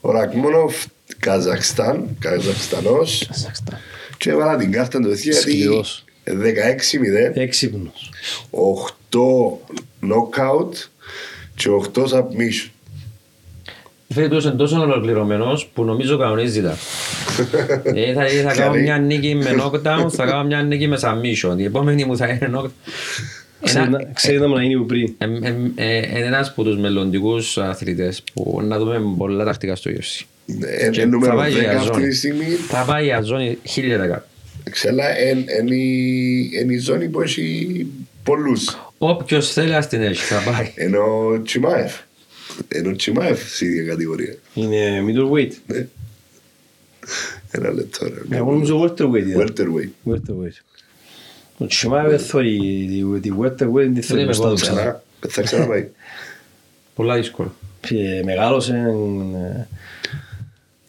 Ο 0.00 0.10
Ρακμόνοφ 0.10 0.84
Καζακστάν, 1.18 2.16
Καζακστανός 2.18 3.28
και 4.16 4.30
έβαλα 4.30 4.56
την 4.56 4.72
κάρτα 4.72 5.00
του 5.00 5.12
γιατί 5.12 5.32
Σκληρός. 5.40 6.04
16-0, 6.24 6.30
Έξυπνος. 7.34 8.10
8 8.50 9.58
knockout 10.02 10.72
και 11.54 11.68
8 11.94 12.02
submission. 12.02 12.68
Φέτος 14.14 14.44
είναι 14.44 14.54
τόσο 14.54 14.80
ολοκληρωμένος 14.80 15.66
που 15.66 15.84
νομίζω 15.84 16.18
κανονίζει 16.18 16.62
τα. 16.62 16.76
Ε, 17.82 18.12
θα, 18.12 18.26
θα 18.28 18.54
κάνω 18.54 18.70
Καλή. 18.72 18.82
μια 18.82 18.98
νίκη 18.98 19.34
με 19.34 19.54
knockdown, 19.62 20.06
θα 20.10 20.26
κάνω 20.26 20.44
μια 20.44 20.62
νίκη 20.62 20.88
με 20.88 20.98
submission. 21.02 21.54
Η 21.58 21.64
επόμενη 21.64 22.04
μου 22.04 22.16
θα 22.16 22.28
είναι 22.28 22.50
knockdown. 22.54 22.70
Ξέρει 23.62 23.86
Ένα- 23.86 23.98
να- 23.98 24.12
Ξέρει 24.12 24.38
να 24.38 24.48
μου 24.48 24.54
να 24.54 24.62
είναι 24.62 24.76
που 24.78 24.86
πριν. 24.86 25.14
ε, 25.18 25.24
ε, 25.24 25.54
ε, 25.74 26.18
Είναι 26.18 26.26
ένας 26.26 26.48
από 26.48 26.62
τους 26.62 26.78
μελλοντικούς 26.78 27.58
αθλητές 27.58 28.22
που 28.34 28.60
να 28.64 28.78
δούμε 28.78 29.00
πολλά 29.18 29.44
τακτικά 29.44 29.76
στο 29.76 29.90
UFC. 29.90 30.24
Ε, 30.84 30.88
Και 30.90 31.00
ε, 31.00 31.04
νούμερο 31.04 31.32
θα 31.32 31.38
πάει 31.38 31.52
10 31.52 31.60
για 31.60 31.72
αυτή 31.72 31.86
ζώνη. 31.92 32.08
τη 32.08 32.14
στιγμή. 32.14 32.44
Θα 32.68 32.84
πάει 32.86 33.04
για 33.04 33.20
ζώνη 33.20 33.58
1000%. 33.76 34.18
Ξέλα 34.70 35.04
είναι 36.62 36.74
η 36.74 36.78
ζώνη 36.78 37.08
που 37.08 37.20
έχει 37.20 37.86
πολλούς. 38.22 38.78
Όποιος 38.98 39.52
θέλει 39.52 39.74
ας 39.74 39.88
την 39.88 40.02
έχει, 40.02 40.22
θα 40.34 40.50
πάει. 40.52 40.72
Ενώ 40.74 41.26
ο 41.26 41.42
Τσιμάεφ. 41.42 41.94
Ενώ 42.68 42.90
ο 42.90 42.96
Τσιμάεφ 42.96 43.54
στην 43.54 43.68
ίδια 43.68 43.84
κατηγορία. 43.84 44.34
Είναι 44.54 45.04
middleweight. 45.06 45.52
Ναι. 45.66 45.86
Ένα 47.50 47.70
λεπτό 47.72 48.06
ρε. 48.08 48.36
Εγώ 48.36 48.50
νομίζω 48.50 48.82
welterweight 48.82 49.26
ήταν. 49.26 49.54
Welterweight. 49.56 50.10
Welterweight. 50.12 50.60
Ο 51.58 51.66
Τσιμάεβ 51.66 52.08
δεν 52.10 52.18
θωρεί 52.18 52.58
τη- 52.88 53.20
τη 53.20 53.32
welterweight, 53.40 53.72
δεν 53.72 53.94
τη 53.94 54.00
θωρεί 54.02 54.24
Δεν 54.24 54.24
μπροστά 54.24 54.42
του 54.42 54.48
είμαι 54.48 54.60
ξανά. 54.60 54.80
Ξανά. 54.80 55.02
Θα 55.28 55.42
ξαναπάει. 55.42 55.88
Πολλά 56.94 57.14
δύσκολο. 57.16 57.54
Και 57.80 58.22
Μεγάλωσε, 58.24 58.72
ε, 59.56 59.66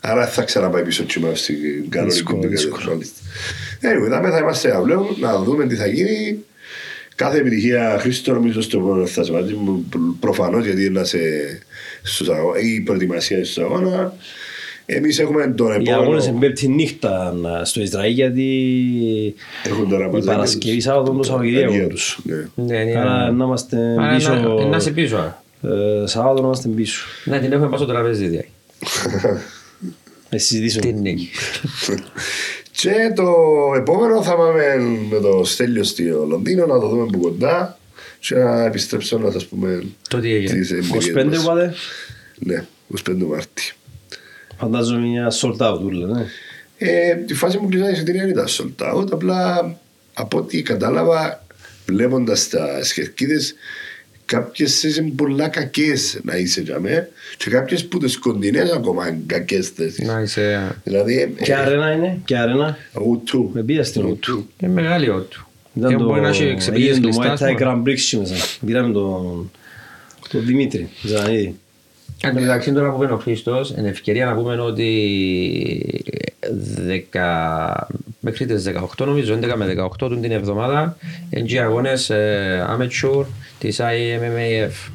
Άρα 0.01 0.27
θα 0.27 0.43
ξαναπάει 0.43 0.83
πίσω 0.83 1.03
ο 1.03 1.05
Τσιμάεφ 1.05 1.39
στην 1.39 1.89
κανονική 1.89 2.15
Δύσκολο, 2.17 2.41
του 2.41 2.47
δύσκολο. 2.47 2.75
κατηγορία. 2.77 3.07
Anyway, 3.81 4.09
δάμε 4.09 4.29
θα 4.29 4.37
είμαστε 4.37 4.75
αύριο 4.75 5.15
να 5.19 5.43
δούμε 5.43 5.67
τι 5.67 5.75
θα 5.75 5.87
γίνει. 5.87 6.43
Κάθε 7.19 7.37
επιτυχία 7.37 7.97
Χρήστο 7.99 8.33
νομίζω 8.33 8.61
στο 8.61 8.77
επόμενο 8.77 9.05
θα 9.05 9.23
σε 9.23 9.31
μαζί 9.31 9.53
μου 9.53 9.85
προφανώς 10.19 10.65
γιατί 10.65 10.85
είναι 10.85 10.99
να 10.99 11.05
σε 11.05 11.17
στους 12.03 12.29
αγώ- 12.29 12.55
η 12.57 12.81
προετοιμασία 12.81 13.45
στους 13.45 13.57
αγώνας. 13.57 14.11
Εμείς 14.85 15.19
έχουμε 15.19 15.47
τον 15.47 15.81
οι 15.81 15.93
αγώνες 15.93 16.23
επόμενο... 16.25 16.43
εμπέπτει 16.45 16.67
νύχτα 16.67 17.33
να- 17.41 17.65
στο 17.65 17.81
Ισραήλ 17.81 18.13
γιατί 18.13 18.47
Έχουν 19.65 19.89
τώρα 19.89 20.05
η 20.05 20.09
μαζί 20.11 20.25
Παρασκευή 20.25 20.75
τους. 20.75 20.83
Σάββατο 20.83 21.11
το 21.11 21.23
Σαββατοκύριακο 21.23 21.73
Αγία 21.73 21.87
τους. 21.87 22.19
Ναι. 22.23 22.35
Ναι, 22.55 22.83
ναι. 22.83 22.99
Άρα 22.99 23.31
να 23.31 23.45
είμαστε 23.45 23.77
Άρα 23.99 24.15
πίσω, 24.15 24.33
να- 24.33 24.65
Να 24.65 24.77
είσαι 24.77 24.91
πίσω. 24.91 25.15
άρα. 25.15 25.43
ε, 26.03 26.07
Σάββατο 26.07 26.39
να 26.41 26.45
είμαστε 26.45 26.67
πίσω. 26.67 27.05
Να 27.25 27.39
την 27.39 27.51
έχουμε 27.51 27.65
πάνω 27.65 27.77
στο 27.77 27.85
τραπέζι. 27.85 28.27
δηλαδή. 28.27 28.47
Να 30.29 30.37
συζητήσουμε. 30.37 30.93
Την 32.81 32.91
νίκη. 32.91 33.01
Και 33.07 33.13
το 33.15 33.33
επόμενο 33.75 34.23
θα 34.23 34.35
πάμε 34.35 34.75
με 35.11 35.19
το 35.19 35.43
Στέλιο 35.43 35.83
στο 35.83 36.25
Λονδίνο 36.29 36.65
να 36.65 36.79
το 36.79 36.87
δούμε 36.87 37.01
από 37.01 37.17
κοντά 37.19 37.77
και 38.19 38.35
να 38.35 38.63
επιστρέψω 38.65 39.17
να 39.17 39.31
σας 39.31 39.45
πούμε 39.45 39.83
Το 40.09 40.19
τι 40.19 40.33
έγινε. 40.33 40.59
τις 40.59 40.71
εμπειρίες 40.71 41.05
25 41.15 41.25
μας. 41.25 41.43
πάτε, 41.45 41.73
Ναι, 42.39 42.65
25 43.09 43.15
Μάρτη. 43.27 43.73
φαντάζομαι 44.57 45.07
μια 45.07 45.31
sold 45.41 45.57
out 45.57 45.79
ούλα, 45.83 46.05
ναι. 46.07 46.25
Ε, 46.77 47.15
τη 47.15 47.33
φάση 47.33 47.57
μου 47.57 47.67
κλεισά 47.69 47.89
η 47.89 47.91
εισιτήρια 47.91 48.21
δεν 48.21 48.29
ήταν 48.29 48.45
sold 48.47 48.93
out, 48.95 49.07
απλά 49.11 49.75
από 50.13 50.37
ό,τι 50.37 50.61
κατάλαβα 50.61 51.45
βλέποντας 51.85 52.49
τα 52.49 52.83
σκερκίδες 52.83 53.53
κάποιες 54.29 54.83
είναι 54.83 55.11
πολλά 55.15 55.47
κακές 55.47 56.19
να 56.23 56.35
είσαι 56.37 56.61
για 56.61 56.79
μέ 56.79 57.09
και 57.37 57.49
κάποιες 57.49 57.85
που 57.85 57.97
τις 57.97 58.17
κοντινές 58.17 58.71
ακόμα 58.71 59.07
είναι 59.07 59.21
κακές 59.25 59.69
θέσεις. 59.69 60.07
Να 60.07 60.21
είσαι... 60.21 60.75
Δηλαδή, 60.83 61.35
Και 61.41 61.55
αρένα 61.55 61.91
είναι, 61.91 62.17
και 62.25 62.37
αρένα. 62.37 62.77
ου-του. 62.93 63.49
Με 63.53 63.63
πήγα 63.63 63.83
στην 63.83 64.05
Οτού. 64.05 64.47
Είναι 64.59 64.71
μεγάλη 64.71 65.09
ότου. 65.09 65.47
Ήταν 65.73 65.89
Και 65.89 65.95
το, 65.97 66.03
μπορεί 66.03 66.21
να 66.21 66.27
έχει 66.27 66.41
έγινε 66.41 66.57
ξεπηγές 66.57 66.95
το 66.95 67.01
κλειστά. 67.01 67.23
Muay 67.23 67.27
ας 67.27 67.41
Thai 67.41 67.55
πούμε. 67.57 67.59
Grand 67.59 67.89
Prix 67.89 67.99
και 68.09 68.17
μέσα. 68.17 68.35
Πήραμε 68.65 68.93
τον, 68.93 69.51
τον 70.29 70.45
Δημήτρη 70.45 70.89
Ζανίδη. 71.01 71.55
Εν 72.21 72.33
τω 72.33 72.39
μεταξύ 72.41 72.73
τώρα 72.73 72.91
που 72.91 73.03
είπε 73.03 73.13
ο 73.13 73.17
Χρήστος, 73.17 73.73
είναι 73.77 73.89
ευκαιρία 73.89 74.25
να 74.25 74.35
πούμε 74.35 74.61
ότι 74.61 76.03
10, 77.13 77.73
μέχρι 78.19 78.45
τις 78.45 78.67
18 78.99 79.05
νομίζω, 79.05 79.39
11 79.41 79.53
με 79.55 79.75
18 79.77 79.89
του 79.97 80.19
την 80.19 80.31
εβδομάδα 80.31 80.97
είναι 81.29 81.45
και 81.45 81.55
οι 81.55 81.59
αγώνες 81.59 82.09
ε, 82.09 82.65
amateur 82.69 83.25
της 83.59 83.79
IMMAF. 83.81 84.91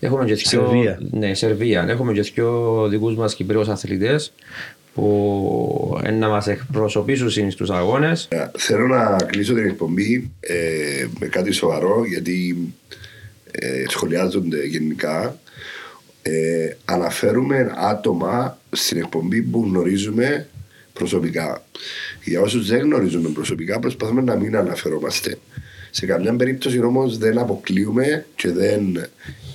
Έχουμε 0.00 0.24
και 0.24 0.34
δυο- 0.34 0.46
Σερβία. 0.46 0.98
Ναι, 1.10 1.34
Σερβία. 1.34 1.84
Έχουμε 1.88 2.12
και 2.12 2.20
δύο 2.22 2.86
δικούς 2.88 3.16
μας 3.16 3.34
Κυπρίους 3.34 3.68
αθλητές 3.68 4.32
που 4.94 6.00
ε, 6.04 6.10
να 6.10 6.28
μας 6.28 6.46
εκπροσωπήσουν 6.46 7.50
στους 7.50 7.70
αγώνες. 7.70 8.28
Ε, 8.30 8.46
Θέλω 8.56 8.86
να 8.86 9.16
κλείσω 9.26 9.54
την 9.54 9.64
εκπομπή 9.66 10.30
ε, 10.40 10.54
με 11.18 11.26
κάτι 11.26 11.52
σοβαρό 11.52 12.04
γιατί 12.08 12.56
ε, 13.50 13.84
σχολιάζονται 13.88 14.64
γενικά. 14.64 15.38
Ε, 16.22 16.68
αναφέρουμε 16.84 17.72
άτομα 17.76 18.58
στην 18.72 18.98
εκπομπή 18.98 19.42
που 19.42 19.64
γνωρίζουμε 19.68 20.48
προσωπικά. 20.92 21.64
Για 22.24 22.40
όσους 22.40 22.66
δεν 22.68 22.80
γνωρίζουμε 22.80 23.28
προσωπικά, 23.28 23.78
προσπαθούμε 23.78 24.22
να 24.22 24.36
μην 24.36 24.56
αναφερόμαστε. 24.56 25.38
Σε 25.90 26.06
καμιά 26.06 26.36
περίπτωση 26.36 26.82
όμως 26.82 27.18
δεν 27.18 27.38
αποκλείουμε 27.38 28.26
και 28.36 28.50
δεν, 28.50 28.96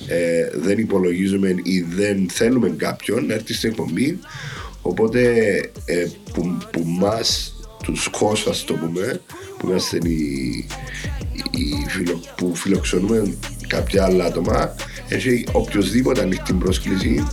ε, 0.08 0.50
δεν 0.54 0.78
υπολογίζουμε 0.78 1.56
ή 1.64 1.82
δεν 1.82 2.30
θέλουμε 2.30 2.70
κάποιον 2.70 3.26
να 3.26 3.34
έρθει 3.34 3.54
στην 3.54 3.70
εκπομπή. 3.70 4.20
Οπότε 4.82 5.22
ε, 5.86 6.08
που, 6.34 6.58
που 6.72 6.84
μας, 6.86 7.56
τους 7.84 8.10
hosts 8.14 8.50
ας 8.50 8.64
το 8.64 8.74
πούμε, 8.74 9.22
που 9.58 9.68
είμαστε 9.68 9.98
οι, 9.98 10.66
οι 11.52 11.86
φιλο, 11.88 12.22
που 12.38 12.56
φιλοξενούμε 12.56 13.34
κάποια 13.68 14.04
άλλα 14.04 14.26
άτομα, 14.26 14.76
έχει 15.16 15.45
οποιοδήποτε 15.51 16.22
ανοιχτή 16.22 16.53
πρόσκληση, 16.53 17.28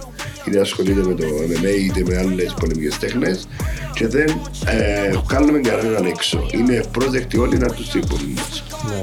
είτε 0.47 0.61
ασχολείται 0.61 1.03
με 1.03 1.15
το 1.15 1.25
MMA 1.27 1.81
είτε 1.81 2.03
με 2.07 2.19
άλλες 2.19 2.55
πολεμικές 2.61 2.99
τέχνες, 2.99 3.49
και 3.95 4.07
δεν 4.07 4.41
ε, 4.67 5.13
κάνουμε 5.27 5.59
κανέναν 5.59 6.05
έξω. 6.05 6.47
Είναι 6.53 6.75
ευπρόσδεκτοι 6.75 7.39
όλοι 7.39 7.59
να 7.59 7.65
έρθουν 7.65 7.85
στην 7.85 8.01
εκπομπή 8.01 8.35
μας. 8.37 8.65
Ναι. 8.89 9.03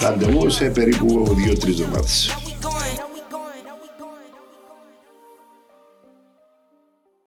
Ραντεβού 0.00 0.50
σε 0.50 0.64
περίπου 0.64 1.36
2-3 1.48 1.68
εβδομάδες. 1.68 2.43